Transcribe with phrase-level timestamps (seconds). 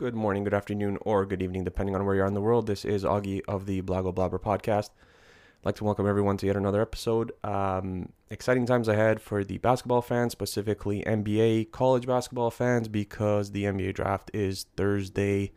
[0.00, 2.66] Good morning, good afternoon, or good evening, depending on where you are in the world.
[2.66, 4.88] This is Augie of the Blago Blabber podcast.
[4.88, 7.32] I'd like to welcome everyone to yet another episode.
[7.44, 13.64] Um, exciting times ahead for the basketball fans, specifically NBA college basketball fans, because the
[13.64, 15.52] NBA draft is Thursday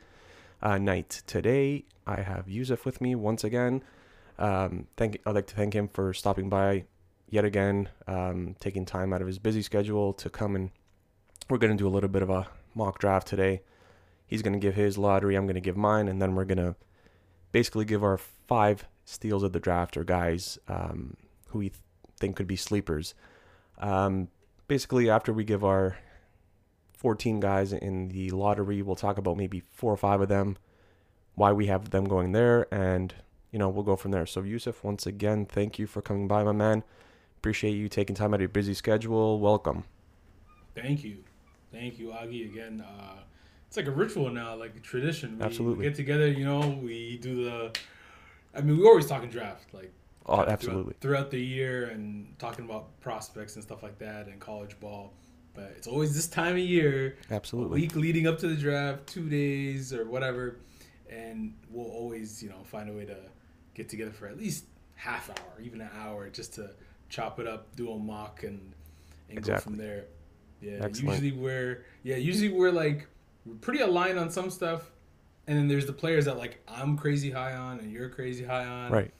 [0.61, 1.23] uh, night.
[1.25, 3.81] Today, I have Yusuf with me once again.
[4.37, 6.83] Um, thank I'd like to thank him for stopping by
[7.29, 10.71] yet again, um, taking time out of his busy schedule to come and
[11.49, 13.61] we're going to do a little bit of a mock draft today.
[14.33, 16.57] He's going to give his lottery, I'm going to give mine, and then we're going
[16.57, 16.75] to
[17.51, 21.17] basically give our five steals of the draft or guys um,
[21.49, 21.79] who we th-
[22.19, 23.13] think could be sleepers.
[23.77, 24.29] Um,
[24.67, 25.97] basically, after we give our
[26.97, 30.57] 14 guys in the lottery, we'll talk about maybe four or five of them,
[31.35, 33.13] why we have them going there, and
[33.51, 34.25] you know we'll go from there.
[34.25, 36.83] So Yusuf, once again, thank you for coming by, my man.
[37.37, 39.39] Appreciate you taking time out of your busy schedule.
[39.39, 39.83] Welcome.
[40.73, 41.17] Thank you,
[41.71, 42.51] thank you, Augie.
[42.51, 43.19] Again, uh,
[43.73, 45.39] it's like a ritual now, like a tradition.
[45.39, 45.79] We, Absolutely.
[45.79, 46.27] we get together.
[46.27, 47.71] You know, we do the.
[48.53, 49.91] I mean, we always talking draft, like
[50.27, 50.93] Oh, throughout- absolutely.
[51.01, 55.13] throughout, the year, and talking about prospects and stuff like that, and college ball.
[55.55, 57.81] But it's always this time of year, a Absolutely.
[57.81, 60.57] week leading up to the draft, two days or whatever,
[61.09, 63.17] and we'll always, you know, find a way to
[63.73, 66.69] get together for at least half hour, even an hour, just to
[67.09, 68.73] chop it up, do a mock, and
[69.31, 70.05] and go from there.
[70.61, 71.21] Yeah, Excellent.
[71.23, 73.07] usually we're yeah, usually we're like
[73.45, 74.89] we're pretty aligned on some stuff,
[75.47, 78.65] and then there's the players that like I'm crazy high on and you're crazy high
[78.65, 79.11] on, Right.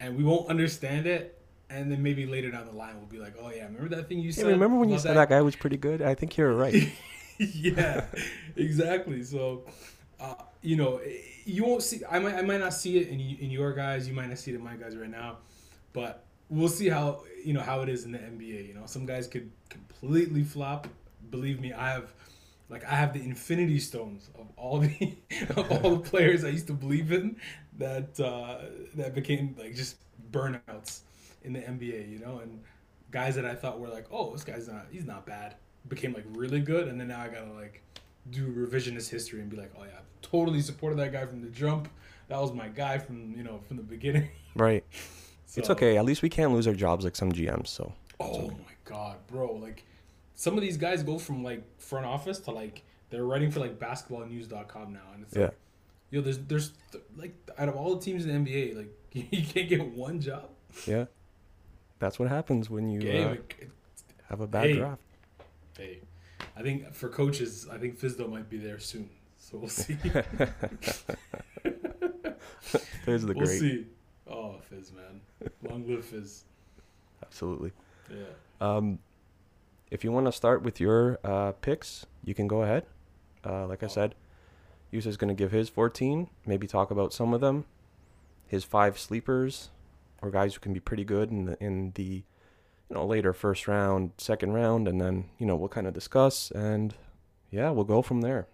[0.00, 1.40] And we won't understand it,
[1.70, 4.18] and then maybe later down the line we'll be like, oh yeah, remember that thing
[4.20, 4.46] you Hey, said?
[4.46, 6.02] remember when you said that guy was pretty good?
[6.02, 6.92] I think you're right.
[7.38, 8.04] yeah,
[8.56, 9.22] exactly.
[9.22, 9.64] So,
[10.20, 11.00] uh, you know,
[11.44, 12.00] you won't see.
[12.10, 14.06] I might, I might not see it in in your guys.
[14.08, 15.38] You might not see it in my guys right now,
[15.92, 18.68] but we'll see how you know how it is in the NBA.
[18.68, 20.88] You know, some guys could completely flop.
[21.30, 22.12] Believe me, I have.
[22.68, 25.16] Like I have the Infinity Stones of all the
[25.56, 27.36] of all the players I used to believe in
[27.78, 28.58] that uh,
[28.94, 29.96] that became like just
[30.30, 31.00] burnouts
[31.44, 32.62] in the NBA, you know, and
[33.10, 35.54] guys that I thought were like, oh, this guy's not he's not bad,
[35.88, 37.82] became like really good, and then now I gotta like
[38.30, 41.48] do revisionist history and be like, oh yeah, I totally supported that guy from the
[41.48, 41.88] jump.
[42.28, 44.28] That was my guy from you know from the beginning.
[44.54, 44.84] right.
[45.56, 45.96] It's okay.
[45.96, 47.68] At least we can't lose our jobs like some GMs.
[47.68, 49.54] So Oh my god, bro!
[49.54, 49.84] Like
[50.40, 53.76] some of these guys go from like front office to like they're writing for like
[53.80, 55.46] basketballnews.com now, and it's Yeah.
[55.46, 55.56] like,
[56.10, 56.72] yo, there's there's
[57.16, 58.88] like out of all the teams in the NBA, like
[59.32, 60.48] you can't get one job.
[60.86, 61.06] yeah,
[61.98, 63.68] that's what happens when you Game, uh, like,
[64.28, 64.74] have a bad Hey.
[64.76, 65.02] draft.
[65.76, 66.00] hey,
[66.56, 69.96] I think for coaches, I think Fizdo might be there soon, so we'll see.
[73.04, 73.58] There's the we'll great.
[73.60, 73.86] see.
[74.30, 75.20] Oh, Fizz, man,
[75.68, 76.44] long live Fizz.
[77.22, 77.72] Absolutely.
[78.10, 78.24] Yeah.
[78.60, 78.98] Um,
[79.90, 82.84] if you want to start with your uh, picks, you can go ahead.
[83.44, 84.14] Uh, like I said,
[84.90, 87.64] Yusuf's going to give his 14, maybe talk about some of them,
[88.46, 89.70] his five sleepers,
[90.22, 92.24] or guys who can be pretty good in the, in the
[92.88, 96.50] you know later first round, second round, and then you know we'll kind of discuss
[96.52, 96.94] and
[97.50, 98.46] yeah, we'll go from there.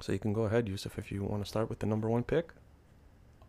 [0.00, 2.22] So you can go ahead, Yusuf, if you want to start with the number one
[2.22, 2.52] pick.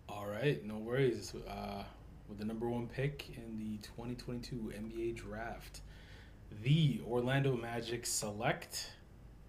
[0.08, 1.34] All right, no worries.
[1.48, 1.84] Uh,
[2.28, 5.82] with the number one pick in the 2022 NBA draft,
[6.64, 8.92] the Orlando Magic select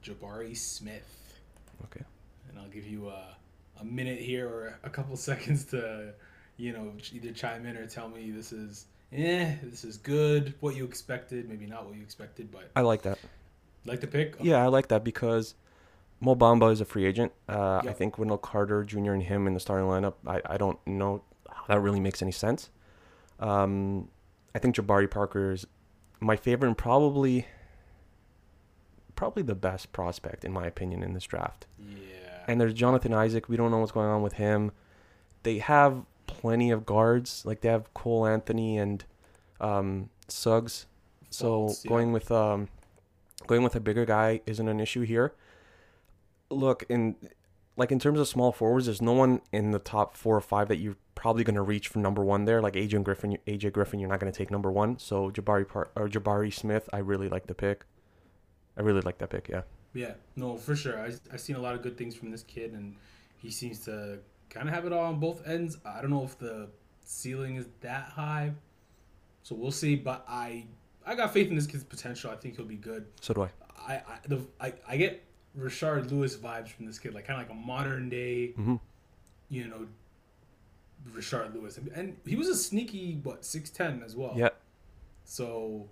[0.04, 1.40] Jabari Smith.
[1.84, 2.04] Okay.
[2.48, 3.36] And I'll give you a,
[3.80, 6.12] a minute here or a couple seconds to,
[6.56, 10.76] you know, either chime in or tell me this is, eh, this is good, what
[10.76, 13.18] you expected, maybe not what you expected, but I like that.
[13.84, 14.36] like the pick.
[14.40, 15.54] Yeah, I like that because
[16.20, 17.32] Mo Bamba is a free agent.
[17.48, 19.12] Uh, I think Wendell Carter Jr.
[19.12, 22.32] and him in the starting lineup, I, I don't know how that really makes any
[22.32, 22.70] sense.
[23.38, 24.08] Um,
[24.54, 25.66] I think Jabari Parker is
[26.20, 27.46] my favorite and probably
[29.16, 31.66] probably the best prospect in my opinion in this draft.
[31.78, 32.44] Yeah.
[32.48, 33.48] And there's Jonathan Isaac.
[33.48, 34.72] We don't know what's going on with him.
[35.42, 37.44] They have plenty of guards.
[37.44, 39.04] Like they have Cole Anthony and
[39.60, 40.86] um, Suggs.
[41.28, 41.88] So yeah.
[41.88, 42.68] going with um,
[43.46, 45.34] going with a bigger guy isn't an issue here.
[46.48, 47.16] Look in
[47.80, 50.68] like in terms of small forwards, there's no one in the top four or five
[50.68, 52.60] that you're probably going to reach for number one there.
[52.60, 54.98] Like AJ Griffin, AJ Griffin, you're not going to take number one.
[54.98, 57.86] So Jabari Par- or Jabari Smith, I really like the pick.
[58.76, 59.48] I really like that pick.
[59.48, 59.62] Yeah.
[59.94, 61.00] Yeah, no, for sure.
[61.00, 62.96] I I've seen a lot of good things from this kid, and
[63.38, 64.18] he seems to
[64.50, 65.78] kind of have it all on both ends.
[65.86, 66.68] I don't know if the
[67.02, 68.52] ceiling is that high,
[69.42, 69.96] so we'll see.
[69.96, 70.66] But I
[71.06, 72.30] I got faith in this kid's potential.
[72.30, 73.06] I think he'll be good.
[73.22, 73.50] So do I.
[73.88, 75.24] I I the, I, I get
[75.58, 78.76] Rashard Lewis vibes from this kid, like kind of like a modern day, hmm
[79.48, 79.84] you know,
[81.12, 84.34] Rashard Lewis, and, he was a sneaky what six ten as well.
[84.36, 84.50] Yeah.
[85.24, 85.88] So,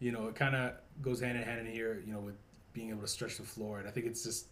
[0.00, 0.72] you know, it kind of
[1.02, 2.34] goes hand in hand in here, you know, with
[2.72, 3.78] being able to stretch the floor.
[3.78, 4.46] And I think it's just,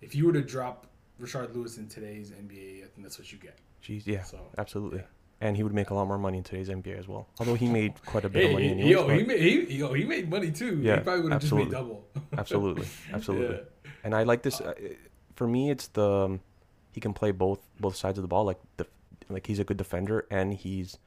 [0.00, 0.86] if you were to drop
[1.20, 3.58] Rashard Lewis in today's NBA, I think that's what you get.
[3.84, 5.00] Jeez, yeah, So absolutely.
[5.00, 5.04] yeah.
[5.42, 7.26] And he would make a lot more money in today's NBA as well.
[7.38, 8.90] Although he made quite a bit of money he- anyways.
[8.92, 10.78] yo, but- he made he, yo, he made money too.
[10.82, 12.06] Yeah, he probably would have just made double.
[12.38, 13.56] absolutely, absolutely.
[13.56, 13.62] Yeah.
[14.04, 14.60] And I like this.
[14.60, 14.74] Uh,
[15.34, 16.40] for me, it's the um,
[16.92, 18.44] he can play both both sides of the ball.
[18.44, 18.86] Like the
[19.28, 20.98] like he's a good defender and he's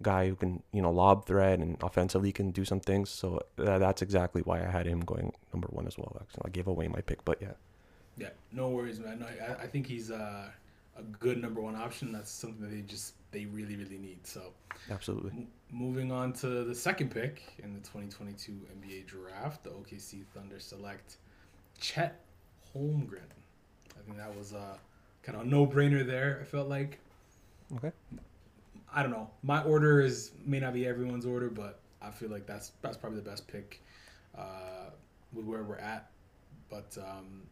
[0.00, 3.10] a guy who can you know lob thread and offensively can do some things.
[3.10, 6.16] So uh, that's exactly why I had him going number one as well.
[6.20, 7.52] Actually, I gave away my pick, but yeah,
[8.16, 9.20] Yeah, no worries, man.
[9.20, 10.48] No, I, I think he's uh,
[10.96, 12.12] a good number one option.
[12.12, 14.26] That's something that they just they really really need.
[14.26, 14.52] So
[14.90, 15.30] absolutely.
[15.30, 20.58] m- moving on to the second pick in the 2022 NBA draft, the OKC Thunder
[20.58, 21.16] select
[21.80, 22.20] Chet
[22.74, 23.20] Holmgren.
[23.98, 24.78] I think that was a
[25.22, 26.38] kind of a no brainer there.
[26.40, 26.98] I felt like
[27.76, 27.92] Okay.
[28.92, 29.30] I don't know.
[29.42, 33.20] My order is may not be everyone's order, but I feel like that's that's probably
[33.20, 33.82] the best pick
[34.36, 34.90] uh,
[35.32, 36.10] with where we're at.
[36.68, 37.42] But um,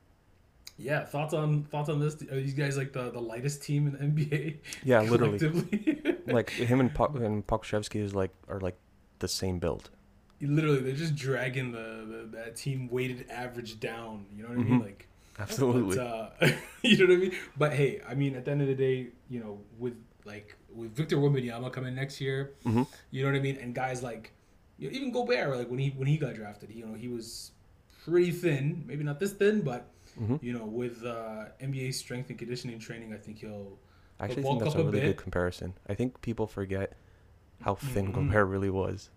[0.77, 2.15] yeah, thoughts on thoughts on this?
[2.23, 4.57] Are these guys like the, the lightest team in the NBA?
[4.83, 6.17] Yeah, literally.
[6.27, 8.77] like him and Pok- and Pokusevski is like are like
[9.21, 9.91] the same build.
[10.41, 14.27] Literally, they're just dragging the, the that team weighted average down.
[14.37, 14.81] You know what I mean?
[14.81, 14.85] Mhm.
[14.85, 15.09] Like
[15.41, 15.97] Absolutely.
[15.97, 16.31] But, uh,
[16.83, 17.33] you know what I mean?
[17.57, 19.95] But hey, I mean, at the end of the day, you know, with
[20.25, 22.87] like with Victor Wembanyama coming next year, Mhm.
[23.11, 23.57] you know what I mean?
[23.57, 24.33] And guys like
[24.79, 27.53] you know, even Gobert, like when he when he got drafted, you know, he was
[28.05, 29.91] pretty thin, maybe not this thin, but
[30.21, 30.43] Mhm.
[30.43, 33.79] you know, with uh, NBA strength and conditioning training, I think he'll
[34.21, 35.75] I actually think that's a a really good comparison.
[35.89, 36.95] I think people forget
[37.61, 38.15] how thin Mhm.
[38.15, 39.11] Gobert really was.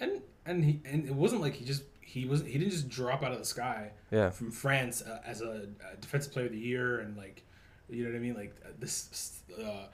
[0.00, 3.22] and and he and it wasn't like he just he was he didn't just drop
[3.22, 3.90] out of the sky.
[4.10, 4.30] Yeah.
[4.30, 7.42] from France uh, as a, a defensive player of the year and like
[7.90, 9.86] you know what I mean like uh, this uh,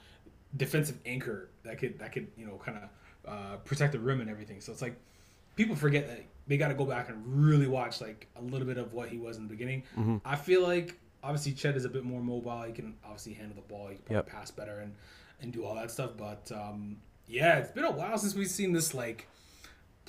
[0.56, 4.30] defensive anchor that could that could you know kind of uh, protect the rim and
[4.30, 4.60] everything.
[4.60, 4.96] So it's like
[5.56, 8.76] people forget that they got to go back and really watch like a little bit
[8.78, 9.82] of what he was in the beginning.
[9.96, 10.20] Mhm.
[10.24, 12.62] I feel like obviously Chet is a bit more mobile.
[12.64, 13.88] He can obviously handle the ball.
[13.88, 14.26] He can Yep.
[14.26, 14.94] pass better and
[15.40, 16.10] and do all that stuff.
[16.16, 19.26] But um, yeah, it's been a while since we've seen this like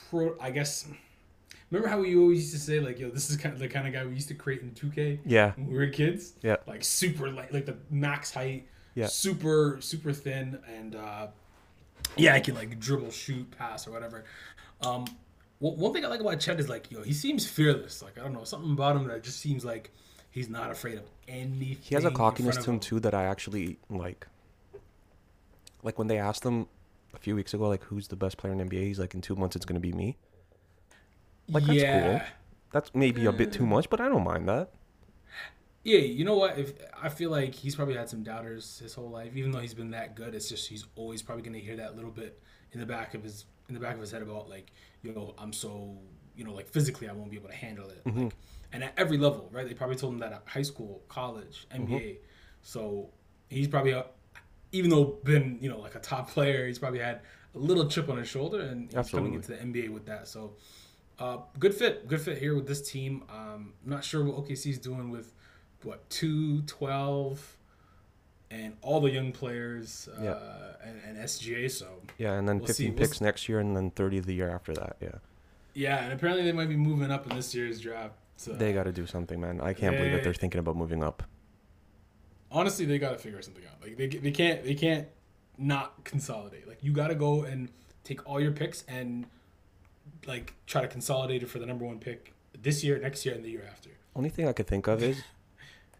[0.10, 0.36] pro.
[0.40, 0.88] I guess.
[1.72, 3.88] Remember how we always used to say like, "Yo, this is kind of the kind
[3.88, 5.54] of guy we used to create in 2K Yeah.
[5.56, 6.58] when we were kids." Yeah.
[6.68, 8.68] Like super light, like the max height.
[8.94, 9.08] Yeah.
[9.08, 11.28] Super super thin and uh,
[12.16, 14.24] yeah, I can like dribble, shoot, pass, or whatever.
[14.82, 15.06] Um,
[15.60, 18.02] one one thing I like about Chet is like, yo, he seems fearless.
[18.04, 19.92] Like I don't know, something about him that just seems like
[20.32, 21.78] he's not afraid of anything.
[21.82, 24.28] He has a cockiness to of him too that I actually like.
[25.84, 26.68] Like when they asked him
[27.16, 29.36] a few weeks ago, like who's the best player in NBA, he's like, in two
[29.36, 30.18] months it's gonna be me.
[31.50, 32.20] Like that's yeah.
[32.20, 32.28] cool.
[32.72, 34.72] That's maybe a bit too much, but I don't mind that.
[35.84, 36.58] Yeah, you know what?
[36.58, 39.76] If I feel like he's probably had some doubters his whole life, even though he's
[39.76, 42.42] been that good, it's just he's always probably gonna hear that little bit
[42.72, 44.72] in the back of his in the back of his head about like,
[45.04, 45.96] you know, I'm so
[46.36, 48.04] you know, like physically I won't be able to handle it.
[48.04, 48.24] Mm-hmm.
[48.26, 48.34] Like,
[48.74, 49.68] and at every level, right?
[49.68, 51.88] They probably told him that at high school, college, NBA.
[51.88, 52.14] Mm-hmm.
[52.62, 53.10] So
[53.50, 54.06] he's probably a,
[54.76, 57.22] even though been you know like a top player, he's probably had
[57.56, 59.30] a little chip on his shoulder, and he's Absolutely.
[59.30, 60.28] coming into the NBA with that.
[60.28, 60.54] So.
[61.18, 63.24] Uh, good fit, good fit here with this team.
[63.30, 65.34] Um, I'm not sure what OKC is doing with
[65.82, 67.56] what two, 12,
[68.52, 70.38] and all the young players uh, Yeah.
[70.84, 71.72] and, and SGA.
[71.72, 71.88] So
[72.18, 72.88] Yeah, and then We'll see.
[72.88, 74.98] 15 We'll picks next year, and then 30 the year after that.
[75.00, 75.10] Yeah,
[75.74, 78.16] yeah, and apparently they might be moving up in this year's draft.
[78.36, 79.62] So they got to do something, man.
[79.62, 81.24] I can't believe that They- they're thinking about moving up.
[82.52, 83.82] Honestly, they got to figure something out.
[83.82, 85.08] Like they, they can't they can't
[85.58, 86.68] not consolidate.
[86.68, 87.70] Like you got to go and
[88.04, 89.26] take all your picks and
[90.28, 93.44] like try to consolidate it for the number one pick this year, next year, and
[93.44, 93.90] the year after.
[94.16, 95.22] Only thing I could think of is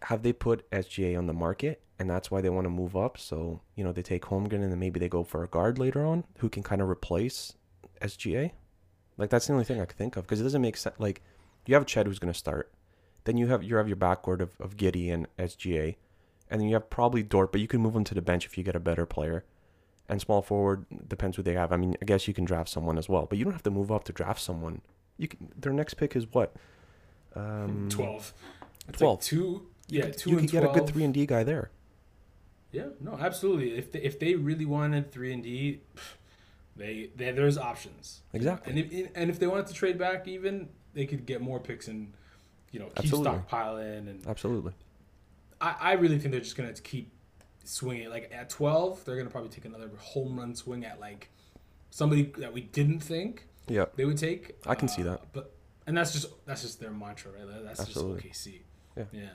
[0.02, 3.18] have they put SGA on the market, and that's why they want to move up.
[3.18, 6.04] So you know they take Holmgren, and then maybe they go for a guard later
[6.04, 7.54] on who can kind of replace
[8.00, 8.52] SGA.
[9.18, 10.96] Like that's the only thing I could think of because it doesn't make sense.
[10.98, 11.22] Like
[11.66, 12.72] you have Chet who's going to start,
[13.24, 15.96] then you have you have your backcourt of of Giddey and SGA,
[16.50, 18.56] and then you have probably Dort, but you can move him to the bench if
[18.56, 19.44] you get a better player.
[20.08, 21.72] And small forward depends who they have.
[21.72, 23.70] I mean, I guess you can draft someone as well, but you don't have to
[23.70, 24.82] move up to draft someone.
[25.18, 25.48] You can.
[25.56, 26.54] Their next pick is what?
[27.34, 28.32] Um, Twelve.
[28.88, 29.16] It's 12.
[29.16, 29.66] Like two.
[29.88, 30.76] Yeah, two you and could get 12.
[30.76, 31.70] a good three and D guy there.
[32.72, 33.76] Yeah, no, absolutely.
[33.76, 35.80] If they, if they really wanted three and D,
[36.76, 38.20] they, they there's options.
[38.32, 38.70] Exactly.
[38.70, 41.88] And if and if they wanted to trade back, even they could get more picks
[41.88, 42.12] and
[42.70, 43.32] you know keep Absolutely.
[43.32, 44.08] stockpiling.
[44.08, 44.72] And Absolutely.
[45.60, 47.12] I, I really think they're just gonna keep
[47.64, 48.08] swinging.
[48.10, 51.30] Like at twelve, they're gonna probably take another home run swing at like
[51.90, 53.86] somebody that we didn't think Yeah.
[53.96, 54.56] they would take.
[54.66, 55.32] I can see Uh, that.
[55.32, 55.52] But
[55.86, 57.46] and that's just that's just their mantra, right?
[57.46, 58.28] That- That's Absolutely.
[58.28, 58.60] just OKC.
[58.96, 59.04] Yeah.
[59.12, 59.28] Yeah.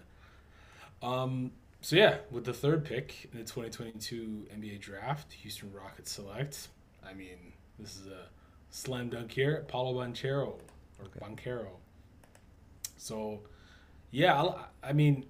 [1.02, 1.52] Um.
[1.82, 6.68] So yeah, with the third pick in the 2022 NBA Draft, Houston Rockets select.
[7.04, 8.28] I mean, this is a
[8.70, 10.60] slam dunk here, Paolo Banchero
[11.00, 11.20] or Okay.
[11.20, 11.68] Banchero.
[12.98, 13.42] So,
[14.12, 15.26] Yeah, I, I mean,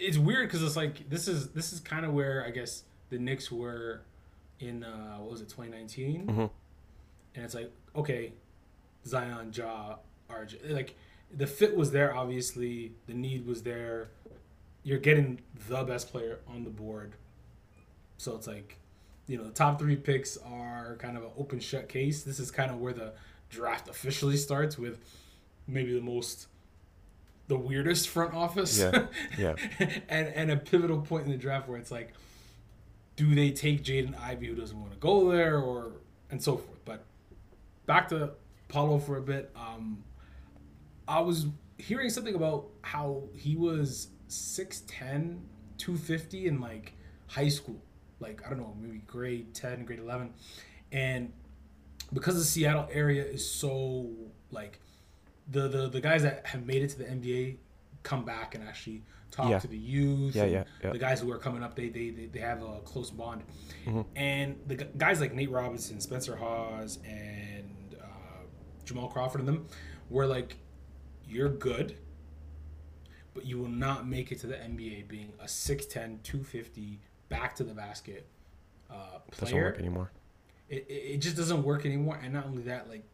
[0.00, 3.18] it's weird because it's like this is this is kind of where I guess the
[3.18, 4.02] Knicks were
[4.60, 6.40] in uh, what was it 2019, Mm-hmm.
[6.40, 8.32] and it's like okay,
[9.06, 9.96] Zion, Ja,
[10.30, 10.94] RJ, like
[11.36, 12.14] the fit was there.
[12.14, 14.08] Obviously, the need was there.
[14.82, 17.12] You're getting the best player on the board,
[18.16, 18.76] so it's like,
[19.26, 22.22] you know, the top three picks are kind of an open shut case.
[22.22, 23.12] This is kind of where the
[23.50, 24.98] draft officially starts with
[25.66, 26.46] maybe the most
[27.48, 28.78] the weirdest front office.
[28.78, 29.06] Yeah,
[29.38, 29.56] yeah.
[30.08, 32.12] and and a pivotal point in the draft where it's like
[33.16, 35.92] do they take Jaden Ivey who doesn't want to go there or
[36.30, 36.78] and so forth.
[36.84, 37.04] But
[37.86, 38.30] back to
[38.68, 40.04] Paolo for a bit um
[41.08, 41.46] I was
[41.78, 45.40] hearing something about how he was 6'10
[45.78, 46.92] 250 in like
[47.26, 47.82] high school.
[48.20, 50.32] Like I don't know maybe grade 10 grade 11
[50.92, 51.32] and
[52.12, 54.10] because the Seattle area is so
[54.50, 54.80] like
[55.50, 57.56] the the the guys that have made it to the NBA
[58.02, 59.58] come back and actually talk Yeah.
[59.58, 60.34] to the youth.
[60.34, 60.90] Yeah, yeah, yeah.
[60.92, 63.42] The guys who are coming up, they they they, they have a close bond.
[63.86, 64.02] Mm-hmm.
[64.16, 68.04] And the guys like Nate Robinson, Spencer Hawes, and uh,
[68.84, 69.66] Jamal Crawford and them
[70.10, 70.56] were like,
[71.28, 71.96] you're good,
[73.34, 77.64] but you will not make it to the NBA being a 6'10", 250 back to
[77.64, 78.26] the basket
[78.90, 80.10] uh, Doesn't player work anymore.
[80.70, 83.04] it, it it just doesn't work anymore and not only that like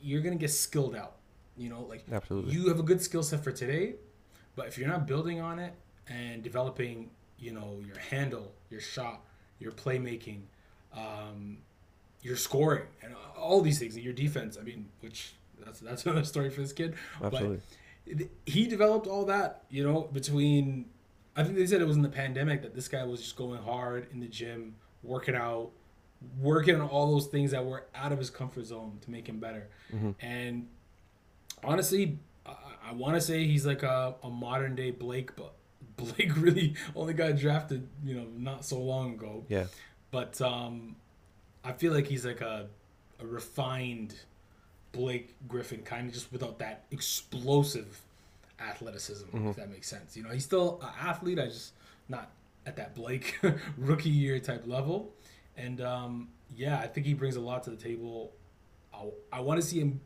[0.00, 1.16] you're gonna get skilled out
[1.62, 2.52] you know like Absolutely.
[2.52, 3.94] you have a good skill set for today
[4.56, 5.72] but if you're not building on it
[6.08, 9.20] and developing you know your handle your shot
[9.60, 10.40] your playmaking
[10.94, 11.58] um,
[12.22, 16.24] your scoring and all these things and your defense i mean which that's that's another
[16.24, 17.60] story for this kid Absolutely.
[18.14, 20.86] but he developed all that you know between
[21.36, 23.62] i think they said it was in the pandemic that this guy was just going
[23.62, 25.70] hard in the gym working out
[26.40, 29.38] working on all those things that were out of his comfort zone to make him
[29.40, 30.14] better Mhm.
[30.20, 30.68] and
[31.64, 32.54] honestly i,
[32.88, 35.52] I want to say he's like a, a modern day blake but
[35.96, 39.66] blake really only got drafted you know not so long ago Yeah.
[40.10, 40.96] but um,
[41.64, 42.66] I feel like he's like a,
[43.20, 44.16] a refined
[44.90, 48.00] Blake Griffin, kind of just without that explosive
[48.60, 49.48] athleticism, Mm-hmm.
[49.48, 50.16] if that makes sense.
[50.16, 51.38] You know, he's still an athlete.
[51.38, 51.72] I just
[52.08, 52.30] not
[52.66, 53.38] at that Blake
[53.78, 55.12] rookie year type level.
[55.56, 58.32] And um, yeah, I think he brings a lot to the table.
[58.92, 60.00] I, I want to see him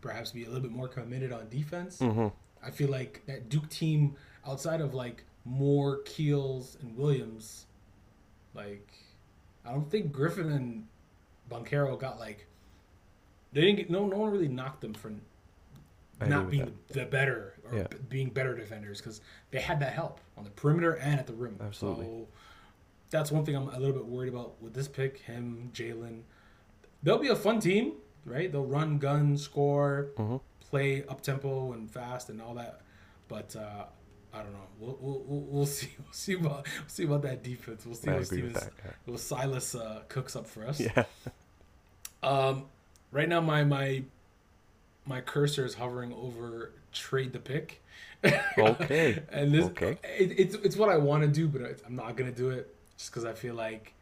[0.00, 1.98] perhaps be a little bit more committed on defense.
[1.98, 2.28] Mm-hmm.
[2.64, 4.16] I feel like that Duke team,
[4.46, 7.66] outside of like Moore, Keels, and Williams,
[8.54, 8.90] like
[9.64, 10.86] I don't think Griffin and
[11.50, 12.46] Banchero got like
[13.52, 15.12] they didn't get no no one really knocked them for
[16.26, 17.86] not being the better or Yeah.
[17.88, 19.20] b- being better defenders because
[19.52, 21.56] they had that help on the perimeter and at the rim.
[21.60, 22.04] Absolutely.
[22.06, 22.26] So
[23.10, 25.18] that's one thing I'm a little bit worried about with this pick.
[25.20, 26.22] Him, Jalen,
[27.04, 27.92] they'll be a fun team,
[28.24, 28.50] right?
[28.50, 30.40] They'll run, gun, score, Mhm.
[30.70, 32.80] play up tempo and fast and all that.
[33.28, 33.84] But uh,
[34.32, 34.66] I don't know.
[34.80, 35.88] We'll, we'll, we'll, see.
[35.98, 37.84] We'll see about we'll see about that defense.
[37.86, 38.72] We'll see I what Stevens, that.
[39.04, 40.80] what Silas uh, cooks up for us.
[40.80, 41.04] Yeah.
[42.20, 42.64] Um,
[43.12, 44.02] right now my my
[45.06, 47.80] my cursor is hovering over trade the pick.
[48.58, 49.22] Okay.
[49.32, 49.98] and this Okay.
[50.02, 53.12] it, it's it's what I want to do, but I'm not gonna do it just
[53.12, 53.92] because I feel like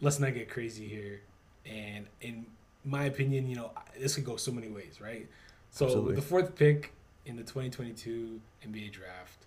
[0.00, 1.20] let's not get crazy here.
[1.64, 2.46] And in
[2.84, 5.26] my opinion, you know, this could go so many ways, right?
[5.70, 6.16] So Absolutely.
[6.16, 6.92] the fourth pick
[7.26, 9.46] in the 2022 NBA draft,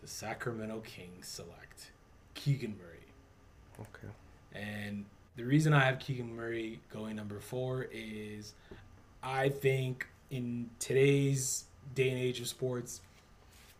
[0.00, 1.90] the Sacramento Kings select
[2.34, 2.96] Keegan Murray.
[3.80, 4.12] Okay.
[4.54, 5.04] And
[5.36, 8.54] the reason I have Keegan Murray going number four is
[9.22, 13.00] I think in today's day and age of sports,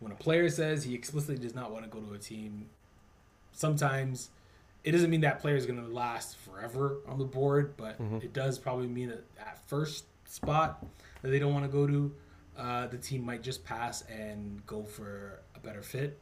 [0.00, 2.66] when a player says he explicitly does not want to go to a team,
[3.52, 4.30] sometimes
[4.86, 8.22] it doesn't mean that player is going to last forever on the board, but Mhm.
[8.22, 10.86] it does probably mean that that first spot
[11.22, 12.14] that they don't want to go to,
[12.56, 16.18] uh, the team might just pass and go for a better fit.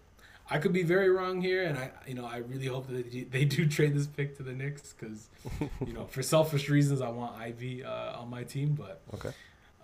[0.51, 3.03] I could be very wrong here, and I, you know, I really hope that they
[3.03, 5.29] do, they do trade this pick to the Knicks because,
[5.87, 8.75] you know, for selfish reasons, I want Ivey uh, on my team.
[8.75, 9.31] But Okay.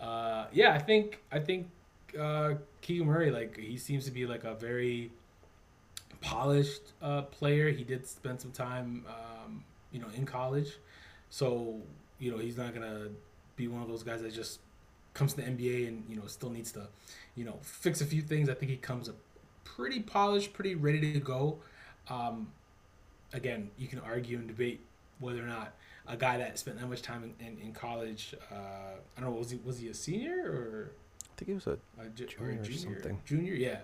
[0.01, 1.69] uh, yeah, I think I think
[2.19, 5.13] uh, Keegan Murray, like he seems to be like a very
[6.21, 7.71] polished uh, player.
[7.71, 10.79] He did spend some time, um, you know, in college,
[11.31, 11.81] so
[12.19, 13.09] you know he's not gonna
[13.57, 14.61] be one of those guys that just
[15.15, 16.87] comes to the NBA and you know still needs to,
[17.35, 18.49] you know, fix a few things.
[18.49, 19.17] I think he comes up
[19.65, 21.59] pretty polished, pretty ready to go.
[22.09, 22.53] Um,
[23.33, 24.81] again, you can argue and debate
[25.19, 25.75] whether or not
[26.07, 28.55] a guy that spent that much time in, in, in college, uh,
[29.17, 30.91] I don't know, was he was he a senior or
[31.25, 33.21] I think it was a a ju- Junior or something.
[33.25, 33.79] Junior, yeah.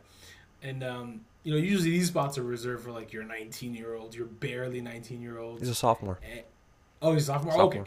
[0.63, 4.17] And um, you know, usually these spots are reserved for like your 19 year old,
[4.17, 5.61] your barely 19 year old.
[5.61, 6.19] he's a sophomore.
[7.01, 7.53] oh, he's a sophomore.
[7.55, 7.83] Okay, Sophomore.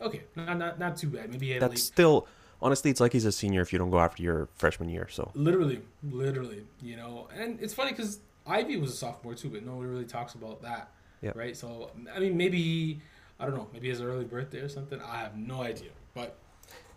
[0.00, 0.22] okay, okay.
[0.34, 1.30] Not, not not too bad.
[1.30, 1.78] Maybe That's late.
[1.78, 2.26] still
[2.60, 5.06] honestly, it's like he's a senior if you don't go after your freshman year.
[5.08, 9.64] So Literally, literally, you know, and it's funny because Ivey was a sophomore too, but
[9.64, 10.90] nobody really talks about that,
[11.22, 11.30] Yeah.
[11.36, 11.56] right?
[11.56, 13.00] So I mean, maybe
[13.38, 15.00] I don't know, maybe his early birthday or something.
[15.00, 16.36] I have no idea, but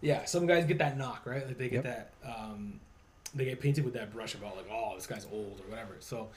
[0.01, 1.45] yeah, some guys get that knock, right?
[1.45, 2.79] Like they get that, um,
[3.33, 5.95] they get painted with that brush about like, oh, this guy's old or whatever.
[5.99, 6.29] So,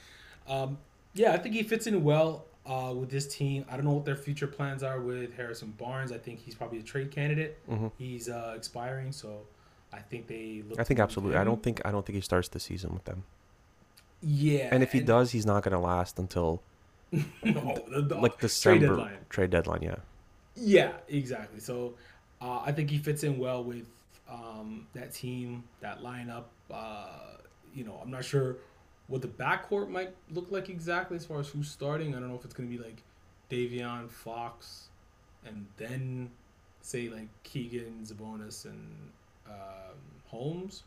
[0.47, 0.77] um,
[1.13, 3.65] yeah, I think he fits in well uh, with this team.
[3.69, 6.11] I don't know what their future plans are with Harrison Barnes.
[6.11, 7.57] I think he's probably a trade candidate.
[7.69, 7.91] Mhm.
[7.97, 9.41] He's uh, expiring, so
[9.93, 10.79] I think they look.
[10.79, 11.37] I think to absolutely.
[11.37, 13.23] I don't think I don't think he starts the season with them.
[14.21, 16.61] Yeah, And if he does, he's not gonna last until
[17.11, 17.21] no,
[17.91, 19.17] the, the, like trade December deadline.
[19.29, 19.81] trade deadline.
[19.83, 19.95] Yeah.
[20.55, 21.59] Yeah, exactly.
[21.59, 21.93] So
[22.41, 23.85] uh, I think he fits in well with
[24.29, 26.45] um, that team, that lineup.
[26.71, 27.37] Uh,
[27.73, 28.57] you know, I'm not sure
[29.07, 32.15] what the backcourt might look like exactly as far as who's starting.
[32.15, 33.03] I don't know if it's going to be like
[33.49, 34.89] Davion, Fox,
[35.45, 36.31] and then
[36.81, 38.91] say like Keegan, Sabonis, and
[39.47, 40.83] um, Holmes,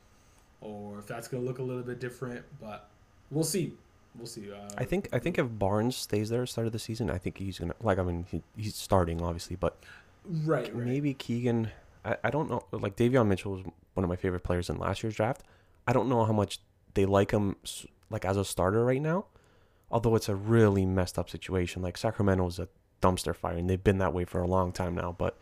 [0.61, 2.45] or if that's going to look a little bit different.
[2.61, 2.89] But
[3.31, 3.75] we'll see.
[4.17, 4.51] We'll see.
[4.53, 7.11] Uh, I think I think if Barnes stays there at the start of the season,
[7.11, 7.99] I think he's gonna like.
[7.99, 9.77] I mean, he, he's starting obviously, but
[10.25, 10.87] right, right.
[10.87, 11.71] maybe Keegan.
[12.09, 12.65] I, I don't know.
[12.73, 13.63] Like Davion Mitchell was
[13.95, 15.43] one of my favorite players in last year's draft.
[15.87, 16.61] I don't know how much
[16.95, 17.57] they like him
[18.11, 19.27] like as a starter right now.
[19.91, 21.83] Although it's a really messed up situation.
[21.83, 22.69] Like Sacramento's a
[23.03, 25.15] dumpster fire, and they've been that way for a long time now.
[25.17, 25.37] But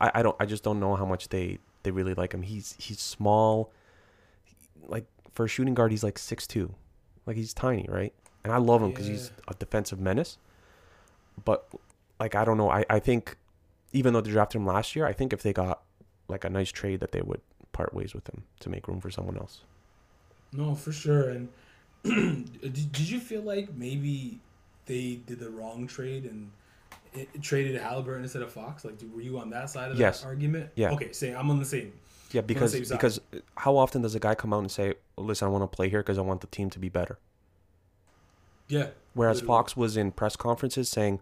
[0.00, 0.36] I, I don't.
[0.40, 2.42] I just don't know how much they they really like him.
[2.42, 3.72] He's he's small.
[4.86, 6.74] Like for a shooting guard, he's like six two.
[7.26, 8.12] Like he's tiny, right?
[8.44, 10.38] And I love him because he's a defensive menace.
[11.44, 11.68] But
[12.20, 12.70] like I don't know.
[12.70, 13.36] I I think
[13.92, 15.82] even though they drafted him last year, I think if they got
[16.28, 17.40] like a nice trade, that they would
[17.72, 19.60] part ways with him to make room for someone else.
[20.52, 21.30] No, for sure.
[21.30, 21.48] And
[22.04, 24.40] did, did you feel like maybe
[24.86, 26.50] they did the wrong trade and
[27.12, 28.84] it, it traded Halliburton instead of Fox?
[28.84, 30.20] Like, were you on that side of Yes.
[30.20, 30.70] that argument?
[30.74, 30.90] Yeah.
[30.92, 31.92] Okay, say I'm on the same.
[32.32, 33.20] Yeah, because same because
[33.56, 36.00] how often does a guy come out and say, "Listen, I want to play here
[36.00, 37.18] because I want the team to be better."
[38.68, 38.88] Yeah.
[39.14, 39.46] Whereas Literally.
[39.46, 41.20] Fox was in press conferences saying,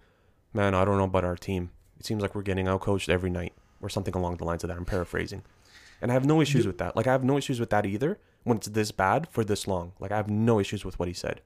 [0.54, 1.70] "Man, I don't know about our team.
[2.00, 3.52] It seems like we're getting outcoached every night,
[3.84, 5.42] or something along the lines of that." I'm paraphrasing,
[6.00, 6.96] and I have no issues with that.
[6.96, 9.92] Like I have no issues with that either when it's this bad for this long.
[10.00, 11.40] Like I have no issues with what he said,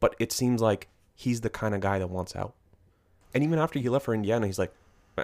[0.00, 2.54] but it seems like he's the kind of guy that wants out.
[3.34, 4.72] And even after he left for Indiana, he's like,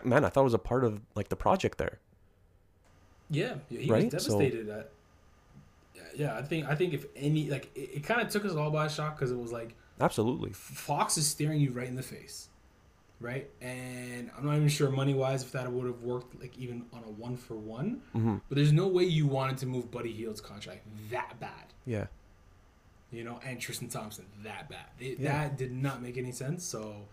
[0.05, 1.99] "Man, I thought it was a part of like the project there."
[3.31, 4.13] Yeah, he Right?
[4.13, 4.69] was So- devastated.
[4.69, 4.91] At,
[5.95, 8.53] yeah, yeah, I think I think if any like it, it kind of took us
[8.55, 10.51] all by shock because it was like Absolutely.
[10.53, 12.49] Fox is staring you right in the face,
[13.23, 13.49] right?
[13.61, 17.05] And I'm not even sure money wise if that would have worked like even on
[17.05, 18.03] a one for one.
[18.13, 22.07] hmm But there's no way you wanted to move Buddy Hield's contract that bad, Yeah.
[23.11, 24.87] you know, and Tristan Thompson that bad.
[25.01, 25.33] It, Yeah.
[25.49, 26.65] That did not make any sense.
[26.65, 27.07] So,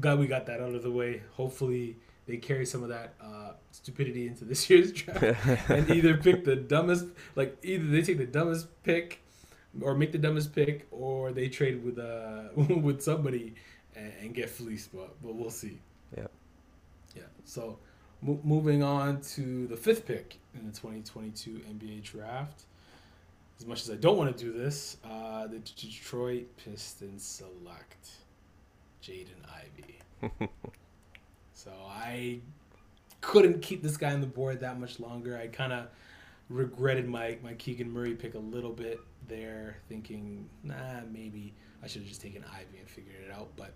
[0.00, 1.22] glad we got that out of the way.
[1.32, 5.22] Hopefully, they carry some of that uh, stupidity into this year's draft
[5.70, 9.22] and either pick the dumbest, like either they take the dumbest pick,
[9.80, 13.54] or make the dumbest pick, or they trade with uh with somebody
[13.98, 14.94] and, and get fleeced.
[14.94, 15.80] But but we'll see.
[16.16, 16.26] Yeah.
[17.14, 17.22] Yeah.
[17.44, 17.78] So,
[18.22, 22.64] mo- moving on to the fifth pick in the 2022 NBA draft.
[23.58, 28.10] As much as I don't want to do this, uh, the Detroit Pistons select
[29.02, 30.48] Jaden Ivey.
[31.54, 32.38] so I
[33.20, 35.36] couldn't keep this guy on the board that much longer.
[35.36, 35.88] I kind of
[36.48, 42.02] regretted my, my Keegan Murray pick a little bit there, thinking, nah, maybe I should
[42.02, 43.48] have just taken Ivey and figured it out.
[43.56, 43.72] But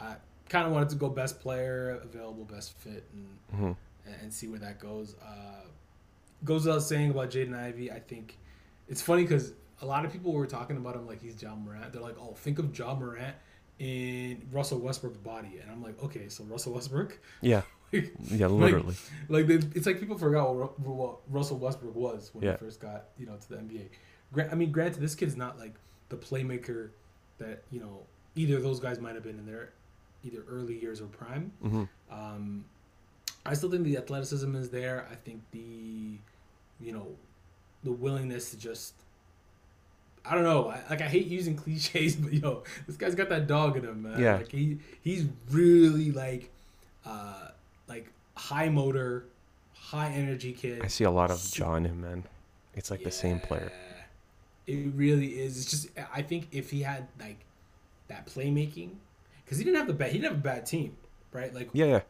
[0.00, 0.16] I
[0.48, 3.72] kind of wanted to go best player, available, best fit, and hmm
[4.22, 5.14] and see where that goes.
[5.24, 5.62] Uh,
[6.44, 7.92] goes without saying about Jaden Ivey.
[7.92, 8.36] I think
[8.88, 11.92] it's funny because a lot of people were talking about him like he's John Morant.
[11.92, 13.36] They're like, oh, think of John Morant
[13.78, 17.62] in Russell Westbrook's body, and I'm like, okay, so Russell Westbrook, Yeah.
[17.92, 18.46] like, Yeah.
[18.48, 18.94] Literally.
[19.28, 22.52] like they, it's like people forgot what, what Russell Westbrook was when Yeah.
[22.52, 23.88] he first got you know to the NBA.
[24.32, 25.74] Grant, I mean, granted, this kid's not like
[26.08, 26.90] the playmaker
[27.38, 28.00] that you know
[28.36, 29.72] either of those guys might have been in their
[30.24, 31.52] either early years or prime.
[31.62, 32.64] hmm Um,
[33.44, 35.08] I still think the athleticism is there.
[35.10, 36.18] I think the,
[36.80, 37.08] you know,
[37.82, 38.92] the willingness to just,
[40.24, 40.68] I don't know.
[40.68, 44.02] I, like I hate using cliches, but yo, this guy's got that dog in him,
[44.02, 44.20] man.
[44.20, 44.36] Yeah.
[44.36, 46.50] Like he he's really like,
[47.06, 47.48] uh,
[47.88, 49.24] like high motor,
[49.74, 50.82] high energy kid.
[50.82, 52.24] I see a lot of in him, man.
[52.74, 53.72] It's like the same player.
[54.66, 55.56] It really is.
[55.56, 57.38] It's just I think if he had like
[58.08, 58.90] that playmaking,
[59.50, 60.96] because he didn't have the bad he didn't have a bad team,
[61.32, 61.52] right?
[61.52, 61.86] Like Yeah.
[61.86, 62.00] Yeah.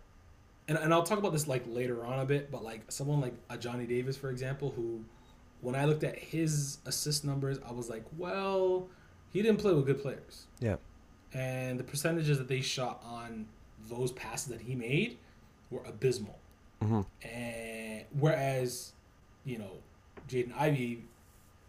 [0.68, 3.32] and, and I'll talk about this like later on a bit, but like someone like
[3.48, 5.02] a Johnny Davis, for example, who
[5.62, 8.88] when I looked at his assist numbers, I was like, well,
[9.30, 10.48] he didn't play with good players.
[10.58, 10.76] Yeah.
[11.32, 13.46] And the percentages that they shot on
[13.88, 15.16] those passes that he made
[15.70, 16.38] were abysmal.
[16.82, 18.92] hmm And whereas,
[19.46, 19.78] you know,
[20.28, 21.04] Jaden Ivey,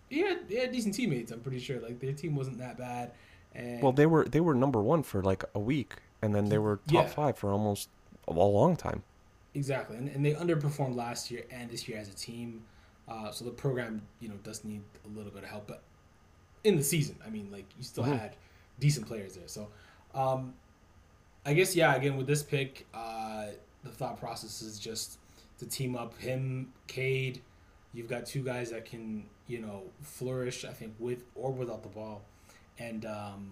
[0.10, 1.32] he had, he had decent teammates.
[1.32, 1.80] I'm pretty sure.
[1.80, 3.12] Like their team wasn't that bad.
[3.54, 6.58] And Well, they were they were number one for like a week, and then they
[6.58, 7.08] were top Yeah.
[7.08, 7.90] five for almost
[8.28, 9.04] a long time.
[9.54, 12.64] Exactly, and, and they underperformed last year and this year as a team.
[13.08, 15.68] Uh, so the program, you know, does need a little bit of help.
[15.68, 15.82] But
[16.64, 18.18] in the season, I mean, like you still Mhm.
[18.20, 18.36] had
[18.80, 19.48] decent players there.
[19.48, 19.68] So
[20.14, 20.54] um,
[21.46, 21.96] I guess yeah.
[21.96, 23.48] Again, with this pick, uh,
[23.84, 25.18] the thought process is just
[25.60, 27.42] to team up him, Cade.
[27.94, 30.64] You've got two guys that can you know flourish.
[30.64, 32.22] I think with or without the ball,
[32.82, 33.52] and um,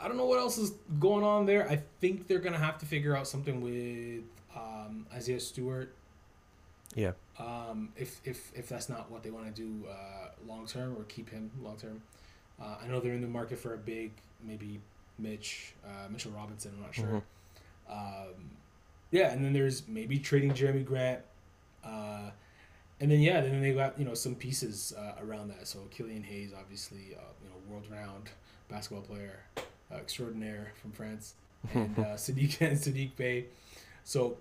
[0.00, 1.68] I don't know what else is going on there.
[1.68, 4.24] I think they're gonna have to figure out something with
[4.56, 5.94] um, Isaiah Stewart.
[6.94, 7.12] Yeah.
[7.38, 11.04] Um, if if if that's not what they want to do uh, long term or
[11.04, 12.02] keep him long term,
[12.60, 14.12] uh, I know they're in the market for a big
[14.42, 14.80] maybe
[15.18, 16.72] Mitch uh, Mitchell Robinson.
[16.76, 17.22] I'm not sure.
[17.90, 18.50] Um,
[19.10, 21.20] yeah, and then there's maybe trading Jerami Grant.
[23.00, 25.68] And then yeah, then they got you know some pieces uh, around that.
[25.68, 28.30] So Killian Hayes, obviously, uh, you know, world round
[28.68, 31.34] basketball player, uh, extraordinaire from France,
[31.74, 33.46] and uh, Sadiq and Saddiq Bey.
[34.04, 34.36] So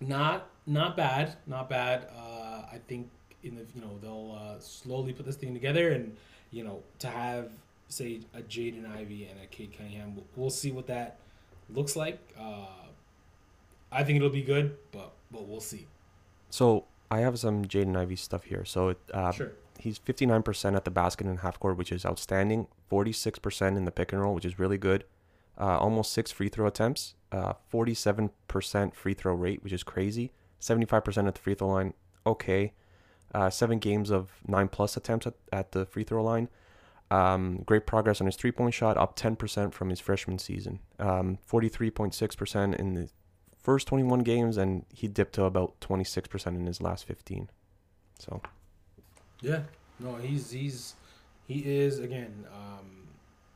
[0.00, 2.08] not not bad, not bad.
[2.16, 3.10] Uh, I think
[3.42, 6.16] in the you know they'll uh, slowly put this thing together, and
[6.50, 7.50] you know to have
[7.88, 11.18] say a Jaden Ivey and a Cade Cunningham, we'll, we'll see what that
[11.70, 12.18] looks like.
[12.38, 12.66] Uh,
[13.92, 15.86] I think it'll be good, but but we'll see.
[16.50, 18.64] So I have some Jaden Ivey stuff here.
[18.64, 19.52] So it, uh, sure.
[19.78, 22.66] he's 59% at the basket and half court, which is outstanding.
[22.90, 25.04] 46% in the pick and roll, which is really good.
[25.58, 27.14] Uh, almost six free throw attempts.
[27.32, 30.32] Uh, 47% free throw rate, which is crazy.
[30.60, 31.94] 75% at the free throw line,
[32.26, 32.72] okay.
[33.34, 36.48] Uh, seven games of nine plus attempts at, at the free throw line.
[37.10, 40.80] Um, great progress on his three point shot, up 10% from his freshman season.
[40.98, 43.08] Um, 43.6% in the
[43.66, 47.50] first 21 games, and he dipped to about 26% in his last 15.
[48.16, 48.40] So,
[49.40, 49.62] Yeah.
[49.98, 50.94] No, he's he's
[51.48, 52.44] he is again.
[52.54, 53.08] Um,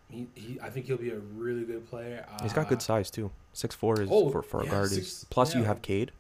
[0.09, 2.27] he, he I think he'll be a really good player.
[2.33, 3.31] Uh, He's got good size too.
[3.53, 6.12] Six four is oh, for, for a guard six- is plus you have Cade,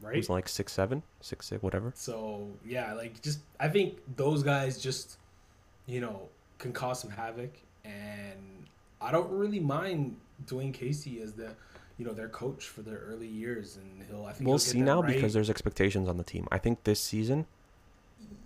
[0.00, 0.14] right.
[0.14, 1.92] who's like six seven, six six, whatever.
[1.94, 5.18] So yeah, like just I think those guys just
[5.84, 7.52] you know can cause some havoc,
[7.84, 8.66] and
[9.02, 11.50] I don't really mind Dwane Casey as the
[12.00, 15.02] you know their coach for their early years, and he'll I think We'll see now
[15.02, 15.14] right.
[15.14, 16.48] because there's expectations on the team.
[16.50, 17.46] I think this season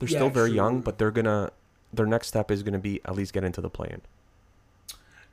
[0.00, 1.52] they're Yeah, still very young, but they're gonna
[1.92, 4.02] their next step is gonna be at least get into the play in.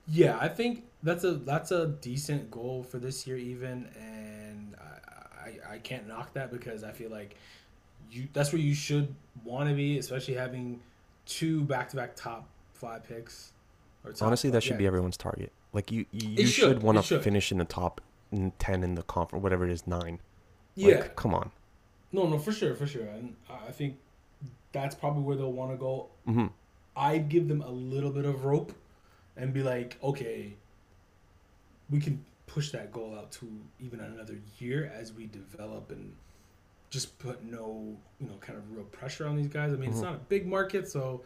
[0.08, 5.50] Yeah, I think that's a that's a decent goal for this year even, and I
[5.50, 7.36] I, I can't knock that because I feel like
[8.12, 10.80] you that's where you should want to be, especially having
[11.26, 13.54] two back to back top five picks.
[14.22, 14.78] Honestly, that should yeah.
[14.78, 15.52] be everyone's target.
[15.74, 18.02] Like you, you, you should, should, want to finish in the top
[18.60, 20.20] ten in the conference, whatever it is, nine.
[20.78, 21.52] Like, Yeah, come on.
[22.12, 23.98] no, no, for sure, for sure, and I think
[24.72, 26.08] that's probably where they'll want to go.
[26.26, 26.48] hmm
[26.96, 28.74] I'd give them a little bit of rope,
[29.38, 30.54] and be like, okay,
[31.90, 33.48] we can push that goal out to
[33.80, 36.14] even another year as we develop and
[36.90, 39.72] just put no, you know, kind of real pressure on these guys.
[39.72, 40.04] I mean, it's Mhm.
[40.04, 41.24] not a big market, so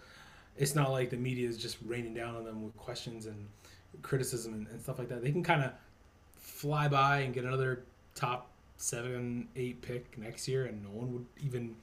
[0.56, 3.48] it's not like the media is just raining down on them with questions and
[4.04, 5.24] criticism and, and stuff like that.
[5.24, 5.72] They can kind of
[6.46, 11.26] fly by and get another top seven, eight pick next year, and no one would
[11.44, 11.76] even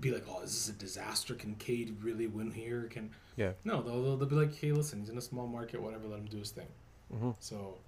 [0.00, 1.34] be like, "Oh, is this is a disaster?
[1.34, 2.88] Can Cade really win here?
[2.90, 3.52] Can Yeah.
[3.64, 3.82] no?
[3.82, 5.80] They'll, they'll, they'll be like, "Hey, listen, he's in a small market.
[5.80, 6.66] Whatever, let him do his thing."
[7.10, 7.78] hmm So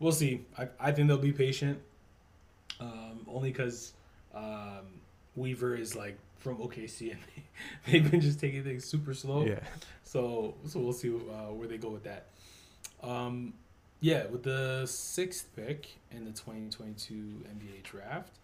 [0.00, 0.44] we'll see.
[0.58, 1.80] I, I think they'll be patient,
[2.80, 3.94] um, only because
[4.34, 5.00] um,
[5.34, 7.42] Weaver is like from OKC and they,
[7.92, 9.46] they've been just taking things super slow.
[9.46, 9.60] Yeah.
[10.04, 12.26] So so we'll see uh, where they go with that.
[13.02, 13.54] Um,
[14.02, 18.38] yeah, with the sixth pick in the 2022 NBA draft,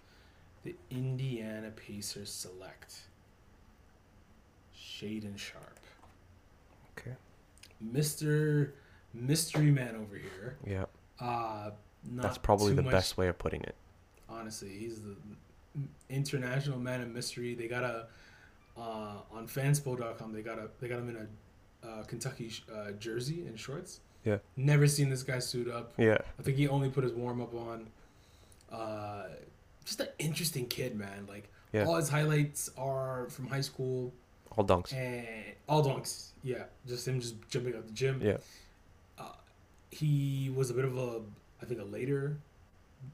[0.65, 2.95] the Indiana Pacers select
[4.77, 5.81] Shaedon Sharpe,
[6.99, 7.17] Okay.
[7.81, 8.75] Mister
[9.15, 10.57] Mystery Man over here.
[10.67, 10.85] Yeah.
[11.21, 11.71] Uh,
[12.11, 13.75] not That's probably the much- best way of putting it.
[14.29, 15.17] Honestly, he's the
[16.09, 17.55] international man of mystery.
[17.55, 18.07] They got a
[18.77, 20.33] uh, on fanspo.com.
[20.33, 24.01] They got a they got him in a uh, Kentucky uh, jersey and shorts.
[24.25, 24.39] Yeah.
[24.57, 25.93] Never seen this guy suit up.
[25.97, 26.19] Yeah.
[26.39, 27.87] I think he only put his warm up on.
[28.71, 29.29] Uh,
[29.85, 31.27] just an interesting kid, man.
[31.29, 31.85] Like Yeah.
[31.85, 34.13] all his highlights are from high school
[34.57, 34.93] All dunks.
[34.93, 35.27] and
[35.69, 36.29] all dunks.
[36.43, 38.21] Yeah, just him just jumping out the gym.
[38.23, 38.37] Yeah.
[39.19, 39.33] Uh,
[39.91, 41.23] he was a bit of a,
[41.63, 42.37] I think a later,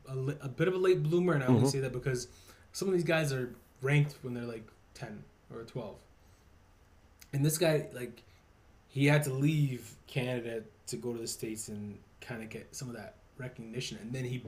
[0.08, 0.12] a,
[0.42, 1.70] a bit of a late bloomer, and I only Mhm.
[1.72, 2.26] say that because
[2.72, 5.22] some of these guys are ranked when they're like ten
[5.54, 5.96] or twelve,
[7.32, 8.22] and this guy like,
[8.88, 12.88] he had to leave Canada to go to the states and kind of get some
[12.88, 14.42] of that recognition, and then he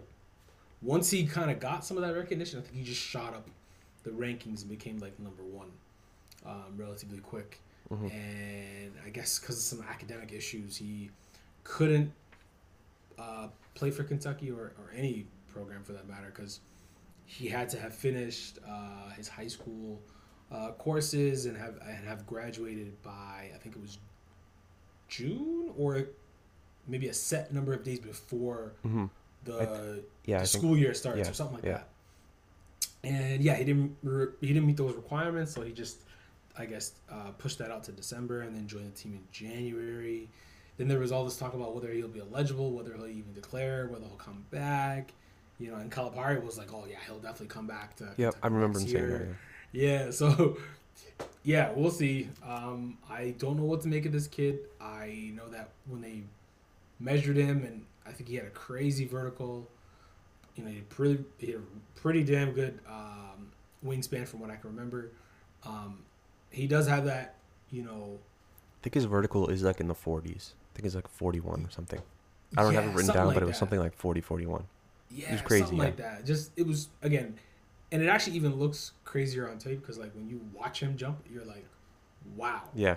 [0.83, 3.49] once he kind of got some of that recognition, I think he just shot up
[4.05, 5.71] the rankings and became like number one
[6.45, 7.61] um, relatively quick.
[7.91, 8.13] Mhm.
[8.13, 11.11] And I guess because of some academic issues, he
[11.65, 12.13] couldn't
[13.19, 16.61] uh, play for Kentucky or, or any program for that matter because
[17.25, 20.01] he had to have finished uh, his high school
[20.53, 23.99] uh, courses and have and have graduated by I think it was
[25.09, 26.07] June or
[26.87, 29.07] maybe a set number of days before hmm
[29.45, 31.73] the, Yeah, the I think school year starts yeah, or something like yeah.
[31.73, 31.89] that.
[33.05, 35.99] And yeah, he didn't re- he didn't meet those requirements, so he just
[36.59, 40.29] I guess uh, pushed that out to December and then joined the team in January.
[40.77, 43.87] Then there was all this talk about whether he'll be eligible, whether he'll even declare,
[43.87, 45.13] whether he'll come back.
[45.59, 48.47] You know, and Calipari was like, "Oh yeah, he'll definitely come back to." Yep, I
[48.49, 49.21] remember him saying that.
[49.21, 50.05] Yeah.
[50.05, 50.59] Yeah, so
[51.45, 52.29] yeah, we'll see.
[52.47, 54.59] Um, I don't know what to make of this kid.
[54.81, 56.23] I know that when they
[56.99, 59.69] measured him, and I think he had a crazy vertical.
[60.55, 63.49] You know, he had pretty, he had a pretty damn good um,
[63.85, 65.11] wingspan from what I can remember.
[65.65, 66.05] Um,
[66.51, 67.35] he does have that,
[67.71, 68.19] you know.
[68.19, 70.53] I think his vertical is like in the 40s.
[70.53, 72.01] I think it's like 41 or something.
[72.57, 73.59] I don't have it written down, like but it was that.
[73.59, 74.65] something like 40, 41.
[75.11, 75.85] Yeah, was crazy, something yeah.
[75.85, 76.25] like that.
[76.25, 77.37] Just it was again,
[77.93, 81.25] and it actually even looks crazier on tape because like when you watch him jump,
[81.33, 81.67] you're like,
[82.37, 82.63] wow.
[82.75, 82.97] Yeah.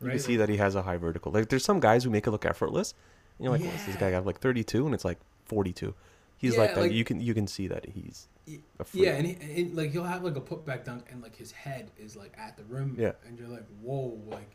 [0.00, 0.12] You Right?
[0.14, 1.30] can see that he has a high vertical.
[1.30, 2.94] Like there's some guys who make it look effortless.
[3.40, 5.94] And you're like, what's this guy got like 32 and it's like 42.
[6.36, 6.80] He's Yeah, like that.
[6.82, 9.04] like- you can you can see that he's Y- a freak.
[9.04, 11.90] Yeah, and, he, and like he'll have like a putback dunk, and like his head
[11.98, 12.96] is like at the rim.
[12.98, 13.12] Yeah.
[13.26, 14.50] and you're like, whoa, like,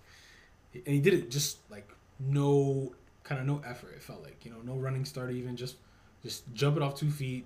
[0.74, 2.94] and he did it just like no
[3.24, 3.94] kind of no effort.
[3.96, 5.78] It felt like you know no running start even just
[6.24, 7.46] just jump it off two feet,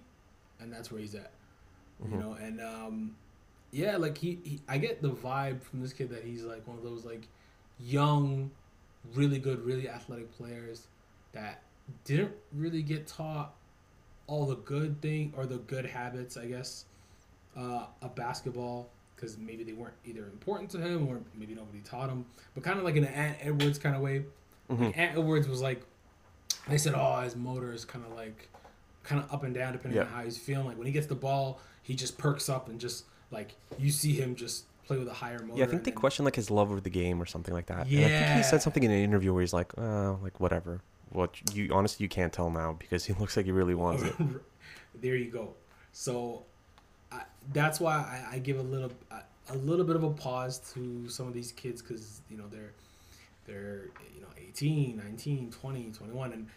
[0.59, 1.31] and that's where he's at.
[2.03, 2.19] You Mhm.
[2.19, 3.15] know, and um,
[3.71, 6.77] yeah, like he, he I get the vibe from this kid that he's like one
[6.77, 7.27] of those like
[7.79, 8.51] young,
[9.13, 10.87] really good, really athletic players
[11.33, 11.61] that
[12.05, 13.53] didn't really get taught
[14.27, 16.85] all the good thing or the good habits, I guess,
[17.57, 22.09] uh, of basketball because maybe they weren't either important to him or maybe nobody taught
[22.09, 22.25] him.
[22.55, 24.23] But kind of like in an Ant Edwards kind of way.
[24.69, 24.79] Mhm.
[24.79, 25.81] Like Ant Edwards was like,
[26.67, 28.49] they said, oh, his motor is kind of like,
[29.03, 30.67] kind of up and down depending on how he's feeling.
[30.67, 34.13] Like when he gets the ball, he just perks up and just like you see
[34.13, 35.57] him just play with a higher motor.
[35.59, 37.65] Yeah, I think they then- questioned like his love of the game or something like
[37.67, 37.87] that.
[37.87, 40.81] And I think he said something in an interview where he's like, oh, like whatever.
[41.11, 44.15] What you honestly you can't tell now because he looks like he really wants it.
[45.01, 45.53] there you go.
[45.91, 46.43] So
[47.11, 47.21] I,
[47.53, 49.21] that's why I, I give a little a,
[49.53, 52.73] a little bit of a pause to some of these kids because you know they're
[53.47, 56.47] they're you know 18 19 20 21 and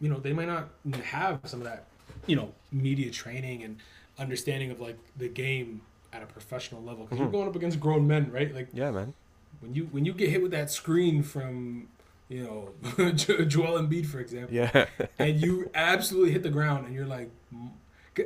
[0.00, 0.68] you know they might not
[1.04, 1.84] have some of that
[2.26, 3.78] you know media training and
[4.18, 5.80] understanding of like the game
[6.12, 7.32] at a professional level because you're Mhm.
[7.32, 9.14] going up against grown men right like Yeah, man.
[9.60, 11.88] when you when you get hit with that screen from
[12.28, 12.70] you know
[13.12, 14.54] Joel Embiid for example.
[14.54, 14.86] Yeah.
[15.18, 17.30] and you absolutely hit the ground and you're like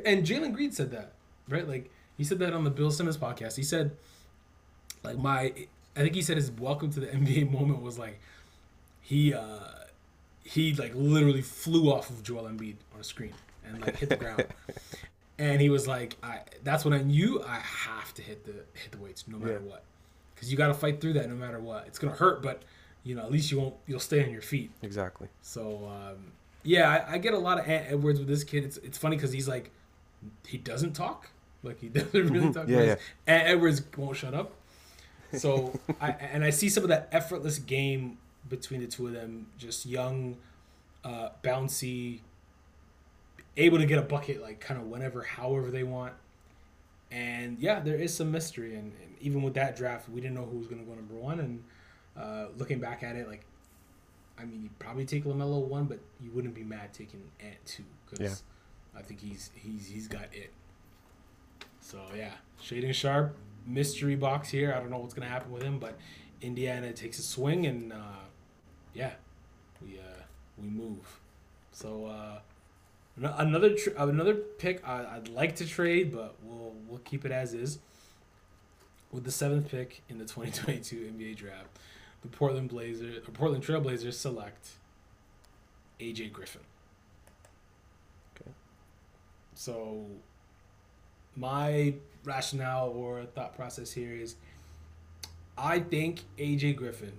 [0.05, 1.13] and Jalen Green said that
[1.49, 1.67] right?
[1.67, 3.55] Like he said that on the Bill Simmons podcast.
[3.55, 3.91] He said
[5.03, 5.53] like my
[5.95, 8.19] I think he said his welcome to the NBA moment was like
[9.01, 9.59] he uh
[10.43, 13.33] he like literally flew off of Joel Embiid on a screen
[13.65, 14.45] and like hit the ground.
[15.37, 18.91] And he was like I that's when I knew I have to hit the hit
[18.91, 19.69] the weights no matter Yeah.
[19.71, 19.83] what
[20.33, 21.85] because you got to fight through that no matter what.
[21.87, 22.63] It's gonna hurt but
[23.03, 25.27] you know at least you won't you'll stay on your feet exactly.
[25.41, 26.31] so um,
[26.63, 28.63] yeah, I, I get a lot of Ant Edwards with this kid.
[28.63, 29.71] It's it's funny because he's like,
[30.47, 31.29] he doesn't talk.
[31.63, 32.67] Like he doesn't really talk.
[32.67, 34.53] Yeah, whereas Ant Edwards won't shut up.
[35.33, 39.47] So I and I see some of that effortless game between the two of them.
[39.57, 40.37] Just young,
[41.03, 42.19] uh, bouncy,
[43.57, 46.13] able to get a bucket like kind of whenever, however they want.
[47.09, 50.45] And yeah, there is some mystery, and, and even with that draft, we didn't know
[50.45, 51.41] who was going to go number one.
[51.41, 51.63] And
[52.17, 53.45] uh, looking back at it, like
[54.37, 57.83] I mean, you'd probably take Lamelo one, but you wouldn't be mad taking Ant two
[58.09, 58.43] because
[58.95, 60.51] I think he's he's he's got it.
[61.79, 64.73] So yeah, Shaedon Sharpe mystery box here.
[64.75, 65.97] I don't know what's gonna happen with him, but
[66.41, 68.25] Indiana takes a swing and uh,
[68.93, 69.11] yeah,
[69.81, 70.23] we uh,
[70.57, 71.19] we move.
[71.71, 72.39] So uh,
[73.17, 77.53] another tr- another pick I, I'd like to trade, but we'll we'll keep it as
[77.53, 77.79] is.
[79.11, 81.67] With the seventh pick in the 2022 NBA draft,
[82.21, 84.69] the Portland Blazers or Portland Trailblazers select
[85.99, 86.61] AJ Griffin.
[88.35, 88.51] Okay.
[89.55, 90.05] So
[91.35, 94.35] my rationale or thought process here is
[95.57, 97.13] I think AJ Griffin,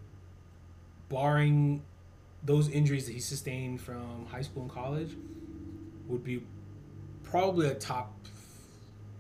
[1.09, 1.83] barring
[2.45, 5.17] those injuries that he sustained from high school and college,
[6.09, 6.43] would be
[7.23, 8.15] probably a top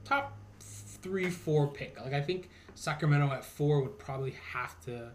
[0.04, 2.00] top three, four pick.
[2.00, 5.12] Like I think Sacramento at four would probably have to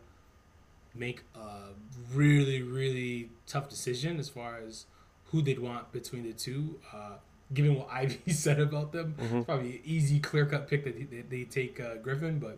[0.98, 1.70] make a
[2.14, 4.86] really, really tough decision as far as
[5.32, 6.80] who they'd want between the two.
[6.94, 7.16] Uh,
[7.54, 9.38] given what Ivey said about them, Mhm.
[9.38, 12.40] it's probably an easy, clear cut pick that they, they, they take uh, Griffin.
[12.40, 12.58] But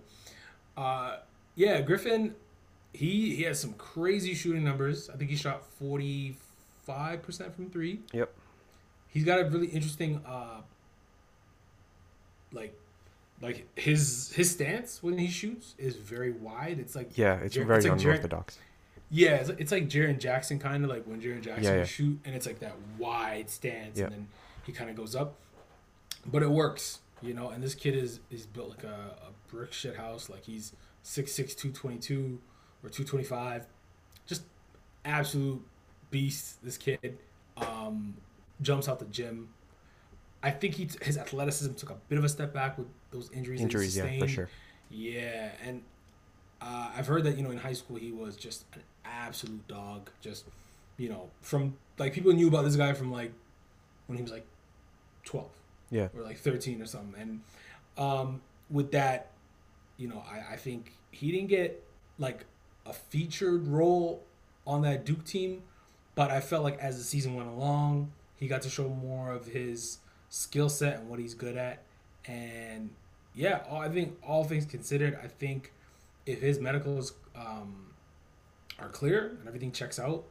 [0.82, 1.18] uh,
[1.56, 2.36] yeah, Griffin,
[2.94, 5.10] he he has some crazy shooting numbers.
[5.10, 6.38] I think he shot forty
[6.86, 8.00] five percent from three.
[8.14, 8.32] Yep.
[9.12, 10.62] He's got a really interesting, uh,
[12.52, 12.74] like,
[13.42, 16.78] like his his stance when he shoots is very wide.
[16.80, 18.58] It's like Yeah, it's Jer- very it's like unorthodox.
[19.10, 21.84] yeah, it's, it's like Jaren Jackson kind of like when Jaren Jackson Yeah, yeah.
[21.86, 24.06] shoot, and it's like that wide stance, Yeah.
[24.06, 24.28] and then
[24.66, 25.36] he kind of goes up,
[26.26, 27.50] but it works, you know.
[27.50, 30.30] And this kid is is built like a, a brick shit house.
[30.30, 30.74] Like he's
[31.04, 32.40] 6'6", 222
[32.84, 33.66] or two twenty five,
[34.28, 34.44] just
[35.06, 35.62] absolute
[36.12, 36.64] beast.
[36.64, 37.18] This kid
[37.58, 38.16] um,
[38.62, 39.50] jumps out the gym.
[40.42, 43.62] I think he his athleticism took a bit of a step back with those injuries.
[43.62, 44.50] Injuries, yeah, for sure.
[44.90, 45.84] Yeah, and
[46.62, 50.10] uh, I've heard that you know in high school he was just an absolute dog.
[50.22, 50.46] Just
[50.98, 53.32] you know from like people knew about this guy from like
[54.08, 54.46] when he was like
[55.24, 55.52] twelve,
[55.92, 56.08] Yeah.
[56.16, 57.20] or like thirteen or something.
[57.22, 57.42] And
[57.98, 59.32] um, with that,
[59.98, 61.84] you know, I, I think he didn't get
[62.18, 62.46] like
[62.86, 64.24] a featured role
[64.66, 65.64] on that Duke team,
[66.16, 69.48] but I felt like as the season went along, he got to show more of
[69.48, 69.98] his
[70.30, 71.84] skill set and what he's good at.
[72.26, 72.90] And
[73.36, 75.72] yeah, all, I think all things considered, I think
[76.26, 77.88] if his medicals um,
[78.80, 80.24] are clear and everything checks out,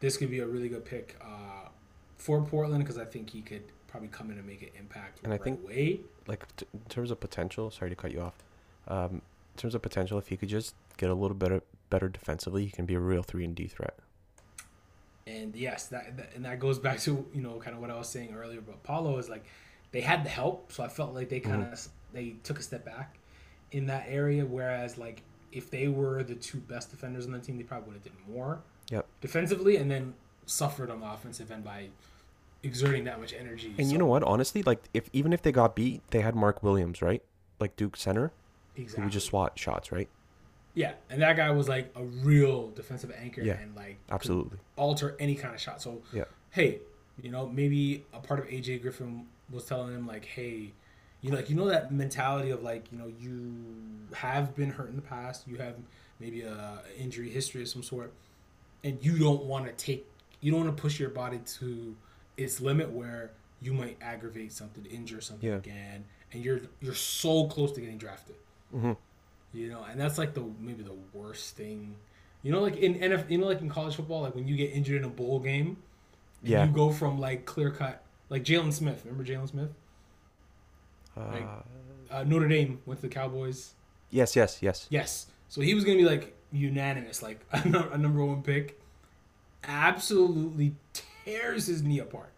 [0.00, 1.68] this could be a really good pick uh,
[2.16, 5.32] for Portland because I think he could probably come in and make an impact And
[5.32, 6.00] I think- away.
[6.28, 8.34] Like t- in terms of potential, sorry to cut you off.
[8.88, 9.14] Um,
[9.54, 12.70] in terms of potential, if he could just get a little better better defensively, he
[12.70, 13.96] can be a real three and D threat.
[15.26, 17.96] And yes, that, that and that goes back to you know kind of what I
[17.96, 19.44] was saying earlier about Paolo is like
[19.92, 21.90] they had the help, so I felt like they kind of mm-hmm.
[22.12, 23.18] they took a step back
[23.72, 24.44] in that area.
[24.44, 27.94] Whereas like if they were the two best defenders on the team, they probably would
[27.94, 28.60] have did more
[28.90, 29.06] Yep.
[29.20, 30.14] defensively, and then
[30.46, 31.88] suffered on the offensive end by
[32.62, 33.74] exerting that much energy.
[33.78, 34.22] And you know what?
[34.22, 37.22] Honestly, like if even if they got beat, they had Mark Williams, right?
[37.58, 38.32] Like Duke center,
[38.74, 39.04] who exactly.
[39.04, 40.08] would just swat shots, right?
[40.76, 44.58] Yeah, and that guy was like a real defensive anchor Yeah, and like Absolutely.
[44.76, 45.80] alter any kind of shot.
[45.82, 46.24] So Yeah.
[46.50, 46.80] hey,
[47.20, 50.72] you know, maybe a part of AJ Griffin was telling him like, hey,
[51.22, 53.64] you know, like you know that mentality of like, you know, you
[54.14, 55.76] have been hurt in the past, you have
[56.20, 58.12] maybe a injury history of some sort,
[58.84, 60.06] and you don't want to take,
[60.42, 61.96] you don't want to push your body to
[62.36, 63.30] its limit where
[63.62, 65.56] you might aggravate something, injure something Yeah.
[65.56, 68.36] again, and you're you're so close to getting drafted.
[68.70, 68.92] hmm
[69.56, 71.96] You know, and that's like the maybe the worst thing.
[72.42, 74.72] You know, like in NF, you know, like in college football, like when you get
[74.72, 75.78] injured in a bowl game,
[76.42, 76.66] Yeah.
[76.66, 79.02] you go from like clear cut, like Jaylon Smith.
[79.04, 79.70] Remember Jaylon Smith?
[81.16, 81.48] Uh, Like-
[82.10, 83.72] Uh, Notre Dame went to the Cowboys.
[84.10, 84.86] yes, yes, yes.
[84.90, 88.78] Yes, so he was gonna be like unanimous, like a, nu- a number one pick.
[89.64, 90.74] Absolutely
[91.24, 92.30] tears his knee apart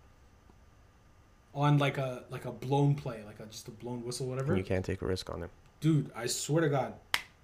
[1.55, 4.53] on like a like a blown play, like a just a blown whistle, whatever.
[4.55, 5.51] And you can't take a risk on him.
[5.81, 6.95] Dude, I swear to God,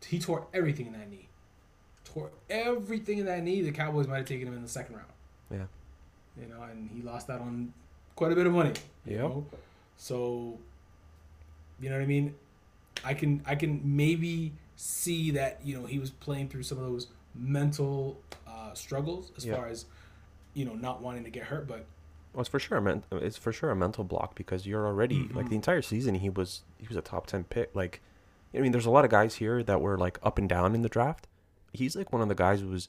[0.05, 1.29] he tore everything in that knee.
[2.05, 3.63] Tore everything in that knee.
[3.63, 5.09] The Cowboys might have taken him in the second round.
[5.51, 5.65] Yeah.
[6.41, 7.73] You know, and he lost out on
[8.17, 8.73] quite a bit of money.
[9.07, 9.47] You know?
[9.97, 10.59] So,
[11.81, 12.35] you know what I mean?
[13.05, 16.85] I can I can maybe see that you know he was playing through some of
[16.85, 19.57] those mental uh, struggles as Yeah.
[19.57, 19.85] far as
[20.55, 21.85] you know not wanting to get hurt, but
[22.33, 25.29] Well, it's for sure a men- it's for sure a mental block because you're already
[25.35, 25.51] like Mhm.
[25.51, 27.75] the entire season he was he was a top ten pick.
[27.75, 28.01] Like,
[28.57, 30.83] I mean, there's a lot of guys here that were like up and down in
[30.83, 31.27] the draft.
[31.73, 32.89] He's like one of the guys who was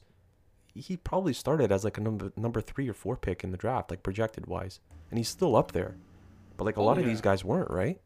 [0.74, 3.90] he probably started as like a number number three or four pick in the draft,
[3.90, 4.78] like projected wise,
[5.10, 5.96] and he's still up there.
[6.56, 8.00] But like a Oh, lot of these guys weren't right,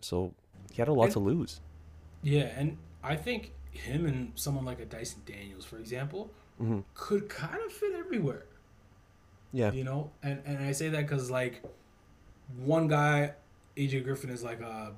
[0.00, 0.34] so
[0.72, 1.60] he had a lot And- to lose.
[2.22, 7.28] yeah, and I think him and someone like a Dyson Daniels, for example, hmm could
[7.28, 8.44] kind of fit everywhere.
[9.52, 11.62] Yeah, You know, and and I say that because like
[12.56, 13.34] one guy,
[13.76, 14.94] AJ Griffin is like a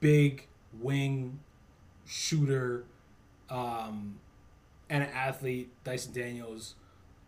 [0.00, 0.46] big
[0.80, 1.40] wing
[2.06, 2.84] shooter,
[3.50, 4.18] um,
[4.90, 5.70] and an athlete.
[5.84, 6.74] Dyson Daniels,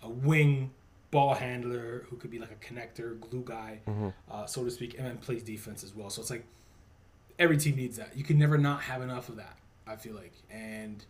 [0.03, 0.71] a wing
[1.11, 4.97] ball handler who could be like a connector, glue guy, hmm uh, so to speak,
[4.99, 6.11] and then plays defense as well.
[6.11, 6.45] So it's like
[7.39, 8.17] every team needs that.
[8.17, 9.57] You can never not have enough of that.
[9.87, 11.05] I feel like, and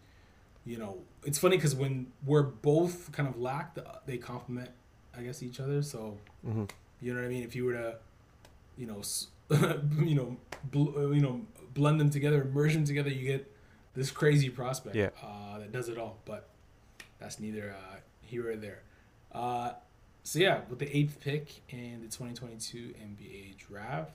[0.64, 4.70] you know, it's funny because when we're both kind of lack, they complement,
[5.16, 5.82] I guess, each other.
[5.82, 6.64] So hmm
[7.00, 7.42] you know what I mean.
[7.42, 7.96] If you were to,
[8.78, 9.02] you know,
[10.02, 10.36] you know,
[10.70, 11.40] bl- you know,
[11.76, 13.52] blend them together, merge them together, you get
[13.94, 15.10] this crazy prospect Yeah.
[15.22, 16.18] uh, that does it all.
[16.24, 16.48] But
[17.20, 18.82] that's neither uh, here or there.
[19.32, 19.72] Uh,
[20.24, 24.12] so yeah, with the eighth pick in the 2022 NBA draft,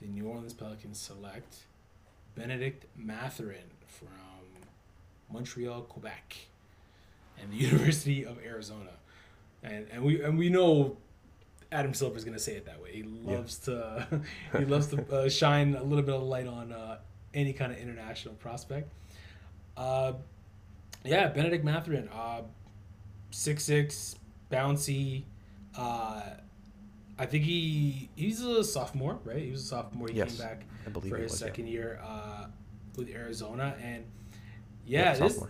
[0.00, 1.56] the New Orleans Pelicans select
[2.36, 4.08] Benedict Mathurin from
[5.32, 6.36] Montreal, Quebec,
[7.42, 8.92] and the University of Arizona.
[9.62, 10.96] And and we and we know
[11.70, 12.92] Adam Silver's gonna say it that way.
[12.92, 14.06] He loves to
[14.58, 16.98] he loves to uh, shine a little bit of light on uh,
[17.34, 18.92] any kind of international prospect.
[19.76, 20.14] Uh,
[21.04, 22.42] yeah, Benedict Mathurin, uh,
[23.30, 24.16] six six,
[24.50, 25.24] bouncy.
[25.76, 26.22] Uh,
[27.18, 29.42] I think he he's a sophomore, right?
[29.42, 30.08] He was a sophomore.
[30.08, 30.62] He Yes, came back
[30.92, 31.46] for his was, yeah.
[31.46, 32.46] second year uh,
[32.96, 34.04] with Arizona, and
[34.86, 35.42] yeah, Yep, this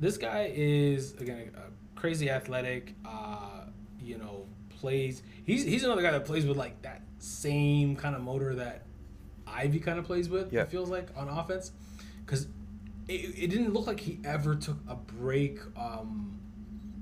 [0.00, 2.94] this guy is again a crazy athletic.
[3.04, 3.64] Uh,
[4.00, 4.46] you know,
[4.82, 5.22] plays.
[5.44, 8.82] He's he's another guy that plays with like that same kind of motor that
[9.46, 10.52] Ivey kind of plays with.
[10.52, 10.62] Yeah.
[10.62, 11.70] It feels like on offense,
[12.26, 12.48] because
[13.08, 13.12] it,
[13.44, 15.60] it didn't look like he ever took a break.
[15.76, 16.38] Um,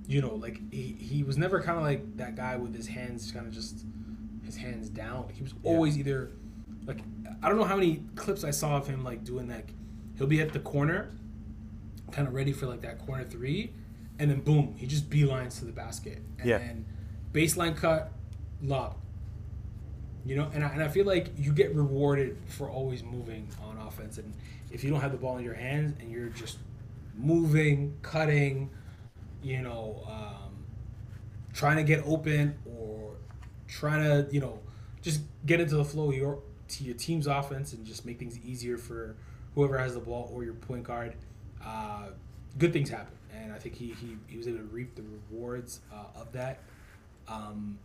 [0.06, 3.30] you know, like he, he was never kind of like that guy with his hands
[3.32, 3.84] kind of just
[4.44, 5.28] his hands down.
[5.32, 5.70] He was Yeah.
[5.72, 6.32] always either
[6.86, 6.98] like
[7.42, 9.64] I don't know how many clips I saw of him like doing that.
[10.18, 11.10] He'll be at the corner,
[12.10, 13.72] kind of ready for like that corner three,
[14.18, 16.58] and then boom, he just beelines to the basket, and Yeah.
[16.58, 16.84] then
[17.32, 18.12] baseline cut,
[18.62, 18.96] lob.
[20.24, 23.78] You know, and I, and I feel like you get rewarded for always moving on
[23.78, 24.34] offense, and
[24.70, 26.58] if you don't have the ball in your hands and you're just
[27.16, 28.70] moving, cutting,
[29.42, 30.64] you know, um,
[31.52, 33.14] trying to get open or
[33.66, 34.60] trying to, you know,
[35.02, 38.38] just get into the flow of your to your team's offense and just make things
[38.44, 39.16] easier for
[39.54, 41.14] whoever has the ball or your point guard.
[41.64, 42.08] Uh,
[42.58, 45.80] good things happen, and I think he, he, he was able to reap the rewards
[45.92, 46.60] uh, of that.
[47.30, 47.78] Um,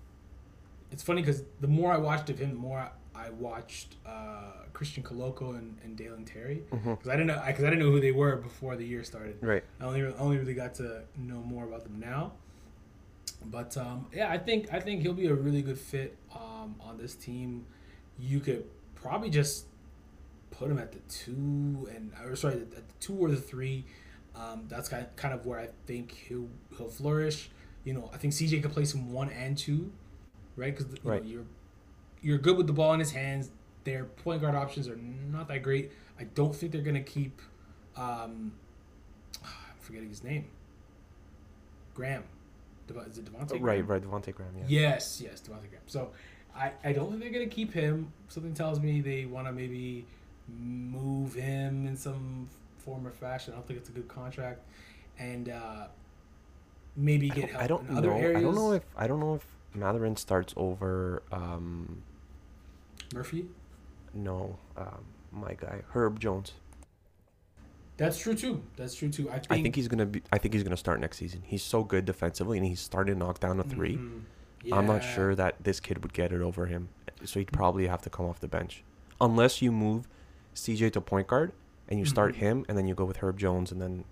[0.91, 5.04] it's funny because the more I watched of him, the more I watched uh, Christian
[5.04, 8.12] Koloko and, and Dalen Terry because I didn't know because I, didn't know who they
[8.12, 9.38] were before the year started.
[9.41, 9.64] Right.
[9.80, 12.34] I only only really got to know more about them now.
[13.46, 16.98] But um, yeah, I think I think he'll be a really good fit um, on
[16.98, 17.66] this team.
[18.20, 18.66] You could
[18.96, 19.66] probably just
[20.52, 23.86] put him at the two and or sorry, at the two or the three.
[24.36, 27.50] Um, that's kind kind of where I think he'll he'll flourish.
[27.86, 29.91] You know, I think CJ could play some one and two,
[30.57, 30.75] right?
[30.75, 31.23] Because Right.
[31.23, 31.45] you're
[32.21, 33.51] you're good with the ball in his hands.
[33.86, 35.91] Their point guard options are not that great.
[36.19, 37.39] I don't think they're gonna keep.
[37.95, 38.51] Um,
[39.43, 40.45] I'm forgetting his name.
[41.93, 42.23] Graham.
[42.88, 43.51] Dev- is it Devonte'?
[43.53, 43.88] Right, Graham?
[43.88, 44.01] right.
[44.01, 44.51] Devonte' Graham.
[44.57, 44.63] Yeah.
[44.67, 45.83] Yes, yes, Devonte' Graham.
[45.88, 46.11] So
[46.55, 48.11] I, I don't think they're gonna keep him.
[48.27, 50.05] Something tells me they want to maybe
[50.47, 53.53] move him in some form or fashion.
[53.53, 54.61] I don't think it's a good contract,
[55.19, 55.88] and uh,
[56.96, 57.98] maybe get help I don't in know.
[58.00, 58.38] other areas.
[58.38, 61.22] I don't know if I don't know if Mathurin starts over.
[61.32, 62.02] Um,
[63.14, 63.46] Murphy.
[64.14, 66.54] no, um, my guy Herb Jones.
[67.98, 68.62] That's true too.
[68.76, 69.30] That's true too.
[69.30, 69.48] I think.
[69.52, 70.22] I think he's gonna be.
[70.32, 71.43] I think he's gonna start next season.
[71.46, 74.22] He's so good defensively, and he's starting to knock down a 3 Mhm.
[74.74, 76.89] I'm not sure that this kid would get it over him,
[77.24, 78.84] so he'd probably have to come off the bench,
[79.22, 80.08] unless you move
[80.56, 81.52] CJ to point guard
[81.88, 82.38] and you start Mhm.
[82.38, 84.04] him, and then you go with Herb Jones, and then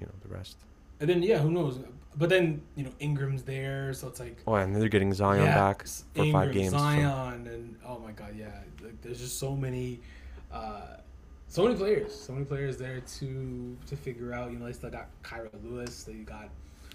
[0.00, 0.56] you know the rest.
[1.00, 1.78] And then yeah, who knows?
[2.16, 5.54] But then you know Ingram's there, so it's like Oh, and they're getting Zion Yeah,
[5.54, 6.70] back for Ingram, five games.
[6.72, 8.50] so- Zion, and oh my god, yeah,
[8.82, 10.00] like, there's just so many,
[10.52, 10.96] uh,
[11.46, 14.50] so many players, so many players there to to figure out.
[14.52, 16.48] You know, they still got Kira Lewis, they got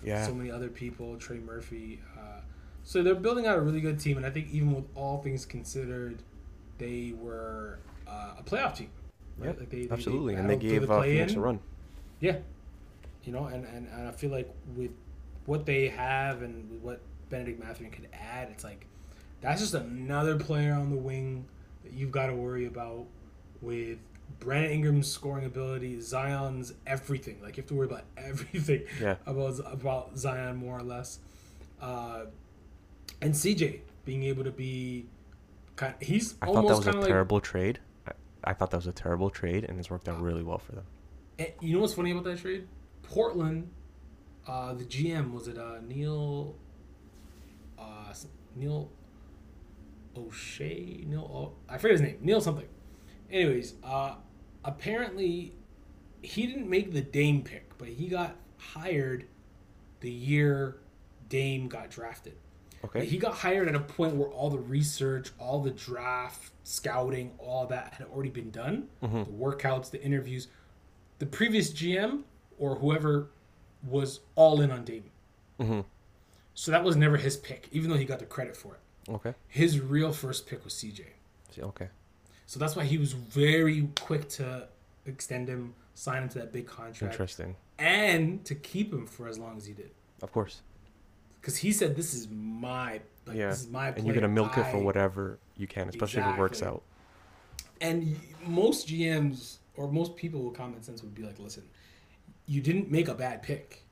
[0.03, 1.99] yeah, so many other people, Trey Murphy.
[2.18, 2.41] Uh,
[2.84, 5.45] so they're building out a really good team, and I think even with all things
[5.45, 6.22] considered,
[6.78, 8.89] they were uh, a playoff team.
[9.41, 11.01] yeah, Like they, they- absolutely, and they gave the uh.
[11.01, 11.60] Phoenix a run.
[12.20, 12.38] Yeah.
[13.26, 14.91] You know, and, and, and I feel like with
[15.45, 18.86] what they have and what Benedict Mathurin could add, it's like
[19.41, 21.45] that's just another player on the wing
[21.84, 23.05] that you've got to worry about
[23.61, 23.97] with
[24.39, 27.41] Brandon Ingram's scoring ability, Zion's everything.
[27.41, 31.19] Like you have to worry about everything Yeah, about about Zion more or less.
[31.82, 32.26] Uh,
[33.21, 35.05] and CJ being able to be
[35.76, 37.80] kind he's I thought that was a like terrible trade.
[38.07, 38.11] I,
[38.43, 40.86] I thought that was a terrible trade, and it's worked out really well for them.
[41.39, 42.67] And you know what's funny about that trade?
[43.10, 43.70] Portland,
[44.47, 46.56] uh, the GM was it uh, Neil,
[47.80, 48.14] uh,
[48.56, 48.89] Neil
[50.16, 52.68] Olshey, Neil, o- I forget his name, Neil something.
[53.30, 54.16] Anyways, uh,
[54.64, 55.53] apparently
[56.22, 59.26] he didn't make the Dame pick, but he got hired
[59.99, 60.78] the year
[61.30, 62.34] Dame got drafted.
[62.84, 67.32] Okay, He got hired at a point where all the research, all the draft, scouting,
[67.39, 68.89] all that had already been done.
[69.01, 69.26] Mhm.
[69.26, 70.47] The workouts, the interviews.
[71.18, 72.24] The previous GM
[72.60, 73.28] or whoever
[73.88, 75.10] was all in on Dame.
[75.60, 75.82] hmm
[76.53, 79.12] So that was never his pick, even though he got the credit for it.
[79.12, 81.06] okay, His real first pick was CJ.
[81.60, 81.88] Okay,
[82.45, 84.68] So that's why he was very quick to
[85.06, 87.56] extend him, sign him to that big contract, interesting.
[87.80, 89.91] and to keep him for as long as he did.
[90.22, 90.62] Of course,
[91.39, 94.58] Because he said, "This is my, like, Yeah, this is my." and you're gonna milk
[94.58, 96.82] it for whatever you can, especially if it works out.
[97.82, 101.64] And most GMs or most people with common sense would be like, listen,
[102.48, 103.84] you didn't make a bad pick,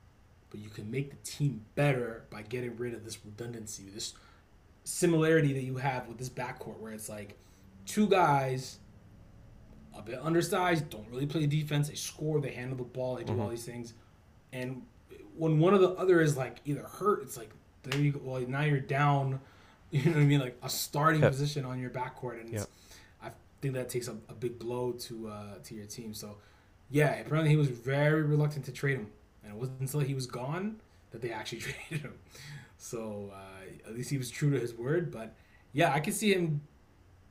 [0.50, 4.14] but you can make the team better by getting rid of this redundancy, this
[4.84, 7.36] similarity that you have with this backcourt, where it's like
[7.86, 8.78] two guys,
[9.96, 11.88] a bit undersized, don't really play defense.
[11.88, 13.94] They score, they handle the ball, they do all these things,
[14.52, 14.82] and
[15.36, 17.50] when one of the other is like either hurt, it's like
[17.82, 18.20] there you go.
[18.22, 19.40] Well, now you're down.
[19.90, 20.40] You know what I mean?
[20.40, 21.30] Like a starting Yep.
[21.30, 22.68] position on your backcourt, and it's, Yep.
[23.22, 23.30] I
[23.60, 26.14] think that takes a, a big blow to uh, to your team.
[26.14, 26.38] So,
[26.90, 29.08] yeah, apparently he was very reluctant to trade him,
[29.42, 30.80] and it wasn't until he was gone
[31.10, 32.14] that they actually traded him.
[32.76, 35.10] So uh, at least he was true to his word.
[35.10, 35.34] But
[35.72, 36.60] yeah, I could see him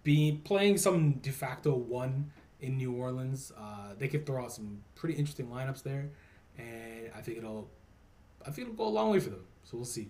[0.03, 3.51] be playing some de facto one in New Orleans.
[3.57, 6.09] Uh, they could throw out some pretty interesting lineups there,
[6.57, 7.69] and I think it'll
[8.45, 9.45] I think it'll go a long way for them.
[9.63, 10.09] So we'll see.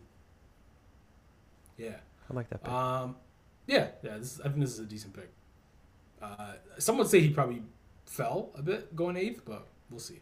[1.77, 1.97] Yeah.
[2.29, 2.63] I like that.
[2.63, 2.71] Pick.
[2.71, 3.15] Um,
[3.67, 4.17] yeah, yeah.
[4.17, 5.29] This, I think this is a decent pick.
[6.21, 7.61] Uh, some would say he probably
[8.05, 10.19] fell a bit going eighth, but we'll see.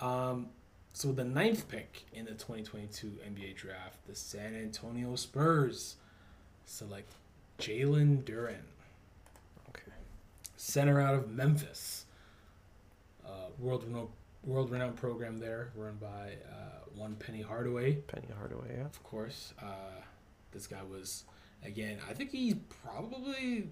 [0.00, 0.48] Um,
[0.92, 5.96] so the ninth pick in the 2022 NBA draft, the San Antonio Spurs
[6.66, 7.12] select
[7.58, 8.64] Jalen Duren,
[9.68, 9.92] okay.
[10.56, 12.06] center out of Memphis.
[13.24, 14.08] Uh, world renowned
[14.44, 18.76] world renowned program there, run by uh, one Penny Hardaway Penny Hardaway.
[18.76, 18.84] Yeah.
[18.84, 19.54] of course.
[19.62, 20.00] Uh,
[20.52, 21.24] this guy was,
[21.64, 23.70] again, I think he's probably,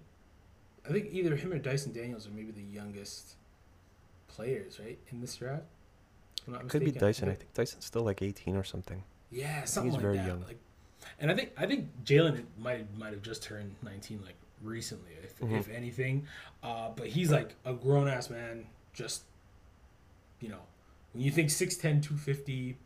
[0.88, 3.34] I think either him or Dyson Daniels are maybe the youngest
[4.28, 5.64] players, right, in this draft.
[6.46, 6.90] If Could be.
[6.90, 7.28] Dyson.
[7.28, 9.02] I think Dyson's still like 18 or something.
[9.30, 10.26] Yeah, something like very that.
[10.26, 10.42] young.
[10.42, 10.58] Like,
[11.18, 15.38] and I think I think Jalen might might have just turned 19 like recently, if,
[15.38, 15.58] Mhm.
[15.58, 16.26] if anything.
[16.62, 18.66] Uh, but he's like a grown ass man.
[18.92, 19.22] Just
[20.40, 20.60] you know,
[21.12, 22.76] when you think 6'10", 250,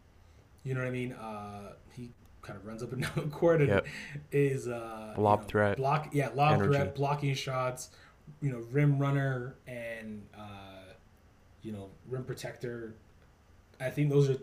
[0.64, 1.12] you know what I mean.
[1.12, 2.10] Uh, he
[2.44, 3.86] kind of runs up and down the court and Yep.
[4.32, 6.68] is uh, you Lob know, threat, block yeah lob energy.
[6.74, 7.90] threat, blocking shots,
[8.40, 10.92] you know, rim runner and uh,
[11.62, 12.94] you know rim protector.
[13.80, 14.36] I think those are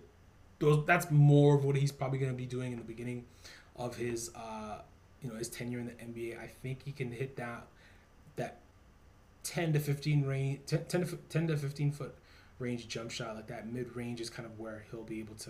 [0.60, 0.86] those.
[0.86, 3.26] That's more of what he's probably going to be doing in the beginning
[3.78, 4.80] of his uh,
[5.22, 6.40] you know his tenure in the NBA.
[6.40, 7.68] I think he can hit that
[8.36, 8.60] that
[9.44, 12.16] ten to fifteen range, 10, 10 to 10 to fifteen foot
[12.60, 15.50] range jump shot like that mid range is kind of where he'll be able to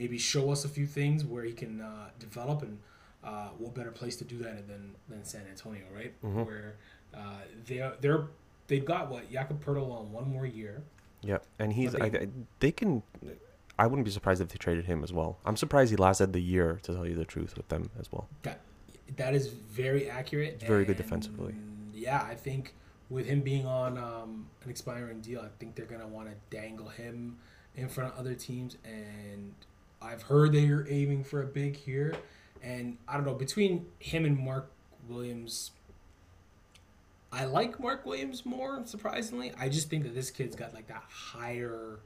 [0.00, 2.78] maybe show us a few things where he can uh, develop and
[3.22, 6.12] uh, what better place to do that than than San Antonio, right?
[6.22, 6.46] Mhm.
[6.46, 6.76] Where
[7.14, 8.24] uh, they're they're
[8.68, 10.82] they've got what Jakob Poeltl on one more year.
[11.22, 11.44] Yep.
[11.58, 11.92] And he's.
[11.92, 12.28] They- I-
[12.60, 13.02] they can.
[13.78, 15.38] I wouldn't be surprised if they traded him as well.
[15.44, 18.26] I'm surprised he lasted the year, to tell you the truth, with them as well.
[18.42, 18.60] That
[19.16, 20.54] that is very accurate.
[20.54, 21.54] It's very good defensively.
[21.92, 22.74] Yeah, I think
[23.10, 26.88] with him being on um, an expiring deal, I think they're gonna want to dangle
[26.88, 27.36] him
[27.74, 28.76] in front of other teams.
[28.84, 29.54] And
[30.02, 32.14] I've heard they're aiming for a big here.
[32.62, 34.70] And I don't know between him and Mark
[35.08, 35.70] Williams.
[37.32, 39.52] I like Mark Williams more, surprisingly.
[39.58, 42.00] I just think that this kid's got like that higher.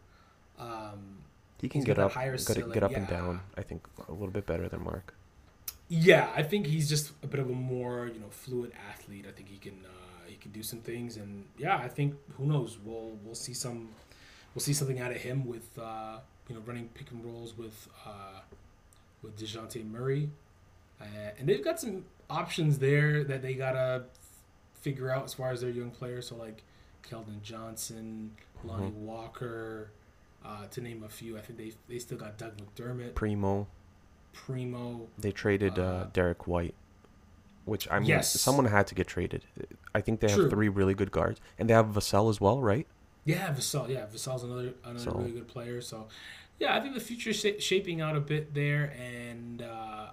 [0.59, 1.19] Um,
[1.61, 3.41] He can get up, higher get, get up and down.
[3.57, 5.15] I think a little bit better than Mark.
[5.89, 9.27] Yeah, I think he's just a bit of a more you know fluid athlete.
[9.29, 12.47] I think he can uh, he can do some things, and yeah, I think who
[12.47, 13.89] knows we'll we'll see some
[14.55, 16.19] we'll see something out of him with uh,
[16.49, 18.41] you know running pick and rolls with uh,
[19.23, 20.31] with Dejounte Murray,
[21.01, 21.05] uh,
[21.39, 24.05] and they've got some options there that they gotta
[24.75, 26.29] figure out as far as their young players.
[26.29, 26.63] So like
[27.09, 28.33] Keldon Johnson,
[28.65, 29.91] Lonnie Walker,
[30.45, 31.37] uh, to name a few.
[31.39, 33.67] I think they they still got Doug McDermott, Primo.
[34.33, 35.07] Primo.
[35.19, 36.75] They traded uh, Uh, Derrick White,
[37.65, 38.31] which I mean, Yes.
[38.41, 39.45] someone had to get traded.
[39.95, 40.51] I think they have True.
[40.51, 42.87] three really good guards, and they have Vassell as well, right?
[43.25, 43.89] Yeah, Vassell.
[43.89, 45.81] Yeah, Vassell's another another So- really good player.
[45.81, 46.09] So,
[46.59, 50.11] yeah, I think the future's sha- shaping out a bit there, and uh,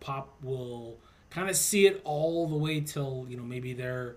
[0.00, 0.98] Pop will
[1.30, 4.16] kind of see it all the way till you know maybe they're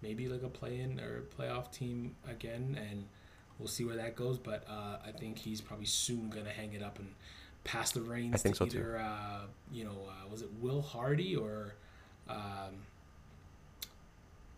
[0.00, 3.04] maybe like a play-in or playoff team again, and
[3.58, 4.38] we'll see where that goes.
[4.38, 7.08] But uh, I think he's probably soon gonna hang it up and
[7.64, 8.78] pass the reins I think to so, too.
[8.78, 9.40] either uh,
[9.72, 11.74] you know uh, was it Will Hardy or.
[12.28, 12.86] Um,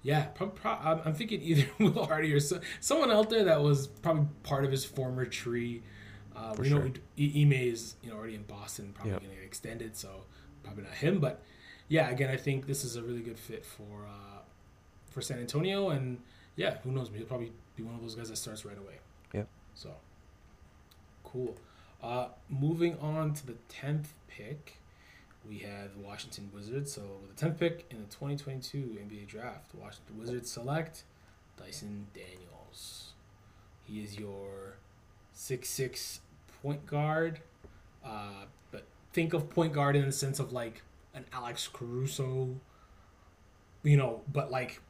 [0.05, 0.71] yeah, prob- pro-
[1.05, 4.71] I'm thinking either Will Hardy or so, someone out there that was probably part of
[4.71, 5.83] his former tree.
[6.37, 6.91] Uh, we know sure.
[7.19, 9.21] I- Ime is you know already in Boston, probably Yep.
[9.23, 10.25] going to get extended, so
[10.63, 11.19] probably not him.
[11.21, 11.43] But
[11.89, 14.41] yeah, again, I think this is a really good fit for uh,
[15.11, 16.21] for San Antonio, and
[16.57, 17.11] yeah, who knows?
[17.15, 18.99] He'll probably be one of those guys that starts right away.
[19.33, 19.45] Yeah.
[19.75, 19.91] So
[21.25, 21.57] cool.
[22.03, 24.75] Uh, moving on to the tenth pick,
[25.49, 26.93] we have the Washington Wizards.
[26.93, 31.05] So with the tenth pick in the 2022 NBA Draft, Washington Wizards select
[31.59, 33.13] Dyson Daniels.
[33.83, 34.77] He is your
[35.33, 36.21] six six
[36.63, 37.41] point guard.
[38.05, 40.83] Uh, but think of point guard in the sense of like
[41.15, 42.57] an Alex Caruso,
[43.83, 44.81] you know, but like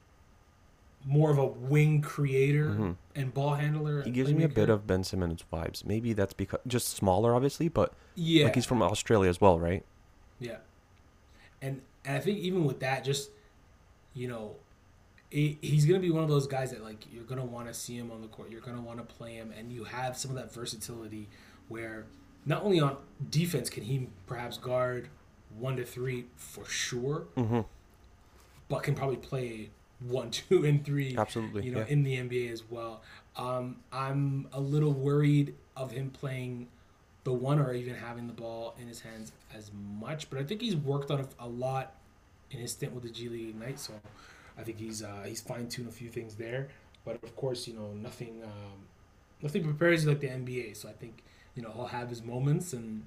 [1.06, 2.96] more of a wing creator Mhm.
[3.14, 4.02] and ball handler.
[4.02, 4.72] He gives me a bit playmaker.
[4.72, 5.84] of Ben Simmons vibes.
[5.84, 9.84] Maybe that's because just smaller, obviously, but yeah, like he's from Australia as well, right?
[10.44, 10.56] Yeah,
[11.62, 13.30] and and I think even with that, just
[14.14, 14.56] you know,
[15.30, 17.96] it, he's gonna be one of those guys that like you're gonna want to see
[17.96, 18.50] him on the court.
[18.50, 21.28] You're gonna want to play him, and you have some of that versatility
[21.68, 22.04] where
[22.46, 22.96] not only on
[23.30, 25.08] defense can he perhaps guard
[25.58, 27.60] one to three for sure, Mm-hmm.
[28.68, 29.70] but can probably play
[30.00, 31.16] one, two, and three.
[31.16, 31.86] Absolutely, You know, yeah.
[31.86, 33.02] in the NBA as well.
[33.36, 36.68] Um, I'm a little worried of him playing
[37.24, 40.60] the one or even having the ball in his hands as much, but I think
[40.60, 41.94] he's worked on it a lot
[42.50, 43.80] in his stint with the G League Ignite.
[43.80, 43.94] So
[44.58, 46.68] I think he's uh, he's fine tuned a few things there.
[47.04, 48.86] But of course, you know, nothing um,
[49.42, 50.76] nothing prepares you like the NBA.
[50.76, 51.22] So I think
[51.54, 53.04] you know he'll have his moments, and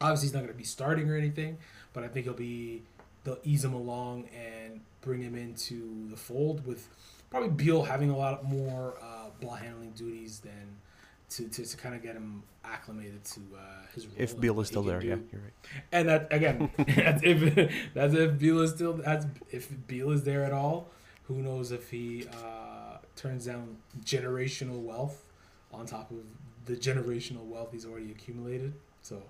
[0.00, 1.58] obviously he's not going to be starting or anything.
[1.92, 2.82] But I think he'll be
[3.24, 6.88] they'll ease him along and bring him into the fold with
[7.30, 10.76] probably Beal having a lot more uh, ball handling duties than
[11.30, 13.60] to, to, to kind of get him acclimated to uh,
[13.94, 14.14] his role.
[14.18, 15.08] If Beal is still there, do.
[15.08, 15.52] yeah, you're right.
[15.92, 20.44] And that again, that's if that's if Beal is still that's if Beal is there
[20.44, 20.88] at all.
[21.24, 25.24] Who knows if he uh, turns down generational wealth
[25.72, 26.18] on top of
[26.64, 28.72] the generational wealth he's already accumulated.
[29.02, 29.22] So,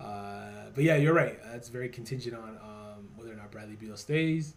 [0.00, 1.38] uh, but yeah, you're right.
[1.44, 4.54] That's very contingent on um, whether or not Bradley Beal stays.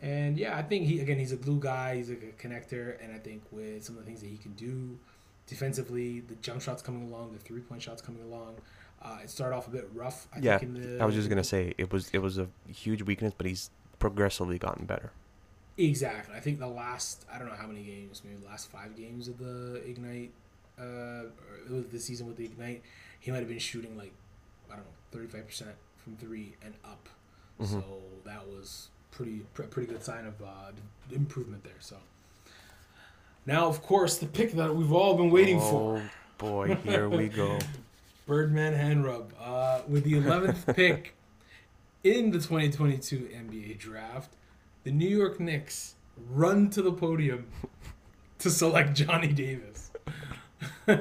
[0.00, 1.96] And yeah, I think he again he's a glue guy.
[1.96, 4.98] He's a connector, and I think with some of the things that he can do
[5.46, 8.56] defensively, the jump shots coming along, the three point shots coming along.
[9.00, 10.28] Uh, it started off a bit rough.
[10.34, 12.48] I Yeah, think in the, I was just gonna say it was it was a
[12.68, 15.10] huge weakness, but he's progressively gotten better.
[15.78, 16.34] Exactly.
[16.36, 19.26] I think the last I don't know how many games, maybe the last five games
[19.28, 20.30] of the Ignite,
[20.78, 22.82] uh, or it was this season with the Ignite,
[23.20, 24.12] he might have been shooting like
[24.70, 27.08] I don't know thirty five percent from three and up.
[27.60, 27.66] Mhm.
[27.68, 27.84] So
[28.24, 30.72] that was pretty pr- pretty good sign of uh,
[31.10, 31.80] improvement there.
[31.80, 31.96] So
[33.46, 35.98] now, of course, the pick that we've all been waiting for.
[35.98, 37.58] oh, boy, here we go.
[38.26, 39.32] Birdman hand rub.
[39.40, 41.16] Uh, with the 11th pick
[42.04, 44.34] in the 2022 NBA draft,
[44.84, 45.96] the New York Knicks
[46.30, 47.46] run to the podium
[48.38, 49.90] to select Johnny Davis.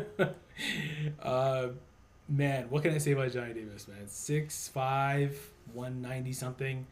[1.22, 1.68] uh,
[2.28, 4.06] man, what can I say about Johnny Davis, man?
[4.08, 5.32] 6'5,
[5.74, 6.88] 190 something.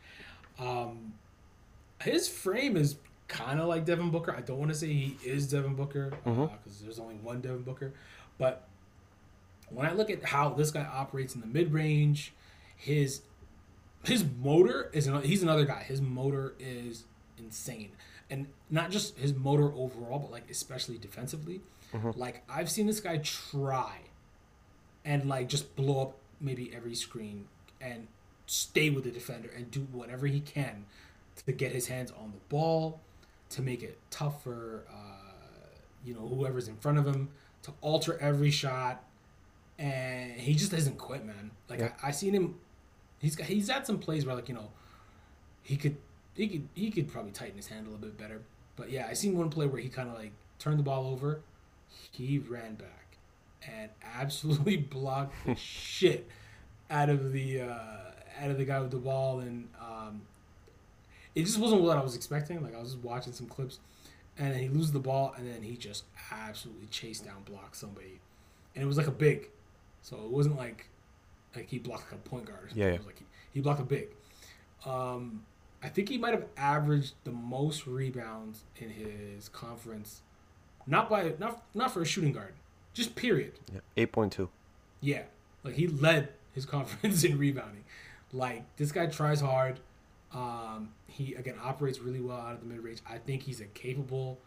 [0.60, 1.14] Um,
[2.02, 2.98] his frame is
[3.30, 4.36] kind of like Devin Booker.
[4.36, 6.82] I don't want to say he is Devin Booker because Mhm.
[6.84, 7.94] there's only one Devin Booker.
[8.38, 8.68] But
[9.70, 12.34] when I look at how this guy operates in the mid range,
[12.76, 13.22] his
[14.04, 15.84] his motor is another, he's another guy.
[15.84, 17.04] His motor is
[17.38, 17.92] insane,
[18.30, 21.62] and not just his motor overall, but like especially defensively.
[21.94, 22.16] Mhm.
[22.18, 24.00] Like I've seen this guy try,
[25.06, 27.48] and like just blow up maybe every screen
[27.82, 28.08] and
[28.48, 30.86] stay with the defender and do whatever he can
[31.46, 33.02] to get his hands on the ball,
[33.52, 35.76] to make it tough for uh,
[36.06, 37.30] you know whoever's in front of him,
[37.64, 39.04] to alter every shot,
[39.78, 41.52] and he just doesn't quit, man.
[41.70, 41.92] Like Yeah.
[42.04, 42.56] I, I seen him,
[43.20, 44.70] he's got he's had some plays where like you know,
[45.64, 45.98] he could
[46.36, 48.42] he could he could probably tighten his hand a little bit better.
[48.76, 51.42] But yeah, I seen one play where he kind of like turned the ball over,
[52.12, 53.18] he ran back,
[53.68, 56.28] and absolutely blocked the shit
[56.90, 60.22] out of the uh, out of the guy with the ball, and um,
[61.36, 62.62] it just wasn't what I was expecting.
[62.62, 63.80] Like I was just watching some clips,
[64.38, 68.20] and then he loses the ball, and then he just absolutely chased down, blocked somebody,
[68.76, 69.50] and it was like a big,
[70.02, 70.90] so it wasn't like
[71.56, 72.66] like he blocked like a point guard.
[72.66, 72.78] Or something.
[72.78, 72.94] Yeah, yeah.
[72.94, 74.10] It was like he, he blocked a big.
[74.86, 75.44] Um,
[75.82, 80.22] I think he might have averaged the most rebounds in his conference,
[80.86, 82.54] not by not not for a shooting guard,
[82.94, 83.54] just period.
[83.74, 84.50] Yeah, eight point two.
[85.02, 85.24] Yeah,
[85.64, 87.84] like he led his conference in rebounding.
[88.32, 89.80] Like this guy tries hard.
[90.34, 93.00] Um, he again operates really well out of the mid range.
[93.10, 94.38] I think he's a capable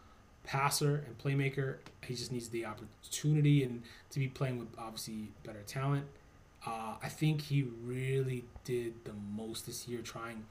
[0.45, 1.77] passer and playmaker.
[2.05, 6.05] He just needs the opportunity and to be playing with obviously better talent.
[6.65, 10.45] Uh, I think he really did the most this year, trying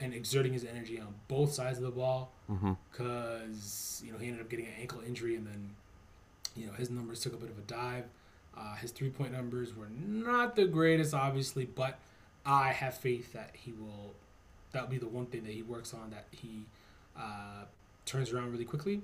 [0.00, 2.74] and exerting his energy on both sides of the ball Mm-hmm.
[2.92, 5.70] because you know he ended up getting an ankle injury and then
[6.54, 8.04] you know his numbers took a bit of a dive.
[8.56, 11.98] Uh, his three point numbers were not the greatest, obviously, but
[12.46, 14.14] I have faith that he will.
[14.72, 16.66] That'll be the one thing that he works on that he
[17.16, 17.64] uh,
[18.04, 19.00] turns around really Quickley.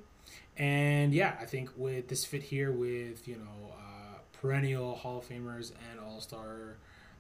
[0.57, 5.29] And yeah, I think with this fit here with you know uh, perennial Hall of
[5.29, 6.77] Famers and All Star,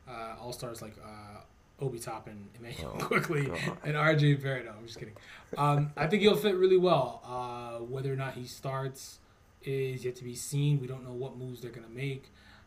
[0.09, 3.59] uh, All Stars like uh, Obi Toppin, Immanuel Oh, quickly, God.
[3.84, 4.66] and RJ Barrett.
[4.66, 5.14] No, I'm just kidding.
[5.57, 7.22] Um, I think he'll fit really well.
[7.24, 9.18] Uh, whether or not he starts
[9.64, 10.80] is yet to be seen.
[10.80, 12.24] We don't know what moves they're gonna make.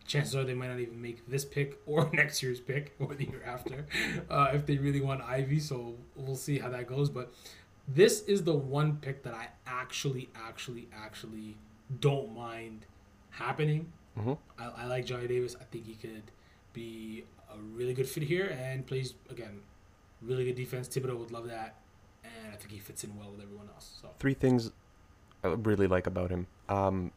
[0.08, 3.26] Chances are they might not even make this pick or next year's pick or the
[3.26, 3.86] year after,
[4.30, 5.60] uh, if they really want Ivey.
[5.60, 7.10] So we'll see how that goes.
[7.10, 7.34] But
[7.88, 11.58] this is the one pick that I actually, actually, actually
[12.00, 12.86] don't mind
[13.32, 13.92] happening.
[14.18, 14.34] Mm-hmm.
[14.60, 15.56] I, I like Johnny Davis.
[15.60, 16.24] I think he could
[16.74, 19.62] be a really good fit here and plays again
[20.22, 20.88] really good defense.
[20.88, 21.76] Thibodeau would love that,
[22.24, 23.98] and I think he fits in well with everyone else.
[24.02, 24.72] So Three things
[25.44, 26.48] I really like about him.
[26.70, 27.12] Um,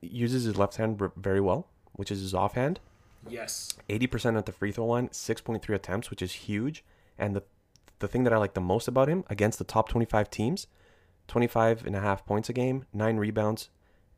[0.00, 2.80] uses his left hand very well, which is his offhand.
[3.28, 6.84] yes, 80% at the free throw line, 6.3 attempts, which is huge.
[7.18, 7.42] And the
[7.98, 10.66] the thing that I like the most about him against the top 25 teams,
[11.28, 13.68] 25 and a half points a game, 9 rebounds,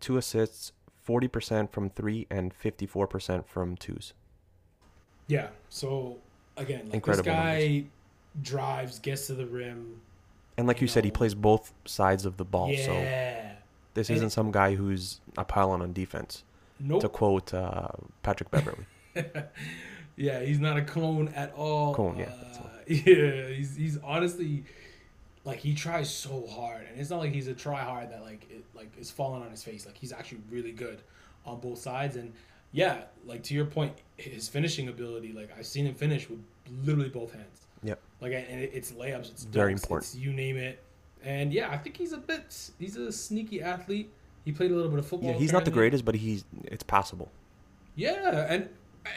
[0.01, 0.71] 2 assists,
[1.05, 4.13] 40% from 3 and 54% from 2s.
[5.27, 5.49] yeah.
[5.69, 6.19] So
[6.57, 7.85] again, like Incredible this guy
[8.41, 10.01] drives, gets to the rim.
[10.57, 12.69] And like you said, he plays both sides of the ball.
[12.77, 12.93] So
[13.95, 16.45] this And- isn't some guy who's a pylon on defense.
[16.83, 17.01] Nope.
[17.03, 17.89] To quote uh,
[18.23, 18.85] Patrick Beverley.
[20.17, 21.95] yeah, he's not a clone at all.
[21.95, 24.65] Clone, yeah, Uh, yeah, he's he's honestly
[25.45, 28.47] like he tries so hard, and it's not like he's a try hard that like
[28.51, 29.87] it like is falling on his face.
[29.87, 31.03] Like he's actually really good
[31.47, 32.33] on both sides, and
[32.73, 35.33] yeah, like to your point, his finishing ability.
[35.33, 36.41] Like I've seen him finish with
[36.85, 37.67] literally both hands.
[37.85, 38.01] Yep.
[38.21, 40.05] Like and it's layups, it's Very dunks, important.
[40.07, 40.83] it's you name it.
[41.25, 42.71] And yeah, I think he's a bit.
[42.79, 44.13] He's a sneaky athlete.
[44.45, 45.31] He played a little bit of football.
[45.31, 47.31] Yeah, he's not the greatest, but he's it's passable.
[47.95, 48.69] Yeah, and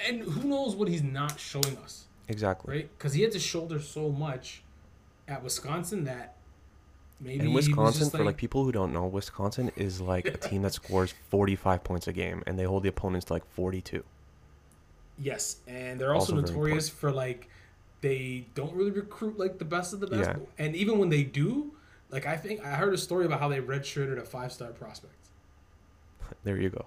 [0.08, 2.76] and who knows what he's not showing us, Exactly.
[2.76, 2.90] right?
[2.98, 4.62] Because he had to shoulder so much
[5.28, 6.36] at Wisconsin that
[7.20, 10.74] maybe And Wisconsin, for like people who don't know, Wisconsin is like a team that
[10.74, 14.04] scores 45 points a game, and they hold the opponents to like 42.
[15.18, 17.48] yes, and they're also, Also notorious for like
[18.02, 20.46] they don't really recruit like the best of the best, Yeah.
[20.66, 21.72] and even when they do,
[22.16, 25.14] like I think I heard a story about how they redshirted a five star prospect.
[26.46, 26.86] There you go.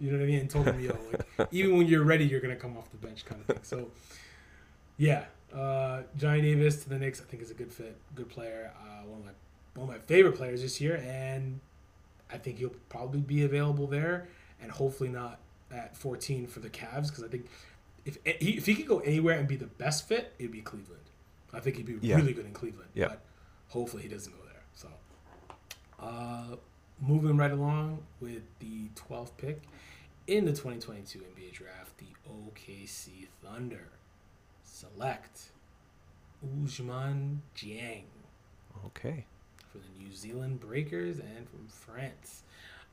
[0.00, 0.40] You know what I mean?
[0.40, 0.98] And told him, yo,
[1.38, 3.60] like, even when you're ready, you're gonna come off the bench, kind of thing.
[3.62, 3.88] So,
[4.98, 8.72] yeah, uh, Johnny Davis to the Knicks, I think is a good fit, good player.
[8.78, 9.32] Uh, one of my
[9.80, 11.60] one of my favorite players this year, and
[12.30, 14.28] I think he'll probably be available there,
[14.60, 15.38] and hopefully not
[15.70, 17.46] at 14 for the Cavs, because I think
[18.04, 21.02] if he, if he could go anywhere and be the best fit, it'd be Cleveland.
[21.54, 22.16] I think he'd be Yeah.
[22.16, 22.90] really good in Cleveland.
[22.94, 23.08] Yeah.
[23.08, 23.20] But
[23.68, 24.45] hopefully he doesn't go
[26.06, 26.56] uh,
[27.00, 29.62] moving right along with the 12th pick
[30.26, 33.88] in the 2022 NBA draft, the OKC Thunder
[34.64, 35.50] select
[36.44, 38.04] Ousmane Dieng
[38.86, 39.24] Okay.
[39.70, 42.42] for the New Zealand Breakers and from France.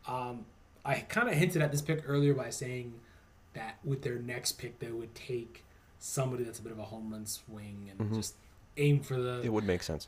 [0.08, 0.46] Um,
[0.86, 2.94] I kind of hinted at this pick earlier by saying
[3.54, 5.64] that with their next pick, they would take
[6.00, 8.16] somebody that's a bit of a home run swing and Mhm.
[8.16, 8.36] just
[8.78, 10.08] aim for the It would make sense.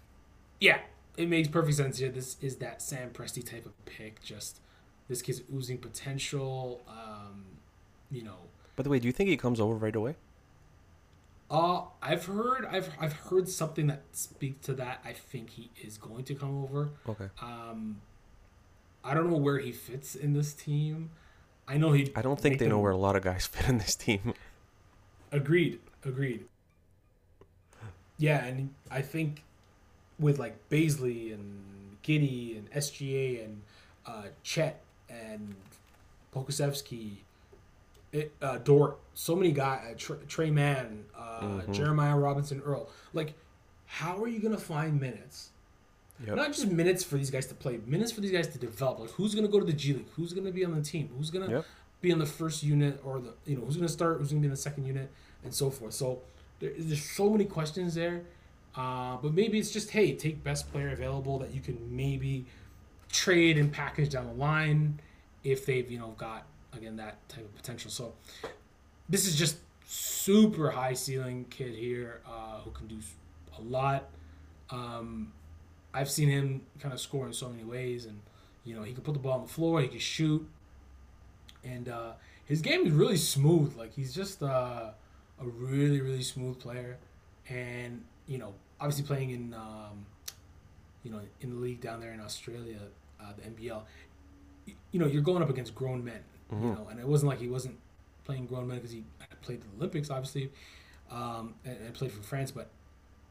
[0.59, 0.81] yeah,
[1.17, 2.09] it makes perfect sense here.
[2.09, 4.21] This is that Sam Presti type of pick.
[4.23, 4.59] Just
[5.07, 6.81] this kid's oozing potential.
[6.87, 7.45] Um,
[8.11, 8.37] you know,
[8.75, 10.15] By the way, do you think he comes over right away?
[11.49, 15.01] uh, I've heard, I've, I've heard something that speaks to that.
[15.05, 16.89] I think he is going to come over.
[17.07, 17.29] Okay.
[17.41, 18.01] Um,
[19.03, 21.11] I don't know where he fits in this team.
[21.67, 22.11] I know he.
[22.15, 24.33] I don't think they know where a lot of guys fit in this team.
[25.31, 25.79] Agreed.
[26.03, 26.45] Agreed.
[28.17, 29.43] Yeah, and I think
[30.19, 33.61] with like Bazley and Giddey and SGA and
[34.05, 35.55] uh, Chet and
[36.33, 37.11] Pokusevski,
[38.11, 41.73] it, uh, Dort, so many guys, uh, Tr- Tre Mann, uh, Mhm.
[41.73, 42.89] Jeremiah Robinson Earl.
[43.13, 43.33] Like,
[43.87, 45.49] how are you gonna find minutes?
[46.25, 46.35] Yep.
[46.37, 48.99] Not just minutes for these guys to play, minutes for these guys to develop.
[48.99, 50.07] Like, who's gonna go to the G League?
[50.15, 51.09] Who's gonna be on the team?
[51.17, 51.65] Who's gonna Yep.
[52.01, 54.19] be on the first unit or the you know who's gonna start?
[54.19, 55.11] Who's gonna be in the second unit?
[55.43, 55.93] And so forth.
[55.93, 56.21] So
[56.59, 58.23] there, there's so many questions there.
[58.77, 62.45] Uh, but maybe it's just hey, take best player available that you can maybe
[63.11, 64.99] trade and package down the line
[65.43, 67.89] if they've you know got again that type of potential.
[67.89, 68.13] So
[69.07, 69.57] this is just
[69.87, 72.97] super high ceiling kid here uh, who can do
[73.57, 74.09] a lot.
[74.69, 75.31] Um,
[75.93, 78.19] I've seen him kind of score in so many ways, and
[78.65, 80.45] you know he can put the ball on the floor, he can shoot,
[81.63, 82.13] and uh,
[82.45, 83.77] his game is really smooth.
[83.77, 84.89] Like he's just uh,
[85.39, 86.97] a really really smooth player,
[87.47, 90.05] and you know obviously playing in um,
[91.03, 92.79] you know in the league down there in Australia,
[93.19, 93.83] uh, the NBL.
[94.67, 96.75] y- You know you're going up against grown men, you Mhm.
[96.77, 97.77] know, and it wasn't like he wasn't
[98.23, 99.03] playing grown men because he
[99.41, 100.51] played the Olympics, obviously,
[101.11, 102.69] um, and, and played for France, but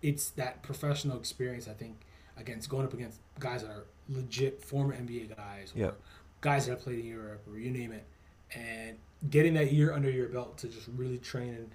[0.03, 1.66] it's that professional experience.
[1.68, 1.97] I think
[2.36, 5.90] against going up against guys that are legit former NBA guys or Yeah.
[6.40, 8.05] guys that have played in Europe or you name it,
[8.55, 8.99] and
[9.30, 11.70] getting that year under your belt to just really train and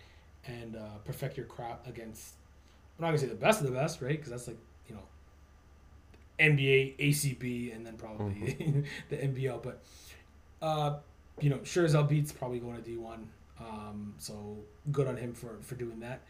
[0.45, 2.35] and uh, perfect your craft against.
[2.99, 4.11] I'm not gonna say the best of the best, right?
[4.11, 5.03] Because that's like you know
[6.39, 9.63] NBA, ACB, and then probably the NBL.
[9.63, 9.81] But
[10.61, 10.97] uh,
[11.39, 13.29] you know, sure as hell beats probably going to D one.
[13.59, 14.57] Um, so
[14.91, 16.21] good on him for for doing that.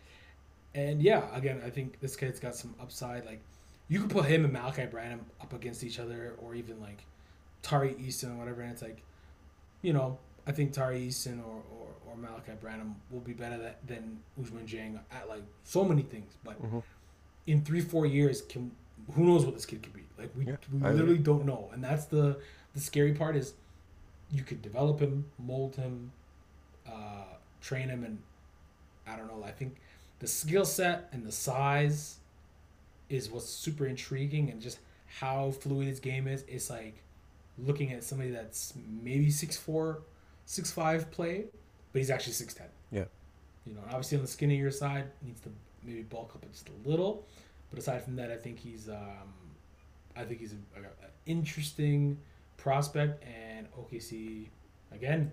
[0.76, 3.26] And yeah, again, I think this kid's got some upside.
[3.26, 3.42] Like
[3.88, 7.04] you could put him and Malaki Branham up against each other, or even like
[7.64, 9.02] Tari Eason or whatever, and it's like,
[9.82, 11.64] you know, I think Tari Eason or,
[12.10, 16.34] or, Malaki Branham will be better that, than Ousmane Dieng at like so many things.
[16.44, 16.84] But Mhm.
[17.48, 18.72] in three, four years, can
[19.14, 20.04] who knows what this kid could be?
[20.18, 21.00] Like we, Yeah, we I agree.
[21.00, 21.70] literally don't know.
[21.74, 22.40] And that's the
[22.74, 23.54] the scary part is
[24.32, 26.12] you could develop him, mold him,
[26.88, 27.24] uh,
[27.62, 28.22] train him, and
[29.08, 29.44] I don't know.
[29.44, 29.78] I think
[30.20, 32.18] the skill set and the size
[33.10, 34.80] is what's super intriguing, and just
[35.20, 36.44] how fluid his game is.
[36.48, 37.02] It's like
[37.58, 40.02] looking at somebody that's maybe six four,
[40.46, 41.46] six five play,
[41.92, 42.68] but he's actually six ten.
[42.92, 43.06] Yeah.
[43.66, 45.50] You know, obviously on the skinnier side, needs to
[45.84, 47.26] maybe bulk up just a little,
[47.70, 49.34] but aside from that, I think he's um,
[50.16, 52.18] I think he's a, a, a interesting
[52.58, 54.48] prospect, and OKC
[54.92, 55.32] again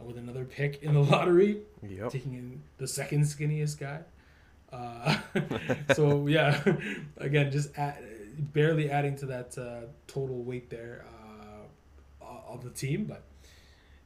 [0.00, 2.10] uh, with another pick in the lottery, Yep.
[2.10, 4.00] taking in the second skinniest guy.
[4.72, 5.18] Uh,
[5.94, 6.60] so yeah,
[7.18, 7.96] again, just add,
[8.52, 11.04] barely adding to that uh, total weight there
[12.22, 13.22] uh, of the team, but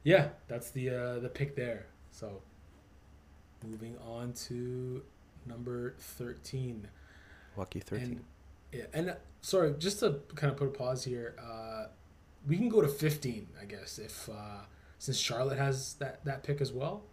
[0.03, 1.85] yeah, that's the uh, the pick there.
[2.11, 2.41] So
[3.65, 5.01] moving on to
[5.45, 6.87] number thirteen.
[7.57, 8.05] Lucky thirteen.
[8.11, 8.23] And
[8.71, 11.85] yeah, and uh, sorry, just to kind of put a pause here, uh,
[12.47, 14.63] we can go to fifteen, I guess, if uh,
[14.99, 17.03] since Charlotte has that that pick as well,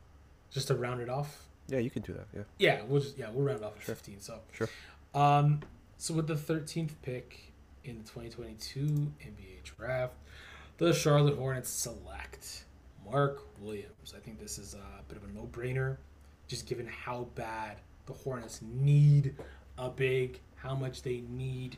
[0.51, 1.47] just to round it off.
[1.69, 2.27] yeah, you can do that.
[2.35, 2.43] Yeah.
[2.59, 3.95] Yeah, we'll just yeah we'll round off at Sure.
[3.95, 4.21] fifteen.
[4.21, 4.69] So Sure.
[5.15, 5.61] um,
[5.99, 7.53] so with the thirteenth pick
[7.85, 10.15] in the twenty twenty two NBA draft,
[10.79, 12.65] the Charlotte Hornets select
[13.11, 14.15] Mark Williams.
[14.17, 15.97] I think this is a bit of a no brainer,
[16.49, 19.35] just given how bad the Hornets need
[19.79, 21.77] a big, how much they need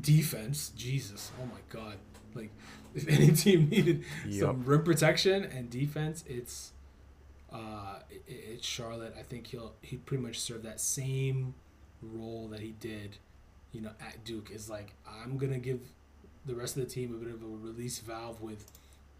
[0.00, 0.72] defense.
[0.76, 1.96] Jesus, oh my God!
[2.34, 2.50] Like
[2.94, 6.72] if any team needed some rim protection and defense, it's
[7.52, 9.14] uh, it, it's Charlotte.
[9.18, 11.54] I think he'll he pretty much serve that same
[12.02, 13.18] role that he did,
[13.72, 14.50] you know, at Duke.
[14.50, 15.80] Is like I'm gonna give
[16.44, 18.70] the rest of the team a bit of a release valve with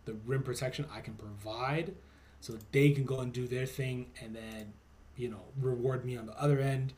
[0.07, 1.94] the rim protection I can provide,
[2.40, 4.72] so they can go and do their thing, and then
[5.16, 6.94] you know reward me on the other end.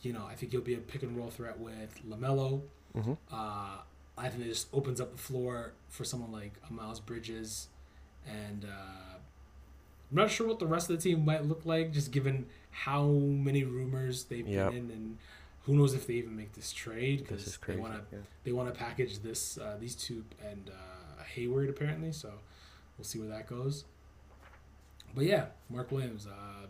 [0.00, 2.62] You know, I think he'll be a pick and roll threat with Lamelo.
[2.96, 3.16] Mhm.
[3.30, 3.78] Uh,
[4.18, 7.68] I think it just opens up the floor for someone like a Miles Bridges,
[8.26, 8.68] and uh,
[10.10, 13.06] I'm not sure what the rest of the team might look like, just given how
[13.06, 14.70] many rumors they've Yep.
[14.72, 15.18] been in, and
[15.64, 18.22] who knows if they even make this trade because they want to yeah.
[18.44, 22.10] they want to package this uh, these two and uh, Hayward apparently.
[22.12, 22.32] So
[23.02, 23.84] we'll see where that goes.
[25.12, 26.26] But yeah, Mark Williams.
[26.26, 26.66] Uh,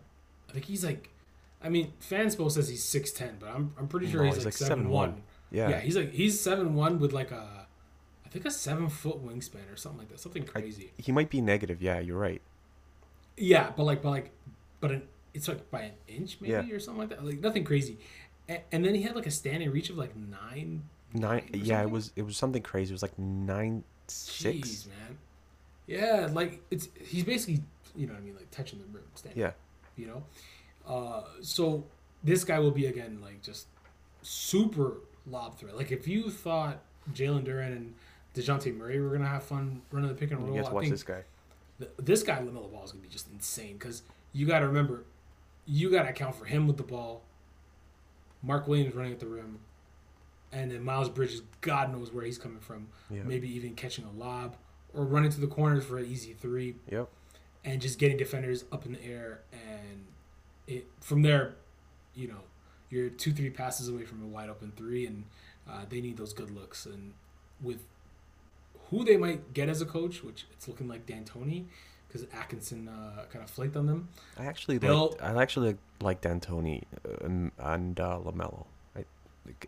[0.48, 1.10] I think he's like,
[1.62, 4.44] I mean, Fanspo says he's six ten, but I'm I'm pretty sure No, he's, he's
[4.46, 5.12] like like seven one.
[5.12, 5.16] 7'1".
[5.50, 5.68] Yeah.
[5.68, 7.66] Yeah, he's like he's seven one with like a,
[8.24, 10.90] I think a seven foot wingspan or something like that, something I- crazy.
[10.96, 11.82] He might be negative.
[11.82, 12.40] Yeah, you're right.
[13.36, 14.30] yeah, but like, but like,
[14.80, 15.02] but an,
[15.34, 16.74] it's like by an inch maybe Yeah.
[16.74, 17.22] or something like that.
[17.24, 17.98] Like nothing crazy.
[18.48, 20.84] And, and then he had like a standing reach of like nine.
[21.12, 21.50] Nine.
[21.52, 22.10] or Yeah, it was.
[22.16, 22.90] It was something crazy.
[22.90, 24.86] It was like nine six.
[24.86, 25.18] Man.
[25.92, 27.62] Yeah, like it's he's basically
[27.94, 29.40] you know what I mean like touching the rim, standing.
[29.40, 29.52] Yeah.
[29.96, 30.24] You know,
[30.86, 31.84] uh, so
[32.24, 33.66] this guy will be again like just
[34.22, 35.76] super lob threat.
[35.76, 36.82] Like if you thought
[37.12, 37.94] Jalen Duren and
[38.34, 40.74] Dejounte Murray were gonna have fun running the pick and roll, You get to I
[40.74, 41.22] watch think this guy.
[41.78, 45.04] th- this guy Lamelo Ball is gonna be just insane because you got to remember,
[45.66, 47.22] you got to account for him with the ball.
[48.42, 49.58] Mark Williams running at the rim,
[50.50, 52.88] and then Miles Bridges, God knows where he's coming from.
[53.10, 53.22] Yeah.
[53.24, 54.56] Maybe even catching a lob
[54.94, 57.08] or running to the corners for an easy three, Yep.
[57.64, 59.40] and just getting defenders up in the air.
[59.52, 60.06] And
[60.66, 61.54] it from there,
[62.14, 62.40] you know,
[62.90, 65.24] you're two three passes away from a wide open three, and
[65.68, 66.84] uh, they need those good looks.
[66.86, 67.14] And
[67.62, 67.84] with
[68.90, 71.64] who they might get as a coach, which it's looking like D'Antoni,
[72.06, 74.08] because Atkinson uh, kind of flaked on them.
[74.38, 75.22] I actually They'll- like.
[75.22, 78.66] I actually like D'Antoni uh, and, and uh, Lamelo.
[78.94, 79.04] I,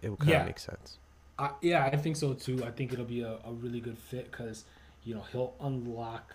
[0.02, 0.40] it would kind Yeah.
[0.40, 0.98] of make sense.
[1.38, 2.62] I, yeah, I think so too.
[2.64, 4.64] I think it'll be a, a really good fit because
[5.04, 6.34] you know he'll unlock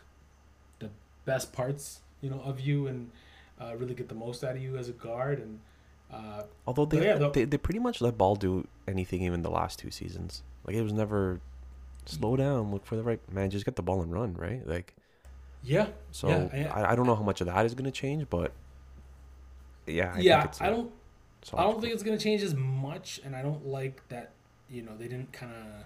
[0.80, 0.90] the
[1.26, 3.12] best parts you know of you and
[3.62, 5.40] uh, really get the most out of you as a guard.
[5.40, 5.60] And
[6.14, 9.80] uh, Although they, yeah, they they pretty much let ball do anything even the last
[9.80, 10.44] two seasons.
[10.66, 11.42] Like it was never
[12.06, 14.66] slow down, look for the right man, just get the ball and run, right?
[14.68, 14.96] Like
[15.64, 18.30] yeah, so Yeah, I- I, I don't know how much of that is gonna change,
[18.30, 18.54] but
[19.88, 20.92] yeah, I yeah, think it's I don't.
[21.44, 24.32] so I don't think it's gonna change as much, and I don't like that.
[24.70, 25.86] You know, they didn't kind of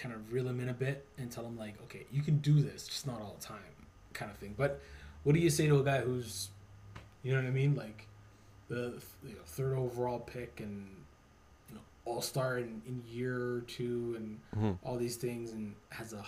[0.00, 2.60] kind of reel him in a bit and tell him like, okay, you can do
[2.62, 3.58] this, just not all the time,
[4.14, 4.54] kind of thing.
[4.56, 4.80] But
[5.24, 6.48] what do you say to a guy who's,
[7.22, 8.06] you know what I mean, like
[8.68, 8.94] the
[9.26, 10.86] you know, third overall pick and
[11.68, 14.78] you know all star in, in year two and Mhm.
[14.82, 16.24] all these things and has a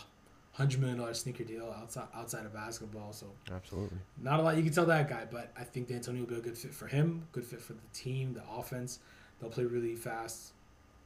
[0.53, 3.97] hundred million dollar sneaker deal outside outside of basketball, so absolutely.
[4.21, 6.41] not a lot you can tell that guy, but I think D'Antoni will be a
[6.41, 8.99] good fit for him, good fit for the team, the offense.
[9.41, 10.53] They'll play really fast,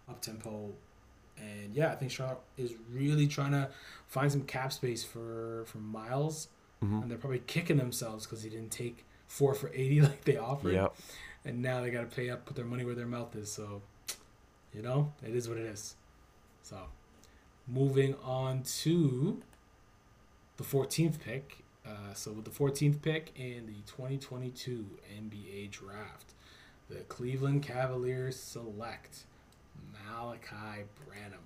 [0.08, 0.72] up tempo,
[1.38, 3.70] and yeah, I think Charlotte is really trying to
[4.08, 6.48] find some cap space for for Miles
[6.82, 7.02] Mhm.
[7.02, 10.74] and they're probably kicking themselves because he didn't take four for eighty like they offered.
[10.74, 10.94] Yep.
[11.44, 13.50] And now they got to pay up, put their money where their mouth is.
[13.52, 13.80] So,
[14.74, 15.94] you know, it is what it is.
[16.62, 16.76] So,
[17.68, 19.40] moving on to
[20.56, 21.58] the 14th pick.
[21.86, 26.34] Uh, so, with the 14th pick in the 2022 NBA draft,
[26.88, 29.24] the Cleveland Cavaliers select
[29.94, 31.40] Malaki Branham.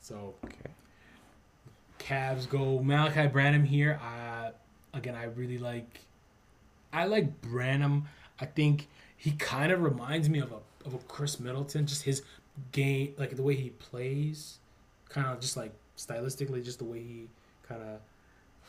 [0.00, 0.70] So, Okay.
[1.98, 3.98] Cavs go Malaki Branham here.
[4.02, 4.50] Uh,
[4.92, 6.00] again, I really like.
[6.92, 8.06] I like Branham.
[8.38, 11.86] I think he kind of reminds me of a of a Khris Middleton.
[11.86, 12.22] Just his
[12.72, 14.58] game, like the way he plays,
[15.08, 17.26] kind of just like stylistically, just the way he
[17.66, 18.00] kind of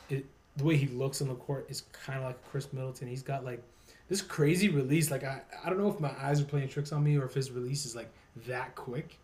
[0.10, 0.26] it,
[0.56, 3.08] the way he looks on the court is kind of like Khris Middleton.
[3.10, 3.62] He's got like
[4.10, 5.12] this crazy release.
[5.12, 7.34] Like I, I don't know if my eyes are playing tricks on me or if
[7.34, 8.12] his release is like
[8.48, 9.18] that quick.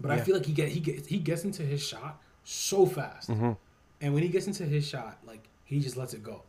[0.00, 3.28] But I feel like he get he gets he gets into his shot so fast.
[3.28, 3.52] hmm
[4.00, 6.42] And when he gets into his shot, like he just lets it go.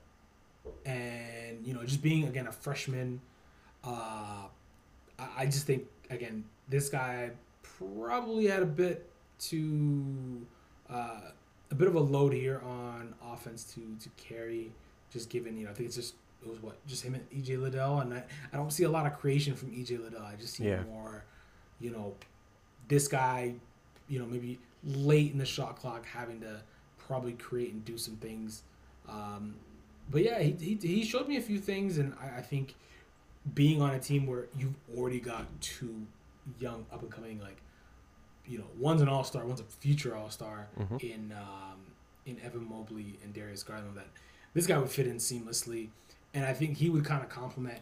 [0.85, 3.21] And you know, just being again a freshman,
[3.83, 4.47] uh,
[5.17, 7.31] I, I just think again this guy
[7.63, 10.45] probably had a bit to
[10.89, 11.31] uh,
[11.71, 14.71] a bit of a load here on offense to to carry.
[15.11, 17.61] Just given you know, I think it's just it was what just him and EJ
[17.61, 18.23] Liddell, and I,
[18.53, 20.21] I don't see a lot of creation from EJ Liddell.
[20.21, 20.83] I just see Yeah.
[20.83, 21.23] more,
[21.79, 22.15] you know,
[22.87, 23.55] this guy,
[24.07, 26.61] you know, maybe late in the shot clock having to
[26.97, 28.63] probably create and do some things.
[29.07, 29.55] Um,
[30.09, 32.75] but yeah, he, he, he showed me a few things, and I, I think
[33.53, 36.05] being on a team where you've already got two
[36.59, 37.57] young up and coming like,
[38.47, 41.03] you know, one's an all star, one's a future all star Mhm.
[41.03, 41.79] in um,
[42.25, 43.95] in Evan Mobley and Darius Garland.
[43.95, 44.07] That
[44.53, 45.89] this guy would fit in seamlessly,
[46.33, 47.79] and I think he would kind of complement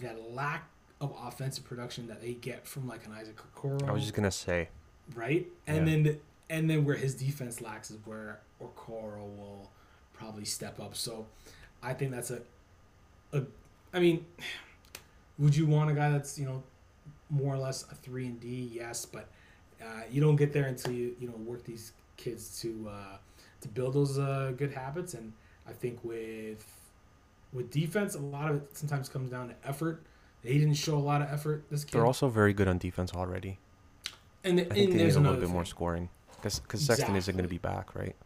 [0.00, 0.64] that lack
[1.00, 4.30] of offensive production that they get from like an Isaac Okoro I was just gonna
[4.30, 4.68] say.
[5.14, 5.46] right?
[5.66, 5.96] And Yeah.
[6.04, 9.70] then and then where his defense lacks is where Okoro will
[10.12, 10.94] probably step up.
[10.96, 11.26] So
[11.82, 12.42] I think that's a
[13.32, 13.42] a
[13.92, 14.24] I mean,
[15.38, 16.62] would you want a guy that's, you know,
[17.28, 18.70] more or less a 3 and D?
[18.72, 19.28] Yes, but
[19.82, 23.16] uh, you don't get there until you, you know, work these kids to uh,
[23.62, 25.32] to build those uh, good habits and
[25.66, 26.64] I think with
[27.52, 30.02] with defense a lot of it sometimes comes down to effort.
[30.42, 31.92] They didn't show a lot of effort this kid.
[31.92, 33.58] They're also very good on defense already.
[34.44, 37.16] and, I think and they need there's a little another bit more scoring because Sexton
[37.16, 38.16] isn't going to be back, right?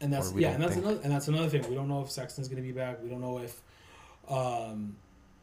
[0.00, 0.84] And that's yeah, and that's think.
[0.84, 1.68] another and that's another thing.
[1.68, 3.02] We don't know if Sexton's going to be back.
[3.02, 3.60] We don't know if
[4.28, 4.96] um,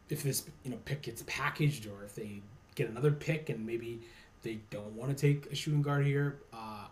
[0.08, 2.40] if this you know pick gets packaged or if they
[2.74, 4.00] get another pick and maybe
[4.42, 6.38] they don't want to take a shooting guard here.
[6.52, 6.86] Uh,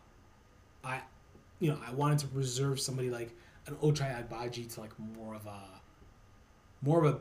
[0.84, 1.00] I
[1.60, 3.30] you know I wanted to reserve somebody like
[3.66, 5.71] an Ochai Agbaji to like more of a
[6.82, 7.18] more of a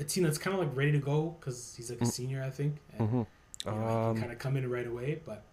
[0.00, 2.10] a team that's kind of like ready to go because he's like a Mm.
[2.12, 2.78] senior, I think.
[2.98, 3.16] And, hmm
[3.64, 5.20] you know, Um, kind of come in right away.
[5.24, 5.44] But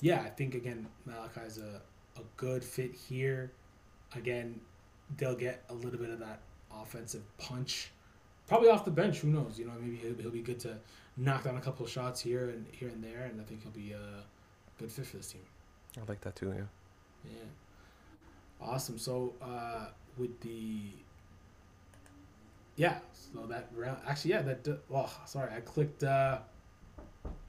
[0.00, 1.82] yeah, I think again Malaki's a,
[2.16, 3.50] a good fit here.
[4.14, 4.60] Again,
[5.16, 6.40] they'll get a little bit of that
[6.72, 7.90] offensive punch,
[8.46, 9.18] probably off the bench.
[9.18, 9.58] Who knows?
[9.58, 10.78] You know, maybe he'll, he'll be good to
[11.16, 13.72] knock down a couple of shots here and here and there, and I think he'll
[13.72, 14.22] be a
[14.78, 15.42] good fit for this team.
[16.00, 16.50] I like that too.
[16.56, 16.62] Yeah.
[17.32, 17.48] Yeah,
[18.60, 18.98] awesome.
[18.98, 20.90] So uh, with the
[22.76, 26.38] yeah, so that round actually yeah that oh sorry I clicked uh,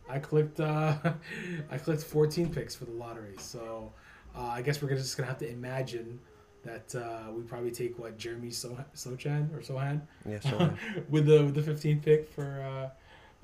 [0.10, 0.96] I clicked uh,
[1.72, 3.36] I clicked 14 picks for the lottery.
[3.40, 3.92] So
[4.36, 6.20] uh, I guess we're gonna, just gonna have to imagine
[6.64, 10.40] that uh, we probably take what Jeremy so- Sochan or Sohan Yeah.
[10.42, 10.70] So uh,
[11.10, 12.90] with the with the 15th pick for uh,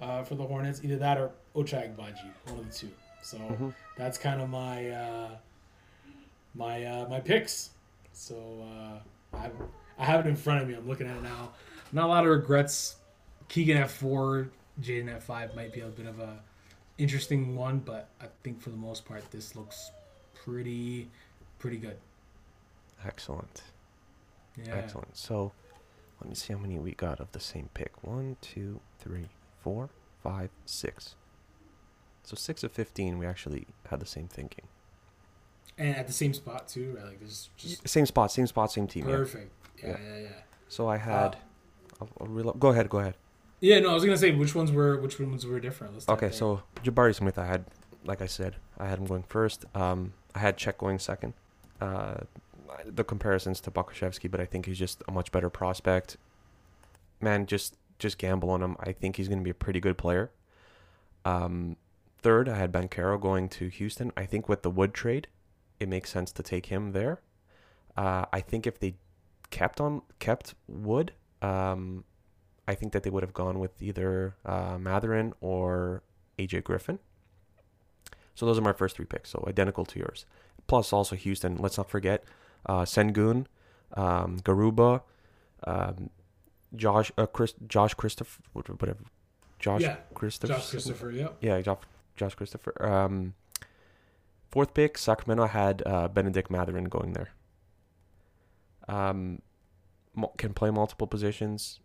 [0.04, 0.82] uh, for the Hornets.
[0.84, 2.90] Either that or Ochai Baji, one of the two.
[3.22, 3.74] So mhm.
[3.98, 5.30] that's kind of my uh,
[6.56, 7.72] my uh, my picks.
[8.12, 8.66] So
[9.34, 9.50] uh, I
[9.98, 10.74] I have it in front of me.
[10.74, 11.52] I'm looking at it now.
[11.94, 12.98] Not a lot of regrets.
[13.48, 14.50] Keegan at four,
[14.82, 16.40] Jaden at five might be a bit of a
[16.98, 19.92] interesting one, but I think for the most part this looks
[20.34, 21.10] pretty
[21.60, 21.98] pretty good.
[23.06, 23.62] excellent.
[24.58, 24.76] Yeah.
[24.76, 25.16] Excellent.
[25.18, 25.52] So
[26.22, 27.92] let me see how many we got of the same pick.
[28.04, 29.30] One, two, three,
[29.62, 29.90] four,
[30.22, 31.16] five, six.
[32.24, 34.66] So six of fifteen, we actually had the same thinking.
[35.78, 37.06] And at the same spot too, right?
[37.08, 39.06] Like this just Same spot, same spot, same team.
[39.06, 39.52] Perfect.
[39.82, 39.98] Yeah, Yeah.
[40.08, 40.30] yeah, yeah.
[40.70, 41.36] So I had.
[41.36, 41.40] Uh,
[42.20, 42.90] I'll, I'll go ahead.
[42.90, 43.16] Go ahead.
[43.60, 45.94] Yeah, no, I was gonna say which ones were which ones were different.
[45.94, 47.66] Let's Okay, so Jabari Smith, I had,
[48.04, 49.66] like I said, I had him going first.
[49.74, 51.34] Um, I had Chet going second.
[51.80, 52.16] Uh,
[52.86, 56.18] the comparisons to Pokusevski, but I think he's just a much better prospect.
[57.22, 58.76] Man, just just gamble on him.
[58.80, 60.32] I think he's going to be a pretty good player.
[61.26, 61.78] Um,
[62.22, 64.12] third, I had Banchero going to Houston.
[64.18, 65.28] I think with the Wood trade,
[65.80, 67.22] it makes sense to take him there.
[67.96, 68.96] Uh, I think if they
[69.52, 72.04] kept on kept Wood, um,
[72.68, 76.02] I think that they would have gone with either uh, Mathurin or
[76.40, 77.00] AJ Griffin.
[78.36, 79.30] So those are my first three picks.
[79.32, 80.26] So identical to yours.
[80.66, 81.58] plus also Houston.
[81.58, 82.24] Let's not forget
[82.66, 83.46] uh, Sengun,
[83.96, 85.02] um, Garuba,
[85.66, 86.10] um,
[86.76, 89.04] Josh, uh, Chris, Josh Christopher, whatever,
[89.60, 91.12] Josh Yeah, Christopher, Josh Christopher.
[91.12, 91.38] Yep.
[91.42, 91.80] yeah, Josh,
[92.16, 92.74] Josh Christopher.
[92.84, 93.34] Um,
[94.50, 97.30] fourth pick, Sacramento had uh, Benedict Mathurin going there.
[98.88, 99.42] Um,
[100.38, 101.80] can play multiple positions.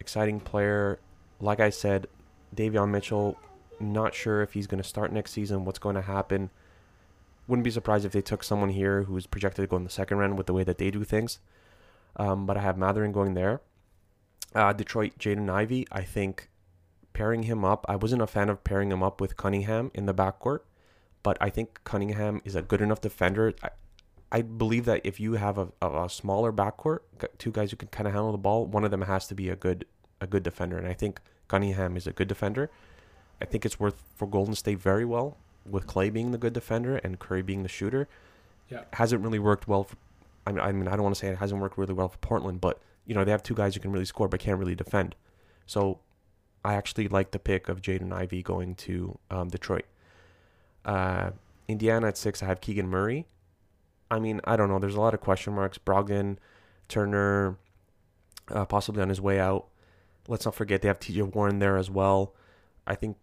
[0.00, 0.98] Exciting player.
[1.40, 2.06] Like I said,
[2.54, 3.38] Davion Mitchell.
[3.80, 5.64] Not sure if he's going to start next season.
[5.64, 6.50] What's going to happen?
[7.46, 10.18] Wouldn't be surprised if they took someone here who's projected to go in the second
[10.18, 11.40] round with the way that they do things.
[12.16, 13.60] Um, but I have Mathurin going there.
[14.54, 15.86] Uh, Detroit, Jaden Ivey.
[15.90, 16.48] I think
[17.12, 17.84] pairing him up.
[17.88, 20.60] I wasn't a fan of pairing him up with Cunningham in the backcourt,
[21.22, 23.54] but I think Cunningham is a good enough defender.
[23.62, 23.70] I,
[24.34, 26.98] I believe that if you have a, a, a smaller backcourt,
[27.38, 29.48] two guys who can kind of handle the ball, one of them has to be
[29.48, 29.86] a good
[30.20, 32.68] a good defender, and I think Cunningham is a good defender.
[33.40, 36.96] I think it's worth for Golden State very well with Clay being the good defender
[36.96, 38.08] and Curry being the shooter.
[38.68, 38.82] Yeah.
[38.94, 39.84] hasn't really worked well.
[39.84, 39.96] For,
[40.46, 42.18] I mean, I mean, I don't want to say it hasn't worked really well for
[42.18, 44.74] Portland, but you know they have two guys who can really score but can't really
[44.74, 45.14] defend.
[45.66, 46.00] So
[46.64, 49.84] I actually like the pick of Jaden Ivey going to um, Detroit.
[50.84, 51.30] Uh,
[51.68, 53.26] Indiana at six, I have Keegan Murray.
[54.10, 54.78] I mean, I don't know.
[54.78, 55.78] There's a lot of question marks.
[55.78, 56.36] Brogdon,
[56.88, 57.58] Turner,
[58.50, 59.68] uh, possibly on his way out.
[60.28, 62.34] Let's not forget they have TJ Warren there as well.
[62.86, 63.16] I think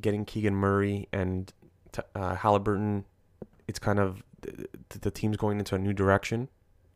[0.00, 1.52] getting Keegan Murray and
[2.14, 3.04] uh, Halliburton,
[3.68, 6.48] it's kind of the, the team's going into a new direction.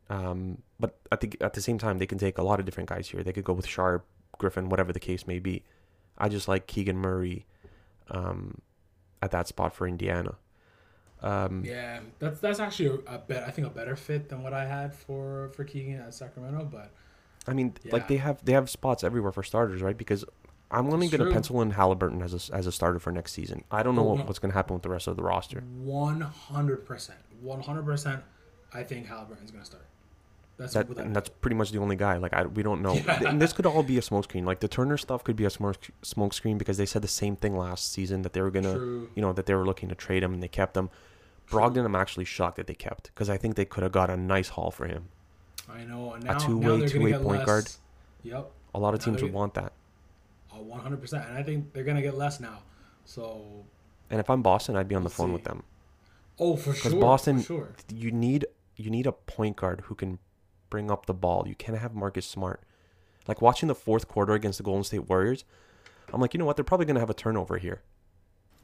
[0.09, 2.89] Um, but I think at the same time, they can take a lot of different
[2.89, 3.23] guys here.
[3.23, 4.05] They could go with Sharpe,
[4.37, 5.63] Griffin, whatever the case may be.
[6.17, 7.45] I just like Keegan Murray
[8.09, 8.61] um,
[9.21, 10.35] at that spot for Indiana.
[11.21, 13.43] Um, Yeah, that's that's actually a, a bet.
[13.43, 16.67] I think a better fit than what I had for for Keegan at Sacramento.
[16.71, 16.91] But
[17.47, 17.93] I mean, Yeah.
[17.93, 19.97] like they have they have spots everywhere for starters, right?
[19.97, 20.23] Because
[20.69, 23.63] I'm only going to pencil in Halliburton as a, as a starter for next season.
[23.71, 24.23] I don't know Oh, what, no.
[24.25, 25.61] what's going to happen with the rest of the roster.
[25.61, 28.21] one hundred percent, one hundred percent,
[28.73, 29.85] I think Halliburton's gonna start.
[30.57, 32.17] That's That and that's pretty much the only guy.
[32.17, 32.93] Like I, we don't know.
[33.27, 34.43] And this could all be a smokescreen.
[34.45, 37.55] Like the Turner stuff could be a smoke smokescreen because they said the same thing
[37.55, 39.09] last season that they were gonna, True.
[39.15, 40.89] you know, that they were looking to trade him and they kept him.
[41.49, 44.17] Brogdon, I'm actually shocked that they kept because I think they could have got a
[44.17, 45.09] nice haul for him.
[45.71, 46.13] I know.
[46.13, 47.45] And now, two-way- now two-way point less.
[47.45, 47.69] guard.
[48.23, 49.71] Yep, A lot of Now teams would want that.
[50.51, 51.23] one hundred percent.
[51.29, 52.59] And I think they're gonna get less now.
[53.05, 53.63] So,
[54.09, 55.33] And if I'm Boston, I'd be on the phone see.
[55.33, 55.63] with them.
[56.39, 57.69] oh, for sure, Because Boston- sure.
[57.93, 60.19] you need you need a point guard who can
[60.69, 61.45] bring up the ball.
[61.47, 62.61] You can't have Marcus Smart.
[63.27, 65.43] Like watching the fourth quarter against the Golden State Warriors,
[66.13, 66.55] I'm like, you know what?
[66.55, 67.81] They're probably gonna have a turnover here,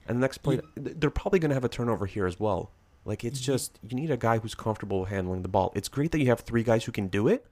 [0.07, 2.71] and the next play, th- they're probably gonna have a turnover here as well.
[3.05, 5.73] Like it's just you need a guy who's comfortable handling the ball.
[5.75, 7.45] It's great that you have three guys who can do it,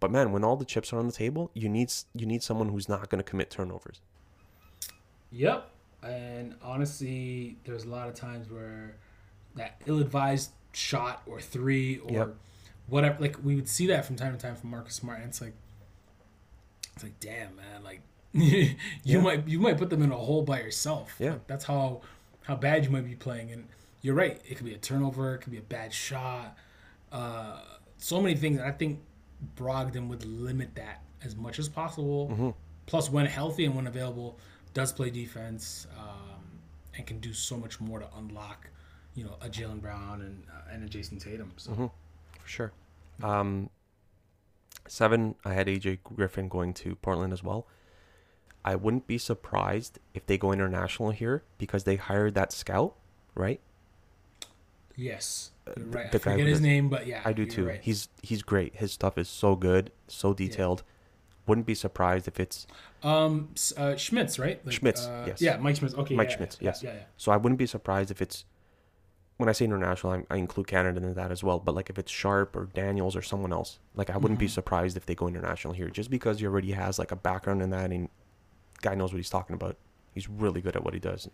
[0.00, 2.68] but man, when all the chips are on the table, you need you need someone
[2.68, 4.00] who's not gonna commit turnovers.
[5.30, 5.70] Yep.
[6.02, 8.96] And honestly, there's a lot of times where
[9.54, 12.34] that ill-advised shot or three or Yep.
[12.90, 15.40] Whatever, like we would see that from time to time from Marcus Smart, and it's
[15.40, 15.54] like,
[16.94, 18.74] it's like, damn, man, like you
[19.04, 19.20] Yeah.
[19.20, 21.14] might you might put them in a hole by yourself.
[21.18, 21.32] Yeah.
[21.32, 22.02] Like, that's how
[22.44, 23.50] how bad you might be playing.
[23.52, 23.68] And
[24.02, 26.56] you're right, it could be a turnover, it could be a bad shot,
[27.12, 27.60] uh,
[27.98, 28.58] so many things.
[28.58, 29.00] And I think
[29.56, 32.28] Brogdon would limit that as much as possible.
[32.28, 32.54] Mhm.
[32.86, 34.38] Plus, when healthy and when available,
[34.74, 36.40] does play defense um,
[36.96, 38.68] and can do so much more to unlock,
[39.14, 41.52] you know, a Jaylen Brown and uh, and a Jayson Tatum.
[41.56, 41.90] So Mhm.
[42.50, 42.72] Sure.
[43.22, 43.70] Um,
[44.88, 47.66] seven, I had AJ Griffin going to Portland as well.
[48.64, 52.94] I wouldn't be surprised if they go international here because they hired that scout,
[53.34, 53.60] right?
[54.96, 56.06] yes, you're right.
[56.06, 57.66] I Uh, the guy forget his does- name, but yeah, I do too.
[57.68, 57.80] right.
[57.80, 58.74] He's he's great.
[58.76, 60.82] His stuff is so good, so detailed.
[61.46, 62.66] Wouldn't be surprised if it's
[63.02, 64.60] um uh, Schmitz, right?
[64.68, 65.40] Schmitz, uh, yes.
[65.40, 65.94] Yeah, Mike Schmitz.
[65.94, 66.82] Okay, Mike yeah, Schmitz, yeah, yes.
[66.82, 67.02] Yeah, yeah.
[67.16, 67.32] so.
[67.32, 68.44] I wouldn't be surprised if it's
[69.40, 71.58] when I say international, I, I include Canada in that as well.
[71.58, 74.50] But like if it's Sharpe or Daniels or someone else, like I wouldn't be Mhm.
[74.50, 77.70] surprised if they go international here, just because he already has like a background in
[77.70, 78.08] that and
[78.82, 79.76] guy knows what he's talking about.
[80.14, 81.28] He's really good at what he does.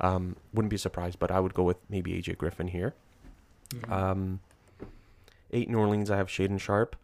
[0.00, 2.94] Um, wouldn't be surprised, but I would go with maybe AJ Griffin here.
[3.70, 3.90] Mhm.
[3.92, 4.40] Um,
[5.50, 6.96] eight New Orleans, I have Shaedon Sharpe,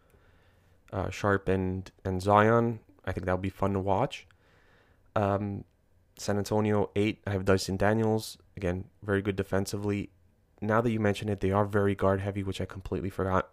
[0.93, 2.79] uh, Sharpe and and Zion.
[3.05, 4.27] I think that would be fun to watch.
[5.15, 5.63] Um,
[6.17, 10.09] San Antonio eight, I have Dyson Daniels again, very good defensively.
[10.61, 13.49] Now that you mention it, they are very guard heavy, which I completely forgot.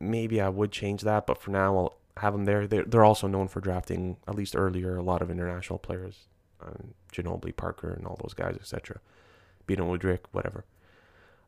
[0.00, 2.66] Maybe I would change that, but for now I'll have them there.
[2.66, 6.28] They're they're also known for drafting at least earlier a lot of international players,
[6.60, 9.00] um, Ginobili, Parker, and all those guys, etc.
[9.66, 10.64] Beno Udrih, whatever.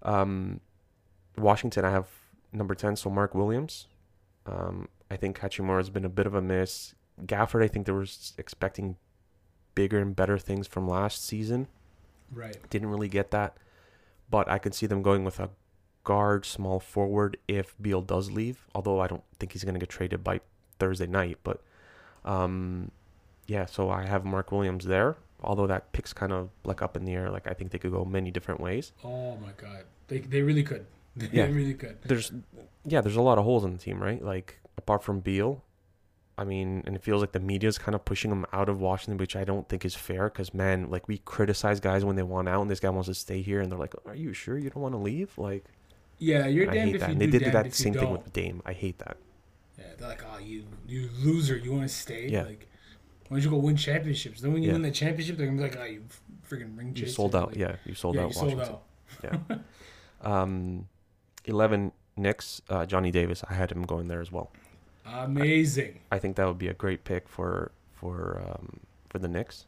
[0.03, 0.61] Um,
[1.37, 2.09] Washington, I have
[2.53, 3.87] number 10, so Mark Williams.
[4.47, 6.95] Um, I think Hachimura has been a bit of a miss.
[7.25, 8.07] Gafford, I think they were
[8.37, 8.97] expecting
[9.75, 11.69] bigger and better things from last season.
[12.33, 12.57] right.
[12.71, 13.57] Didn't really get that.
[14.31, 15.51] But I could see them going with a
[16.05, 18.67] guard, small forward if Beal does leave.
[18.75, 20.41] Although I don't think he's going to get traded by
[20.79, 21.39] Thursday night.
[21.43, 21.63] But
[22.25, 22.91] um,
[23.47, 25.17] yeah, so I have Mark Williams there.
[25.41, 27.31] Although that pick's kind of like up in the air.
[27.31, 28.93] Like I think they could go many different ways.
[29.05, 30.87] Oh my god, they they really could.
[31.17, 31.47] They Yeah.
[31.47, 32.01] really could.
[32.03, 32.31] There's
[32.85, 34.23] yeah, there's a lot of holes in the team, right?
[34.23, 35.63] Like apart from Beal.
[36.39, 38.81] I mean, and it feels like the media is kind of pushing him out of
[38.81, 40.29] Washington, which I don't think is fair.
[40.31, 43.15] Because man, like we criticize guys when they want out, and this guy wants to
[43.15, 45.65] stay here, and they're like, "Are you sure you don't want to leave?" Like,
[46.19, 47.07] Yeah, you're I damned hate if that.
[47.09, 48.63] you And do, they did that same thing with Dame.
[48.65, 49.17] I hate that.
[49.79, 52.29] Yeah, they're like, oh, you you loser, you want to stay?
[52.29, 52.43] Yeah.
[52.45, 52.69] Like,
[53.29, 54.41] why don't you go win championships?
[54.41, 54.75] Then when you Yeah.
[54.75, 56.03] win the championship, they're gonna be like, oh, you
[56.51, 57.49] freaking ring You sold out.
[57.51, 58.81] Like, yeah, you sold yeah, out you sold Washington.
[59.51, 59.61] out.
[60.21, 60.89] Um,
[61.45, 62.61] eleven Knicks.
[62.69, 63.45] Uh, Johnny Davis.
[63.49, 64.51] I had him going there as well.
[65.15, 66.01] Amazing.
[66.11, 69.67] I think that would be a great pick for for um, for the Knicks.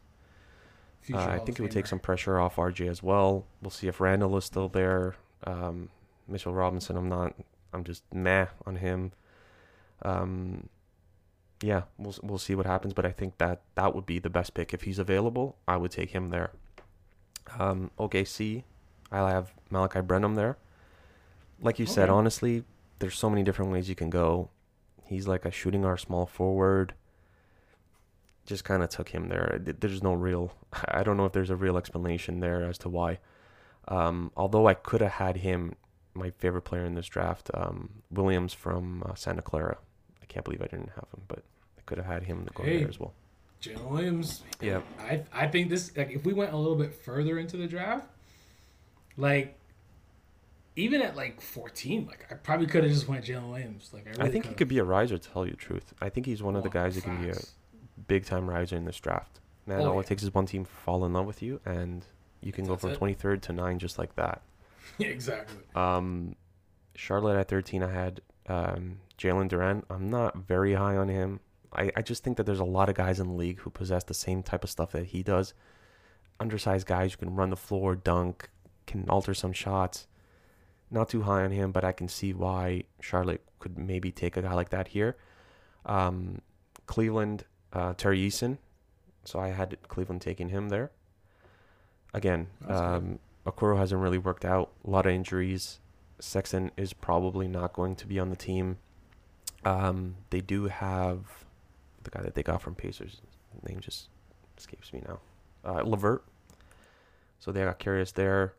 [1.11, 3.45] Uh, I think it would take some pressure off RJ as well.
[3.61, 5.15] We'll see if Randle is still there.
[5.45, 5.89] Um,
[6.27, 7.33] Mitchell Robinson, I'm not.
[7.73, 9.11] I'm just meh on him.
[10.03, 10.69] Um,
[11.61, 14.53] yeah, we'll we'll see what happens, but I think that that would be the best
[14.53, 15.57] pick if he's available.
[15.67, 16.51] I would take him there.
[17.59, 18.63] Um, OKC,
[19.11, 20.57] I have Malaki Branham there.
[21.61, 22.63] Like you said, honestly,
[22.99, 24.49] there's so many different ways you can go.
[25.11, 26.93] He's like a shooting our small forward.
[28.45, 29.59] Just kind of took him there.
[29.61, 30.53] There's no real.
[30.87, 33.19] I don't know if there's a real explanation there as to why.
[33.89, 35.75] Um, although I could have had him,
[36.13, 39.77] my favorite player in this draft, um, Williams from uh, Santa Clara.
[40.21, 41.39] I can't believe I didn't have him, but
[41.77, 42.77] I could have had him going Hey.
[42.79, 43.13] there as well.
[43.61, 44.43] Jalen Williams.
[44.61, 44.79] Yeah.
[44.99, 48.07] I I think this like if we went a little bit further into the draft,
[49.17, 49.57] like
[50.75, 53.89] even at like 14, like I probably could have just went Jalen Williams.
[53.93, 54.57] Like I, really I think he coulda.
[54.57, 55.93] could be a riser, to tell you the truth.
[56.01, 57.37] I think he's one of the guys that can be a
[58.07, 59.39] big time riser in this draft.
[59.65, 59.99] Man, Oh, all yeah.
[60.01, 62.05] it takes is one team fall in love with you, and
[62.41, 62.99] you can go from it.
[62.99, 64.41] 23rd to 9 just like that.
[64.97, 65.59] yeah, exactly.
[65.75, 66.35] Um,
[66.95, 69.83] Charlotte at 13, I had um, Jalen Duren.
[69.89, 71.41] I'm not very high on him.
[71.73, 74.03] I, I just think that there's a lot of guys in the league who possess
[74.03, 75.53] the same type of stuff that he does.
[76.39, 78.49] Undersized guys who can run the floor, dunk,
[78.87, 80.07] can alter some shots.
[80.91, 84.41] Not too high on him, but I can see why Charlotte could maybe take a
[84.41, 85.15] guy like that here.
[85.85, 86.41] Um,
[86.85, 88.57] Cleveland, uh, Tari Eason.
[89.23, 90.91] So I had Cleveland taking him there.
[92.13, 94.71] Again, um, Okoro hasn't really worked out.
[94.85, 95.79] A lot of injuries.
[96.19, 98.77] Sexton is probably not going to be on the team.
[99.63, 101.45] Um, they do have
[102.03, 103.21] the guy that they got from Pacers.
[103.67, 104.09] Name just
[104.57, 105.19] escapes me now.
[105.63, 106.25] Uh, LeVert.
[107.39, 108.53] So they got Caris there.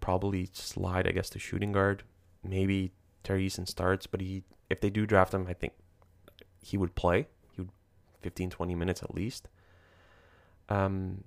[0.00, 2.02] Probably slide, I guess, to shooting guard.
[2.42, 2.92] Maybe
[3.22, 5.72] Tari Eason starts, but he, if they do draft him, I think
[6.62, 7.26] he would play.
[7.54, 7.70] He would
[8.22, 9.48] 15, 20 minutes at least.
[10.68, 11.24] Um,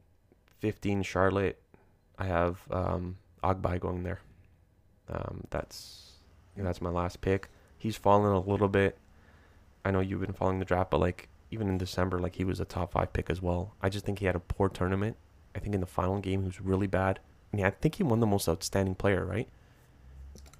[0.59, 1.59] 15 Charlotte.
[2.17, 4.21] I have um, going there.
[5.09, 6.13] Um, that's
[6.55, 7.49] that's my last pick.
[7.77, 8.97] He's fallen a little bit.
[9.83, 12.59] I know you've been following the draft, but like even in December, like he was
[12.59, 13.75] a top five pick as well.
[13.81, 15.17] I just think he had a poor tournament.
[15.55, 17.19] I think in the final game he was really bad.
[17.53, 19.47] Yeah, I think he won the most outstanding player, right?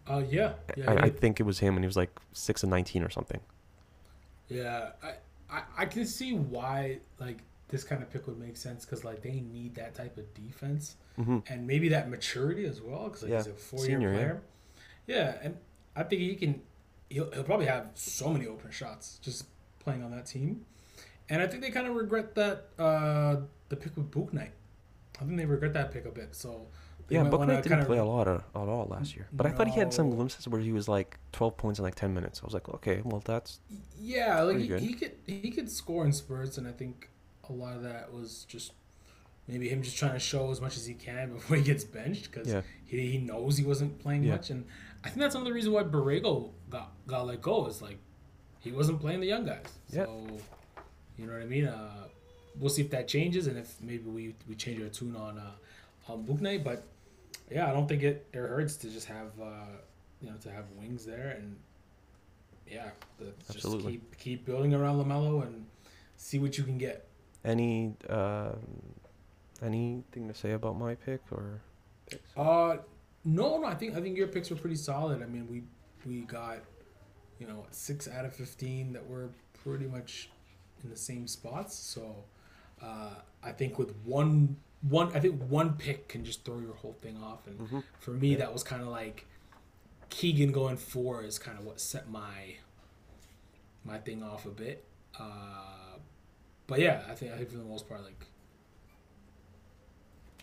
[0.07, 1.05] Uh, yeah, yeah, I.
[1.05, 3.39] I think it was him, and he was like six and nineteen or something.
[4.49, 5.13] Yeah, I,
[5.49, 7.39] I, I can see why like
[7.69, 10.95] this kind of pick would make sense because like they need that type of defense
[11.15, 14.13] hmm and maybe that maturity as well because like Yeah, he's a four year senior,
[14.15, 14.27] yeah.
[14.27, 14.41] player.
[15.07, 15.35] Yeah.
[15.43, 15.57] and
[15.95, 16.61] I think he can.
[17.09, 19.45] He'll, he'll probably have so many open shots just
[19.79, 20.65] playing on that team,
[21.29, 23.37] and I think they kind of regret that uh
[23.69, 24.51] the pick with Bouknight.
[25.21, 26.35] I think they regret that pick a bit.
[26.35, 26.67] So
[27.07, 29.51] they Yeah, Bouknight didn't kinda- play a lot of, at all last year, but I
[29.51, 32.41] thought he had some glimpses where he was like twelve points in like ten minutes.
[32.41, 33.59] I was like, okay, well that's
[33.99, 37.09] Yeah, like he, he could he could score in spurts, and I think
[37.49, 38.71] a lot of that was just
[39.47, 42.31] maybe him just trying to show as much as he can before he gets benched
[42.31, 42.61] because Yeah.
[42.85, 44.31] he, he knows he wasn't playing Yeah.
[44.35, 44.65] much, and
[45.03, 47.97] I think that's another reason why Borrego got got let go is like
[48.61, 49.65] he wasn't playing the young guys.
[49.89, 50.05] Yeah.
[50.05, 50.27] So
[51.17, 51.65] you know what I mean.
[51.65, 52.07] Uh,
[52.59, 56.11] we'll see if that changes and if maybe we, we change our tune on uh,
[56.11, 56.83] on Bouknight, but
[57.51, 59.77] yeah, I don't think it, it hurts to just have uh,
[60.21, 61.55] you know to have wings there and
[62.67, 62.89] yeah,
[63.19, 65.65] the, just keep keep building around LaMelo and
[66.17, 67.07] see what you can get.
[67.43, 68.53] any uh,
[69.61, 71.61] anything to say about my pick or
[72.07, 72.29] picks?
[72.37, 72.77] Uh,
[73.25, 75.21] no, no, I think I think your picks were pretty solid.
[75.21, 75.63] I mean, we
[76.05, 76.59] we got
[77.39, 79.29] you know six out of fifteen that were
[79.63, 80.29] pretty much
[80.83, 81.75] in the same spots.
[81.75, 82.15] So
[82.81, 84.57] uh, I think with one
[84.89, 87.47] one, I think one pick can just throw your whole thing off.
[87.47, 87.83] And Mhm.
[87.99, 89.25] for me, that was kind of like
[90.09, 92.55] Keegan going four is kind of what set my
[93.85, 94.85] my thing off a bit.
[95.19, 95.97] Uh,
[96.67, 98.27] but yeah, I think I think for the most part, like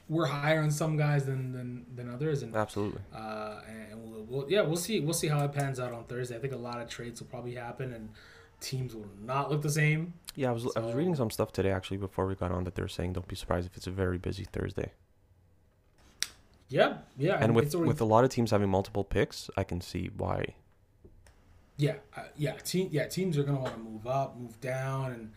[0.09, 3.01] we're higher on some guys than than, than others, and Absolutely.
[3.15, 6.37] uh, and we'll, we'll yeah we'll see we'll see how it pans out on Thursday.
[6.37, 8.11] I think a lot of trades will probably happen, and
[8.61, 10.15] teams will not look the same.
[10.41, 12.75] Yeah, I was I was reading some stuff today actually before we got on that
[12.75, 14.93] they're saying don't be surprised if it's a very busy Thursday.
[16.71, 19.83] Yeah, yeah, And with already- with a lot of teams having multiple picks, I can
[19.83, 20.55] see why.
[21.77, 23.07] Yeah, uh, yeah, team, yeah.
[23.07, 25.33] Teams are gonna want to move up, move down, and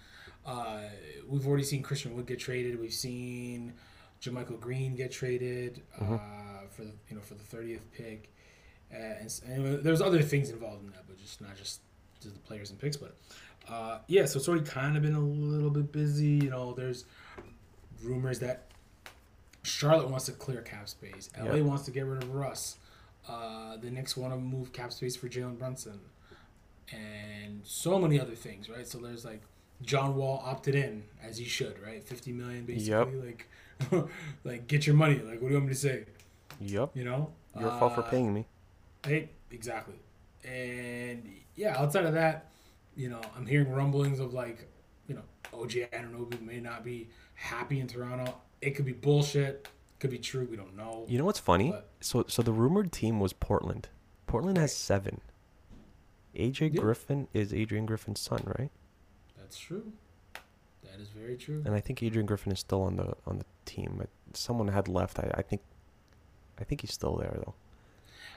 [0.46, 0.84] uh,
[1.28, 2.80] we've already seen Christian Wood get traded.
[2.80, 3.74] We've seen
[4.22, 6.14] JaMychal Green get traded Mhm.
[6.14, 8.32] uh, for the you know for the thirtieth pick,
[8.94, 11.82] uh, and, and there's other things involved in that, but just not just
[12.22, 12.96] just the players and picks.
[12.96, 13.18] But
[13.70, 16.28] uh, yeah, so it's already kind of been a little bit busy.
[16.44, 17.06] You know, there's
[18.04, 18.68] rumors that
[19.64, 21.30] Charlotte wants to clear cap space.
[21.40, 21.62] LA Yeah.
[21.62, 22.78] wants to get rid of Russ.
[23.28, 26.00] Uh, the Knicks want to move cap space for Jalen Brunson
[26.92, 28.86] and so many other things, right?
[28.88, 29.42] So there's like
[29.82, 32.04] John Wall opted in as he should, right?
[32.04, 33.48] Fifty million basically, like,
[34.44, 35.16] like get your money.
[35.20, 36.06] Like, what do you want me to say?
[36.60, 36.92] Yep.
[36.96, 38.46] You know, Your fault for Uh, paying me.
[39.06, 39.96] Hey, exactly.
[40.46, 42.50] And yeah, outside of that,
[42.96, 44.68] you know, I'm hearing rumblings of like,
[45.08, 48.36] you know, OG Anunoby may not be happy in Toronto.
[48.62, 49.68] It could be bullshit.
[50.00, 50.48] Could be true.
[50.50, 51.06] We don't know.
[51.08, 51.72] You know what's funny?
[51.72, 53.90] But- So so the rumored team was Portland.
[54.28, 55.22] Portland has seven.
[56.36, 56.82] AJ Yeah.
[56.82, 58.72] Griffin is Adrian Griffin's son, right?
[59.38, 59.94] That's true.
[60.84, 61.62] That is very true.
[61.66, 64.02] And I think Adrian Griffin is still on the on the team.
[64.34, 65.20] Someone had left.
[65.20, 65.62] I, I think
[66.60, 67.54] I think he's still there though.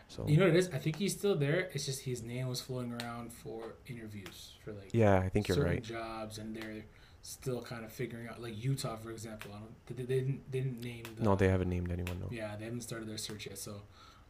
[0.09, 0.71] So You know what it is?
[0.73, 1.69] I think he's still there.
[1.73, 5.63] It's just his name was floating around for interviews for like yeah, I think you're
[5.65, 5.83] right.
[5.83, 6.85] jobs, and they're
[7.23, 8.41] still kind of figuring out.
[8.41, 9.97] Like Utah, for example, I don't.
[9.97, 10.53] They, they didn't.
[10.53, 11.05] They didn't name.
[11.17, 12.21] The, No, they haven't named anyone.
[12.21, 12.29] No.
[12.31, 13.59] Yeah, they haven't started their search yet.
[13.59, 13.83] So,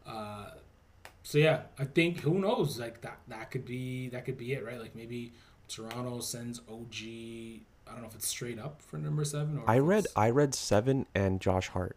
[0.07, 0.51] uh,
[1.23, 2.79] so yeah, I think who knows?
[2.79, 3.19] Like that.
[3.29, 4.09] That could be.
[4.09, 4.81] That could be it, right?
[4.81, 5.35] Like maybe
[5.69, 6.95] Toronto sends OG.
[7.89, 9.71] I don't know if it's straight up for number seven or.
[9.71, 11.97] I read I read seven and Josh Hart.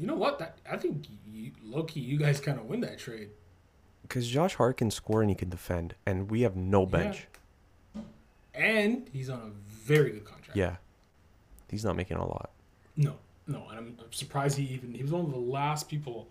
[0.00, 0.38] You know what?
[0.38, 3.28] That I think you, low key, you guys kind of win that trade.
[4.02, 6.86] Because Josh Hart can score and he can defend, and we have no Yeah.
[6.90, 7.26] bench.
[8.54, 10.56] and he's on a very good contract.
[10.56, 10.76] Yeah,
[11.68, 12.50] he's not making a lot.
[12.96, 13.16] No,
[13.46, 16.28] no, and I'm, I'm surprised he even he was one of the last people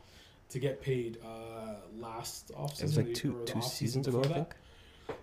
[0.49, 2.79] to get paid uh, last offseason.
[2.79, 4.55] It was like two two seasons ago, I think.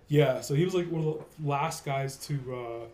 [0.09, 2.87] Yeah, so he was like one of the last guys to uh,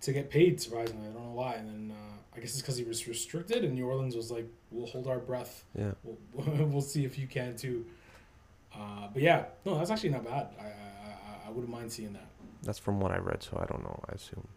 [0.00, 0.60] to get paid.
[0.60, 1.54] Surprisingly, I don't know why.
[1.54, 4.46] And then uh, I guess it's because he was restricted, and New Orleans was like,
[4.70, 5.64] "We'll hold our breath.
[5.78, 6.18] Yeah, We'll,
[6.66, 7.84] we'll see if you can too."
[8.74, 10.48] Uh, but yeah, no, that's actually not bad.
[10.60, 12.26] I, I I- wouldn't mind seeing that.
[12.64, 14.02] that's from what I read, so I don't know.
[14.08, 14.48] I assume.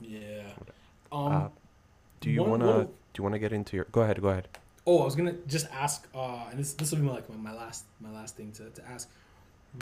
[0.00, 0.42] Yeah.
[1.10, 1.32] Um.
[1.32, 1.48] Uh,
[2.20, 3.86] do you wanna do you wanna get into your?
[3.92, 4.48] Go ahead, go ahead.
[4.86, 7.52] Oh, I was gonna just ask, uh, and this this will be my, like my,
[7.52, 9.08] my last my last thing to, to ask.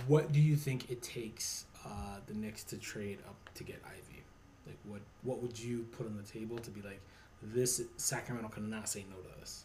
[0.07, 4.23] What do you think it takes uh, the Knicks to trade up to get Ivey?
[4.67, 7.01] Like, what what would you put on the table to be like,
[7.43, 9.65] this Sacramento cannot say no to this?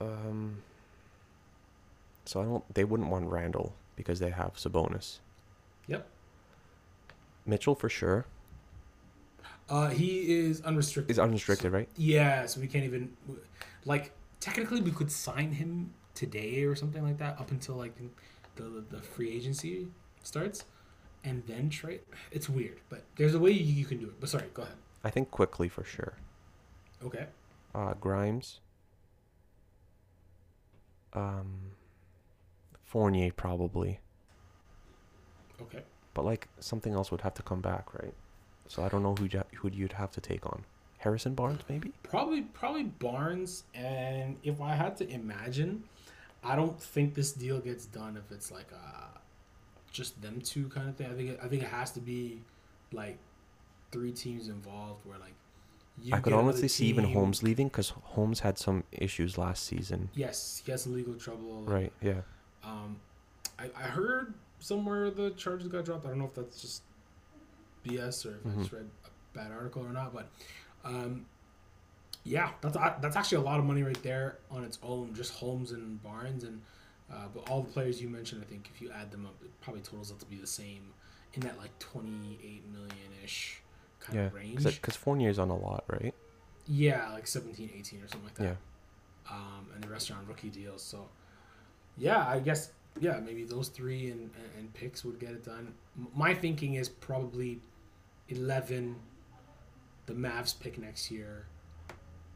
[0.00, 0.58] Um.
[2.24, 2.74] So I don't.
[2.74, 5.18] They wouldn't want Randle because they have Sabonis.
[5.86, 6.06] Yep.
[7.46, 8.26] Mitchell for sure
[9.70, 11.10] Uh, he is unrestricted.
[11.10, 11.88] is unrestricted, right?
[11.96, 13.16] Yeah, so we can't even
[13.86, 17.94] like technically we could sign him today or something like that up until like
[18.56, 19.88] the the free agency
[20.22, 20.64] starts,
[21.28, 22.00] and then trade.
[22.30, 24.18] It's weird, but there's a way you, you can do it.
[24.20, 24.74] But sorry, go ahead.
[25.04, 26.14] I think Quickley for sure.
[27.04, 27.26] Okay.
[27.74, 28.60] Uh, Grimes.
[31.12, 31.72] Um.
[32.84, 34.00] Fournier probably,
[35.60, 35.82] Okay.
[36.14, 38.14] but like something else would have to come back, right?
[38.66, 40.64] So I don't know who who you'd have to take on.
[40.96, 41.92] Harrison Barnes maybe.
[42.02, 45.84] Probably probably Barnes, and if I had to imagine,
[46.42, 49.18] I don't think this deal gets done if it's like uh
[49.92, 51.06] just them two kind of thing.
[51.06, 52.40] I think it, I think it has to be
[52.92, 53.18] like
[53.90, 55.34] three teams involved where like
[56.02, 60.10] you I could honestly see even Holmes leaving because Holmes had some issues last season.
[60.14, 61.62] Yes, he has some legal trouble.
[61.62, 61.92] Right.
[62.00, 62.20] Yeah.
[62.62, 63.00] Um,
[63.58, 66.06] I, I heard somewhere the charges got dropped.
[66.06, 66.82] I don't know if that's just
[67.86, 70.14] BS or if I just read a bad article or not.
[70.14, 70.28] But
[70.84, 71.26] um,
[72.24, 75.14] yeah, that's that's actually a lot of money right there on its own.
[75.14, 76.60] Just Holmes and Barnes and
[77.12, 79.50] uh, but all the players you mentioned, I think if you add them up, it
[79.60, 80.92] probably totals out to be the same
[81.34, 82.94] in that like twenty eight million
[83.24, 83.60] ish
[84.00, 84.26] kind Yeah.
[84.26, 84.64] of range.
[84.64, 86.14] Because Fournier's on a lot, right?
[86.70, 88.44] Yeah, like 17, 18 or something like that.
[88.44, 88.54] Yeah.
[89.30, 90.82] Um, and the rest are on rookie deals.
[90.82, 91.08] So,
[91.96, 95.72] yeah, I guess, yeah, maybe those three and, and, and picks would get it done.
[95.98, 97.60] M- My thinking is probably
[98.28, 98.96] 11,
[100.04, 101.46] the Mavs pick next year,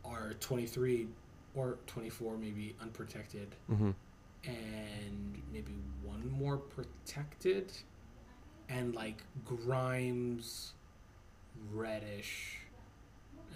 [0.03, 1.09] or 23
[1.55, 3.91] or 24, maybe unprotected, Mm-hmm.
[4.45, 7.73] And maybe one more protected,
[8.69, 10.73] and like Grimes,
[11.73, 12.59] Reddish,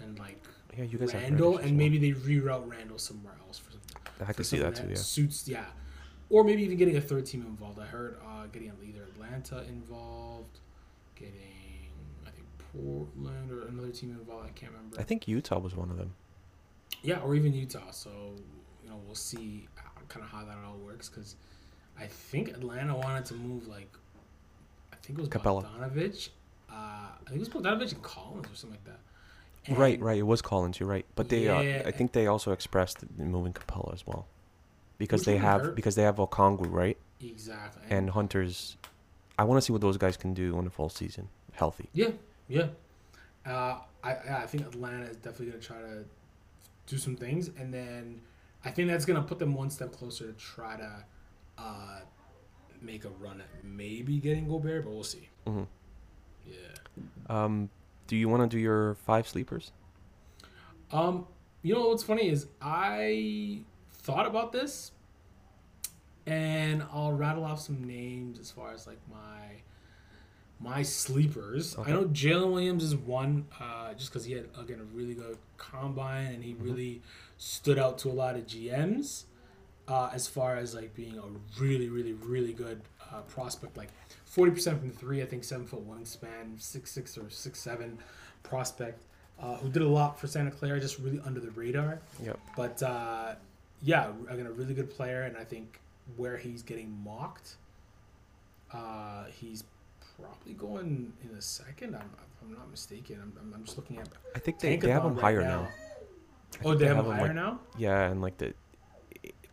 [0.01, 0.41] and like
[0.77, 4.27] Yeah, you guys Randle, and maybe they reroute Randle somewhere else for something.
[4.27, 4.87] I could see that too.
[4.89, 4.95] Yeah.
[4.95, 5.65] Suits, yeah.
[6.29, 7.79] Or maybe even getting a third team involved.
[7.79, 10.59] I heard uh, getting either Atlanta involved,
[11.15, 11.33] getting
[12.25, 14.45] I think Portland or another team involved.
[14.45, 14.99] I can't remember.
[14.99, 16.13] I think Utah was one of them.
[17.03, 17.91] yeah, or even Utah.
[17.91, 18.09] So
[18.83, 19.67] you know we'll see
[20.09, 21.35] kind of how that all works because
[21.99, 23.89] I think Atlanta wanted to move like
[24.93, 25.63] I think it was Capela.
[25.65, 26.29] Bogdanovic.
[26.69, 29.77] Uh, I think it was Bogdanovic and Collins or something like that.
[29.79, 30.17] right, And- right.
[30.17, 30.79] It was Collins.
[30.79, 31.05] You're right.
[31.15, 34.27] But they, uh, I think they also expressed moving Capela as well,
[34.97, 35.75] because they have hurt.
[35.75, 36.97] because they have Okongwu, right?
[37.21, 37.83] Exactly.
[37.89, 38.77] And Hunter's.
[39.39, 41.89] I want to see what those guys can do in a full season, healthy.
[41.93, 42.09] Yeah,
[42.47, 42.67] yeah.
[43.45, 44.11] Uh, I
[44.43, 46.05] I think Atlanta is definitely gonna try to
[46.87, 48.21] do some things, and then
[48.67, 51.03] I think that's gonna put them one step closer to try to
[51.57, 51.99] uh,
[52.81, 55.29] make a run at maybe getting Gobert, but we'll see.
[55.45, 55.63] hmm
[56.45, 56.53] Yeah.
[57.29, 57.69] Um,
[58.07, 59.71] do you want to do your five sleepers?
[60.91, 61.27] Um,
[61.63, 63.61] you know what's funny is I
[63.91, 64.91] thought about this,
[66.25, 69.61] and I'll rattle off some names as far as like my
[70.59, 71.77] my sleepers.
[71.77, 71.91] Okay.
[71.91, 75.37] I know Jalen Williams is one, uh, just because he had again a really good
[75.57, 76.63] combine and he Mm-hmm.
[76.63, 77.01] really
[77.37, 79.23] stood out to a lot of GMs.
[79.87, 83.89] Uh, as far as like being a really, really, really good uh, prospect, like
[84.25, 87.97] forty percent from three, I think seven foot wingspan, six six or six seven
[88.43, 89.03] prospect,
[89.41, 91.99] uh, who did a lot for Santa Clara, just really under the radar.
[92.21, 92.39] Yep.
[92.57, 93.35] But uh,
[93.81, 95.79] yeah, again, a really good player, and I think
[96.17, 97.55] where he's getting mocked,
[98.73, 99.63] uh, he's
[100.19, 101.95] probably going in a second.
[101.95, 102.09] I'm,
[102.41, 103.21] I'm not mistaken.
[103.21, 104.07] I'm, I'm, just looking at.
[104.35, 105.67] I think they, they have him right higher now.
[105.67, 105.86] I
[106.63, 107.59] Oh, think they have him him, higher like, now.
[107.77, 108.53] Yeah, and like the,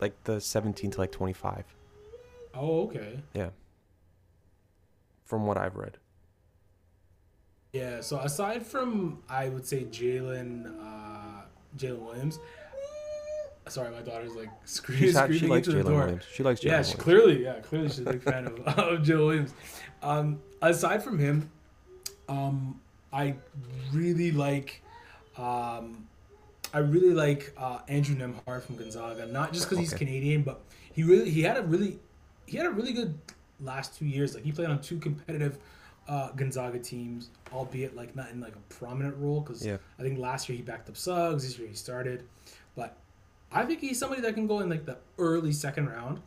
[0.01, 1.65] like the 17 to like 25,
[2.57, 3.19] Oh, okay.
[3.35, 3.51] Yeah.
[5.25, 5.99] From what I've read.
[7.73, 8.01] Yeah.
[8.01, 11.43] So aside from, I would say Jalen, uh,
[11.77, 12.39] Jalen Williams.
[13.67, 16.01] Sorry, my daughter's like screaming, She's screaming she likes into the Jalen door.
[16.03, 16.25] Williams.
[16.33, 19.27] She likes Jalen Yeah, she clearly, yeah, clearly she's a big fan of, of Jalen
[19.27, 19.55] Williams.
[20.03, 21.51] Um, aside from him,
[22.29, 22.81] um,
[23.13, 23.35] I
[23.93, 24.83] really like,
[25.37, 26.07] um,
[26.75, 29.27] I really like uh, Andrew Nembhard from Gonzaga.
[29.27, 30.61] Not just because he's Canadian, but
[30.93, 32.01] he really he had a really
[32.47, 33.17] he had a really good
[33.61, 34.35] last two years.
[34.35, 35.59] Like he played on two competitive
[36.09, 39.41] uh, Gonzaga teams, albeit like not in like a prominent role.
[39.41, 39.77] Because Yeah.
[40.01, 41.45] I think last year he backed up Suggs.
[41.45, 42.25] This year he started,
[42.75, 42.97] but
[43.53, 46.21] I think he's somebody that can go in like the early second round.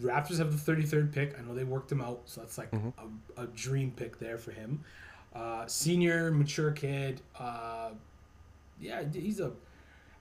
[0.00, 1.36] Raptors have the 33rd pick.
[1.36, 2.92] I know they worked him out, so that's like Mhm.
[3.36, 4.84] a, a dream pick there for him.
[5.34, 7.20] Uh, senior, mature kid.
[7.36, 7.90] Uh,
[8.80, 9.52] yeah, he's a.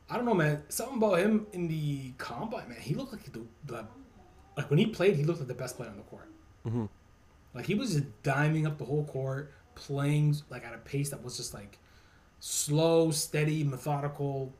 [0.10, 0.64] I don't know, man.
[0.70, 2.80] Something about him in the combine, man.
[2.80, 3.86] He looked like the, the
[4.58, 6.30] like when he played, he looked like the best player on the court.
[6.64, 6.86] hmm
[7.54, 11.24] Like he was just diming up the whole court, playing like at a pace that
[11.24, 11.78] was just like
[12.40, 14.54] slow, steady, methodical,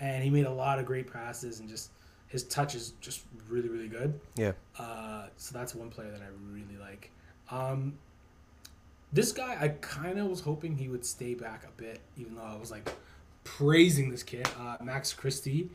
[0.00, 1.90] and he made a lot of great passes and just
[2.28, 4.18] his touch is just really, really good.
[4.36, 4.52] Yeah.
[4.78, 7.10] Uh, so that's one player that I really like.
[7.50, 7.94] Um,
[9.12, 12.42] this guy, I kind of was hoping he would stay back a bit, even though
[12.42, 12.90] I was like
[13.56, 15.70] praising this kid, uh, Max Christie.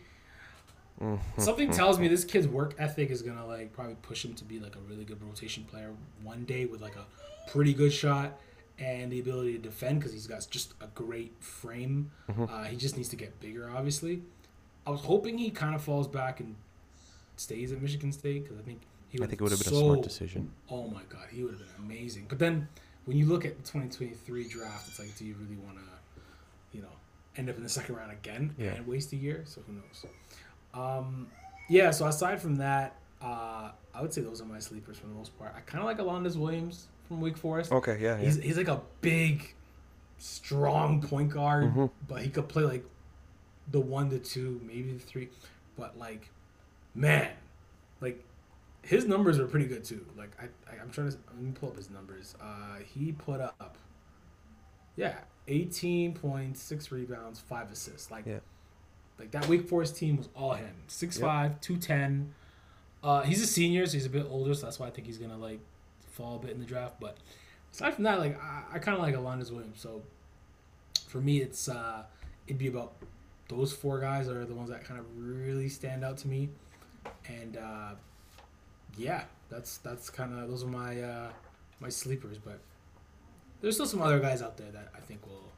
[1.01, 1.41] Mm-hmm.
[1.41, 4.59] Something tells me this kid's work ethic is gonna like probably push him to be
[4.59, 5.91] like a really good rotation player
[6.21, 7.05] one day with like a
[7.49, 8.39] pretty good shot
[8.79, 12.11] and the ability to defend because he's got just a great frame.
[12.29, 12.49] Mhm.
[12.49, 14.21] Uh, he just needs to get bigger, obviously.
[14.85, 16.55] I was hoping he kind of falls back and
[17.37, 19.73] stays at Michigan State because I think he I would think it would have been
[19.73, 20.51] so, a smart decision.
[20.69, 22.25] Oh my god, he would have been amazing.
[22.29, 22.67] But then
[23.05, 25.83] when you look at the 2023 draft, it's like, do you really want to,
[26.71, 26.95] you know,
[27.38, 28.73] end up in the second round again Yeah.
[28.76, 29.43] and waste a year?
[29.45, 30.05] So who knows?
[30.73, 31.27] Um,
[31.69, 31.91] yeah.
[31.91, 35.38] So aside from that, uh, I would say those are my sleepers for the most
[35.38, 35.53] part.
[35.55, 37.72] I kind of like Alondes Williams from Wake Forest.
[37.72, 38.23] Okay, yeah, yeah.
[38.26, 39.53] He's he's like a big,
[40.18, 41.89] strong point guard, Mhm.
[42.07, 42.85] but he could play like
[43.72, 45.30] the one to two, maybe the three.
[45.77, 46.30] But like,
[46.95, 47.31] man,
[48.01, 48.23] like
[48.81, 50.05] his numbers are pretty good too.
[50.18, 52.35] Like I, I I'm trying to let me pull up his numbers.
[52.41, 53.77] Uh, he put up,
[54.95, 58.09] yeah, eighteen point six rebounds, five assists.
[58.11, 58.39] Like, Yeah.
[59.19, 60.75] like that Wake Forest team was all him.
[60.87, 61.25] Six Yep.
[61.25, 62.33] five, two ten.
[63.03, 65.17] Uh, he's a senior, so he's a bit older, so that's why I think he's
[65.17, 65.59] gonna like
[66.07, 66.99] fall a bit in the draft.
[66.99, 67.17] But
[67.73, 69.81] aside from that, like I, I kind of like Alondes Williams.
[69.81, 70.01] So
[71.07, 72.03] for me, it's uh,
[72.47, 72.93] it'd be about
[73.49, 76.49] those four guys are the ones that kind of really stand out to me,
[77.27, 77.91] and uh,
[78.97, 81.29] yeah, that's that's kind of those are my uh,
[81.81, 82.37] my sleepers.
[82.37, 82.59] But
[83.64, 85.49] there's still some other guys out there that I think will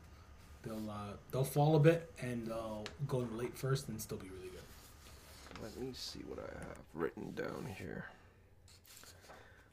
[0.64, 4.30] they'll uh, they'll fall a bit and they'll go in late first and still be
[4.30, 5.64] really good.
[5.64, 8.06] Let me see what I have written down here.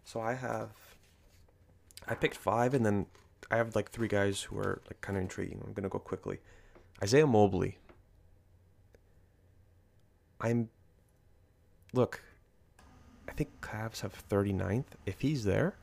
[0.04, 0.70] So I have,
[2.08, 3.06] I picked five, and then
[3.50, 5.62] I have like three guys who are like kind of intriguing.
[5.66, 6.38] I'm gonna go quickly.
[7.02, 7.76] Isaiah Mobley.
[10.40, 10.70] I'm.
[11.92, 12.22] Look,
[13.28, 14.84] I think Cavs have 39th.
[15.04, 15.74] If he's there,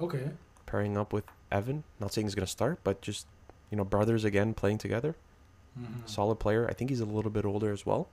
[0.00, 0.30] Okay.
[0.66, 3.26] Pairing up with Evan, not saying he's going to start, but just,
[3.70, 5.14] you know, brothers again playing together.
[5.78, 6.08] Mhm.
[6.08, 6.66] Solid player.
[6.68, 8.08] I think he's a little bit older as well.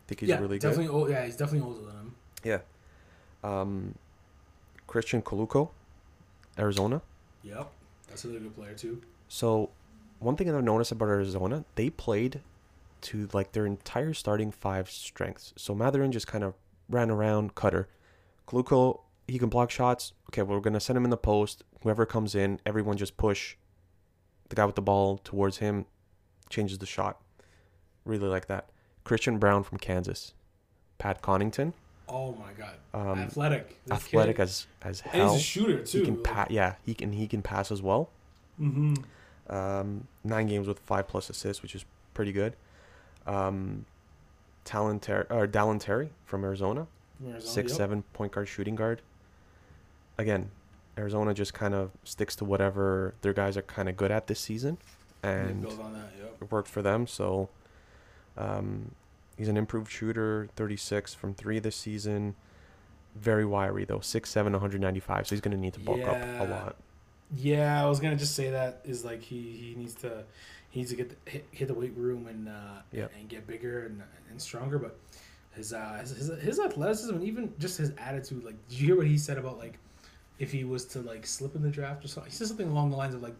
[0.00, 0.68] I think he's yeah, really good.
[0.68, 0.88] definitely.
[0.88, 2.14] Old, yeah, he's definitely older than him.
[2.44, 2.58] Yeah.
[3.44, 3.94] Um,
[4.86, 5.70] Christian Koloko,
[6.58, 7.02] Arizona.
[7.42, 7.70] Yep,
[8.08, 9.02] that's a really good player too.
[9.28, 9.70] So,
[10.20, 12.40] one thing that I've noticed about Arizona, they played
[13.02, 15.52] to like their entire starting five strengths.
[15.56, 16.54] So Mathurin just kind of
[16.88, 17.88] ran around, cutter.
[18.46, 19.00] Koloko,
[19.32, 20.12] he can block shots.
[20.30, 21.64] Okay, we're gonna send him in the post.
[21.82, 23.56] Whoever comes in, everyone just push
[24.50, 25.86] the guy with the ball towards him,
[26.50, 27.20] changes the shot.
[28.04, 28.68] Really like that.
[29.04, 30.34] Christian Braun from Kansas,
[30.98, 31.72] Pat Connaughton,
[32.08, 33.82] Oh my god, um, athletic.
[33.86, 35.32] This athletic kid- as as and hell.
[35.32, 35.98] he's a shooter too.
[36.00, 36.48] He can pass.
[36.50, 38.10] Yeah, he can he can pass as well.
[38.58, 38.94] hmm
[39.48, 42.54] Um, nine games with five plus assists, which is pretty good.
[43.26, 43.86] Um,
[44.64, 46.86] Talon Ter- or Dalen Terry from Arizona,
[47.38, 49.00] six seven point guard, shooting guard.
[50.18, 50.50] Again,
[50.98, 54.40] Arizona just kind of sticks to whatever their guys are kind of good at this
[54.40, 54.78] season,
[55.22, 56.10] and that.
[56.18, 56.36] Yep.
[56.42, 57.06] it worked for them.
[57.06, 57.48] So,
[58.36, 58.92] um,
[59.36, 62.34] he's an improved shooter, thirty six from three this season.
[63.14, 65.26] Very wiry though, six seven, one hundred ninety five.
[65.26, 66.76] So he's gonna need to bulk up a lot.
[67.36, 70.24] Yeah, I was gonna just say that is like he, he needs to
[70.70, 73.12] he needs to get the, hit, hit the weight room and uh, Yep.
[73.18, 74.78] and get bigger and, and stronger.
[74.78, 74.98] But
[75.54, 78.44] his, uh, his his his athleticism and even just his attitude.
[78.44, 79.78] Like, did you hear what he said about like
[80.38, 82.30] if he was to like slip in the draft or something?
[82.30, 83.34] He said something along the lines of like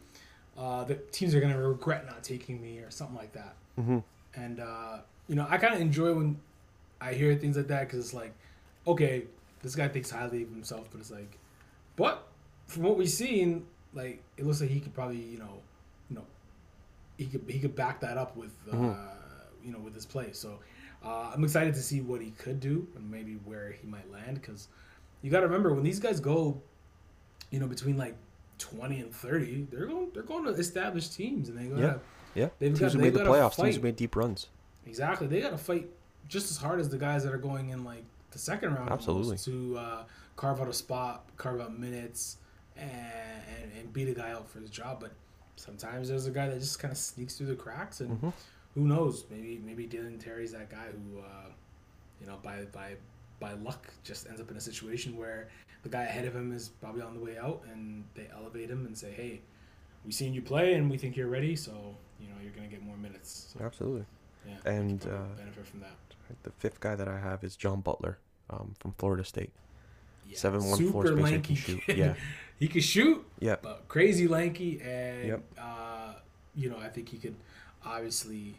[0.58, 3.54] uh, the teams are gonna regret not taking me or something like that.
[3.76, 3.98] hmm
[4.36, 4.98] And uh,
[5.28, 6.38] you know, I kind of enjoy when
[7.00, 8.32] I hear things like that because it's like,
[8.86, 9.24] okay,
[9.62, 11.38] this guy thinks highly of himself, but it's like,
[11.96, 12.26] but
[12.66, 15.60] from what we've seen, like it looks like he could probably, you know,
[16.10, 16.24] you know,
[17.16, 18.96] he could he could back that up with, uh, Mhm.
[19.64, 20.32] you know, with his play.
[20.32, 20.58] So
[21.04, 24.40] uh, I'm excited to see what he could do and maybe where he might land
[24.40, 24.68] because
[25.22, 26.60] you got to remember when these guys go,
[27.52, 28.16] you know, between like
[28.58, 31.98] 20 and 30, they're going they're going to establish teams and they gotta Yeah.
[32.34, 33.82] Yeah, They've teams got- who made the playoffs, teams who fight.
[33.82, 34.48] made deep runs.
[34.86, 35.26] Exactly.
[35.26, 35.88] They got to fight
[36.28, 39.36] just as hard as the guys that are going in like the second round Absolutely.
[39.38, 40.04] to uh,
[40.34, 42.38] carve out a spot, carve out minutes,
[42.76, 44.98] and, and and beat a guy out for his job.
[45.00, 45.12] But
[45.56, 48.32] sometimes there's a guy that just kind of sneaks through the cracks, and Mhm.
[48.74, 49.26] who knows?
[49.30, 51.50] Maybe maybe Dalen Terry's that guy who, uh,
[52.18, 52.94] you know, by by
[53.42, 55.48] by luck just ends up in a situation where
[55.82, 58.86] the guy ahead of him is probably on the way out, and they elevate him
[58.86, 59.40] and say, "Hey,
[60.04, 62.82] we've seen you play, and we think you're ready, so you know you're gonna get
[62.82, 64.04] more minutes." So, Absolutely.
[64.46, 65.96] yeah, And, can uh, benefit from that.
[66.44, 69.50] The fifth guy that I have is John Butler um, from Florida State.
[70.28, 71.96] Yeah, Seven one floor super space he lanky can shoot.
[71.96, 72.14] Yeah.
[72.60, 73.56] he could shoot, Yeah.
[73.60, 75.42] but crazy lanky, and Yep.
[75.58, 76.14] uh,
[76.54, 77.34] you know I think he could
[77.84, 78.54] obviously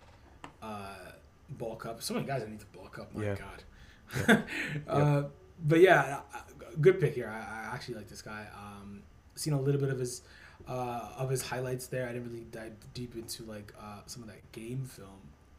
[0.61, 1.13] uh,
[1.57, 2.01] bulk up.
[2.01, 3.13] So many guys that need to bulk up.
[3.15, 3.35] My Yeah.
[3.35, 3.63] God.
[4.87, 5.23] uh,
[5.65, 6.39] But yeah, uh,
[6.81, 7.29] good pick here.
[7.29, 7.37] I,
[7.69, 8.45] I actually like this guy.
[8.55, 9.03] Um,
[9.35, 10.21] seen a little bit of his
[10.67, 12.07] uh, of his highlights there.
[12.07, 15.09] I didn't really dive deep into like uh, some of that game film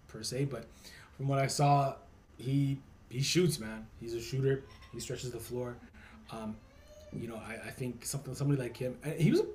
[0.08, 0.66] per se, but
[1.16, 1.94] from what I saw,
[2.38, 3.86] he he shoots, man.
[4.00, 4.64] He's a shooter.
[4.92, 5.76] He stretches the floor.
[6.30, 6.56] Um,
[7.12, 8.96] you know, I, I think something somebody like him.
[9.18, 9.46] He was a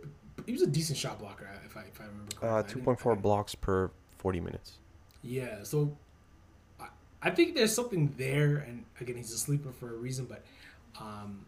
[0.45, 2.59] he was a decent shot blocker, if I if I remember correctly.
[2.59, 4.79] Uh, two point four blocks per forty minutes.
[5.21, 5.95] yeah, so
[7.21, 10.25] I, think there's something there, and again, he's a sleeper for a reason.
[10.25, 10.43] But
[10.99, 11.45] um,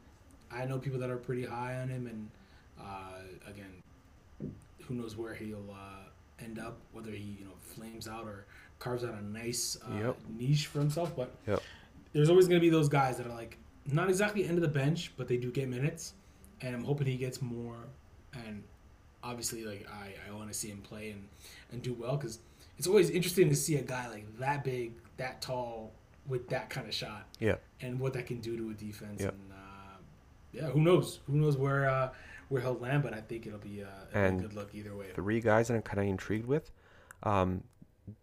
[0.51, 2.29] I know people that are pretty high on him, and
[2.79, 4.51] uh, again,
[4.83, 8.45] who knows where he'll uh, end up, whether he you know flames out or
[8.79, 10.17] carves out a nice uh, Yep.
[10.37, 11.15] niche for himself.
[11.15, 11.61] But Yep.
[12.13, 13.57] there's always going to be those guys that are like
[13.91, 16.13] not exactly end of the bench, but they do get minutes,
[16.61, 17.77] and I'm hoping he gets more.
[18.33, 18.63] And
[19.23, 21.27] obviously, like I, I want to see him play and
[21.71, 22.39] and do well because
[22.77, 25.93] it's always interesting to see a guy like that big, that tall,
[26.27, 27.55] with that kind of shot, Yeah.
[27.79, 29.21] and what that can do to a defense.
[29.21, 29.33] Yep.
[29.33, 29.97] And uh,
[30.51, 31.19] yeah, who knows?
[31.27, 32.09] Who knows where uh,
[32.49, 33.03] where he'll land?
[33.03, 35.07] But I think it'll be, uh, it'll be And a good look either way.
[35.15, 36.71] Three guys that I'm kind of intrigued with.
[37.23, 37.63] Um,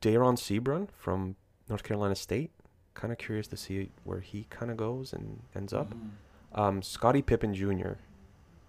[0.02, 1.36] Dereon Seabron from
[1.68, 2.50] North Carolina State.
[2.94, 5.94] Kind of curious to see where he kind of goes and ends up.
[5.94, 6.10] Mhm.
[6.52, 7.92] Um, Scottie Pippen Jr.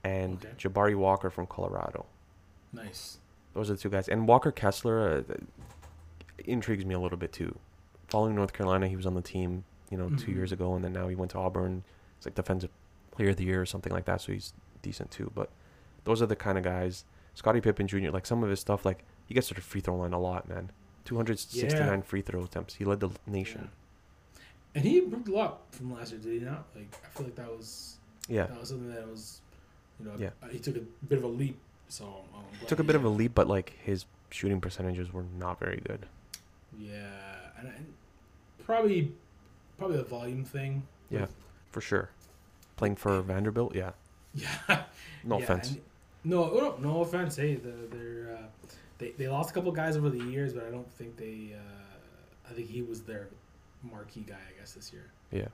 [0.03, 0.53] and Okay.
[0.57, 2.05] Jabari Walker from Colorado.
[2.71, 3.17] Nice.
[3.53, 4.07] Those are the two guys.
[4.07, 5.33] And Walker Kessler uh,
[6.45, 7.57] intrigues me a little bit too.
[8.09, 10.35] Following North Carolina, he was on the team, you know, two Mhm.
[10.35, 11.83] years ago, and then now he went to Auburn.
[12.17, 12.71] It's like defensive
[13.11, 15.31] player of the year or something like that, so he's decent too.
[15.35, 15.49] But
[16.05, 17.05] those are the kind of guys.
[17.35, 18.09] Scottie Pippen Jr.
[18.09, 20.47] Like some of his stuff, like he gets to the free throw line a lot,
[20.49, 20.71] man.
[21.05, 22.01] Two hundred sixty nine Yeah.
[22.05, 22.75] free throw attempts.
[22.75, 23.69] He led the nation.
[24.75, 26.65] And he improved a lot from last year, did he not?
[26.75, 29.41] Like I feel like that was Yeah, that was something that was,
[29.99, 30.29] you know, Yeah.
[30.51, 31.57] he took a bit of a leap.
[31.87, 32.05] So
[32.35, 35.77] um, took a bit of a leap, but like his shooting percentages were not very
[35.77, 36.05] good.
[36.77, 37.93] Yeah, and, and
[38.73, 39.11] probably
[39.79, 40.83] probably a volume thing.
[41.09, 41.25] Yeah,
[41.71, 42.09] for sure.
[42.77, 43.91] Playing for Vanderbilt, yeah.
[44.35, 44.83] Yeah.
[45.23, 45.71] No Yeah, offense.
[45.71, 45.81] and-
[46.23, 47.35] no, no, no offense.
[47.35, 48.67] Hey, the, they're uh,
[48.99, 51.55] they they lost a couple guys over the years, but I don't think they.
[51.55, 53.27] Uh, I think he was their
[53.83, 55.05] marquee guy, I guess, this year.
[55.31, 55.47] Yeah.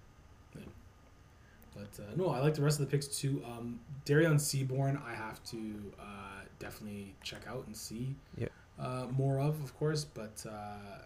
[1.76, 3.42] But uh, no, I like the rest of the picks too.
[3.46, 5.58] Um, Dereon Seabron, I have to
[6.00, 8.48] uh, definitely check out and see Yeah.
[8.80, 10.06] uh, more of, of course.
[10.06, 11.04] But uh,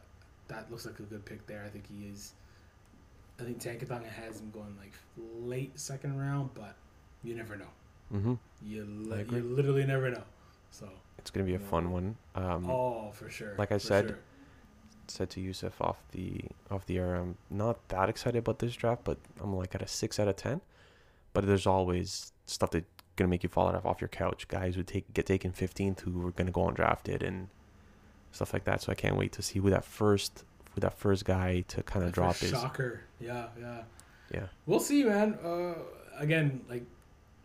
[0.50, 1.64] that looks like a good pick there.
[1.66, 2.34] I think he is.
[3.40, 6.76] I think Tankathanga has him going like late second round, but
[7.24, 7.72] you never know.
[8.14, 8.34] Mm-hmm.
[8.66, 10.24] You li- you literally never know.
[10.72, 12.18] So It's gonna be a fun one.
[12.36, 13.56] Um, oh, for sure.
[13.58, 14.20] like I for said, sure.
[15.08, 19.04] said to Yusuf off the off the air, I'm not that excited about this draft,
[19.06, 20.62] but I'm like at a six out of ten.
[21.34, 22.86] But there's always stuff that's
[23.16, 24.48] gonna make you fall off off your couch.
[24.48, 27.48] Guys who take get taken 15th who are gonna go undrafted and
[28.32, 28.82] stuff like that.
[28.82, 30.44] So I can't wait to see who that first
[30.76, 32.52] who that first guy to kind of drop is.
[32.52, 33.02] Shocker.
[33.20, 33.82] Yeah, yeah.
[34.32, 35.34] Yeah, We'll see, man.
[35.44, 35.74] Uh,
[36.20, 36.84] again, like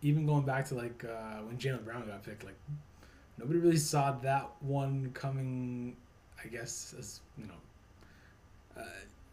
[0.03, 2.59] even going back to like uh, when Jaylen Brown got picked, like
[3.39, 5.97] nobody really saw that one coming.
[6.45, 7.55] I guess as you know,
[8.77, 8.85] uh,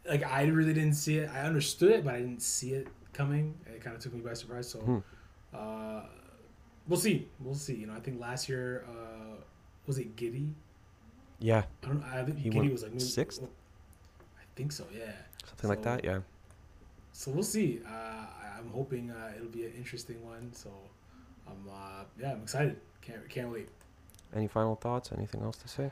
[0.10, 1.30] like I really didn't see it.
[1.30, 3.54] I understood it, but I didn't see it coming.
[3.66, 4.70] It kind of took me by surprise.
[4.70, 4.98] So Hmm.
[5.54, 6.04] uh,
[6.88, 7.28] we'll see.
[7.42, 7.76] We'll see.
[7.76, 9.42] You know, I think last year uh,
[9.88, 10.54] was it Giddey?
[11.42, 12.00] Yeah, I don't.
[12.00, 12.06] know.
[12.08, 13.42] I think He Giddey was like maybe- sixth?
[13.44, 14.86] I think so.
[14.96, 15.12] Yeah.
[15.48, 16.04] something like that.
[16.04, 16.20] Yeah,
[17.14, 17.82] So we'll see.
[17.86, 18.26] Uh,
[18.58, 20.54] I'm hoping uh, it'll be an interesting one.
[20.54, 20.70] So
[21.48, 22.80] I'm uh, yeah, I'm excited.
[23.02, 23.70] Can't can't wait.
[24.36, 25.12] Any final thoughts?
[25.18, 25.92] Anything else to say?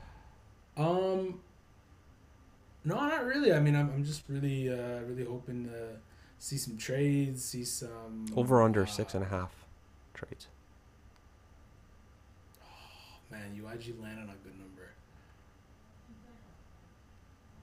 [0.77, 1.39] Um,
[2.85, 3.51] no, not really.
[3.51, 5.97] I mean, I'm, I'm just really uh, really hoping to
[6.37, 9.65] see some trades, see some Over under uh, six and a half
[10.13, 10.47] trades.
[12.63, 12.67] Oh
[13.31, 14.88] man, you actually landed on a good number.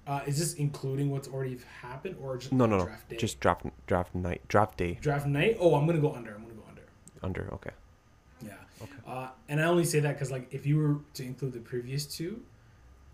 [0.06, 2.84] Uh, is this including what's already happened or just No, no, no.
[2.84, 3.16] draft day?
[3.16, 5.56] Just draft draft night, draft day draft night.
[5.58, 6.32] Oh, I'm gonna go under.
[6.34, 6.82] I'm gonna go under.
[7.22, 7.54] under.
[7.54, 7.70] Okay.
[8.44, 8.52] Yeah.
[8.82, 8.92] Okay.
[9.06, 12.06] Uh, and I only say that because like if you were to include the previous
[12.06, 12.40] two,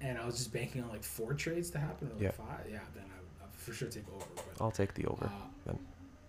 [0.02, 2.30] and I was just banking on like four trades to happen or like Yeah.
[2.32, 4.24] five, yeah, then I would for sure take over.
[4.36, 5.24] But I'll take the over.
[5.24, 5.28] uh,
[5.64, 5.78] then.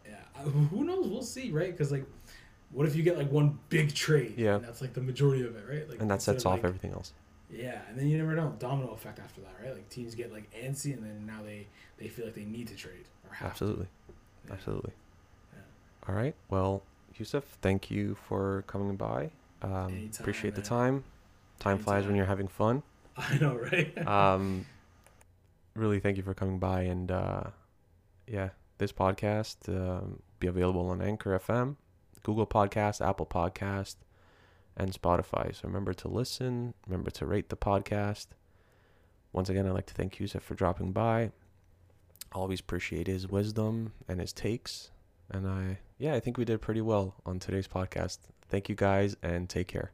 [0.08, 1.08] yeah, uh, who knows?
[1.08, 1.72] We'll see, right?
[1.72, 2.06] Because like,
[2.72, 4.36] what if you get like one big trade?
[4.38, 4.56] Yeah.
[4.56, 5.90] and that's like the majority of it, right?
[5.90, 7.12] Like, and that sets of, off like- everything else.
[7.54, 9.74] Yeah, and then you never know domino effect after that, right?
[9.74, 11.68] Like teams get like antsy, and then now they
[11.98, 13.88] they feel like they need to trade or have Absolutely.
[14.48, 14.54] Yeah.
[14.54, 14.94] Absolutely.
[15.54, 16.10] Yeah.
[16.10, 16.36] All right.
[16.50, 16.84] Well,
[17.16, 19.32] Yusuf, thank you for coming by.
[19.62, 20.70] Um, Anytime, appreciate the man.
[20.70, 21.04] time.
[21.60, 22.84] Time flies when you're having fun.
[23.18, 23.96] I know, right?
[24.08, 24.66] Um,
[25.76, 26.82] really, thank you for coming by.
[26.82, 27.44] And uh,
[28.28, 28.50] yeah,
[28.80, 31.76] this podcast um, be available on Anchor FM,
[32.24, 33.96] Google Podcast, Apple Podcast,
[34.76, 35.56] and Spotify.
[35.56, 36.74] So remember to listen.
[36.88, 38.28] Remember to rate the podcast.
[39.32, 41.32] Once again, I'd like to thank Yusuf for dropping by.
[42.32, 44.92] Always appreciate his wisdom and his takes.
[45.30, 48.20] And I, yeah, I think we did pretty well on today's podcast.
[48.50, 49.92] Thank you guys and take care.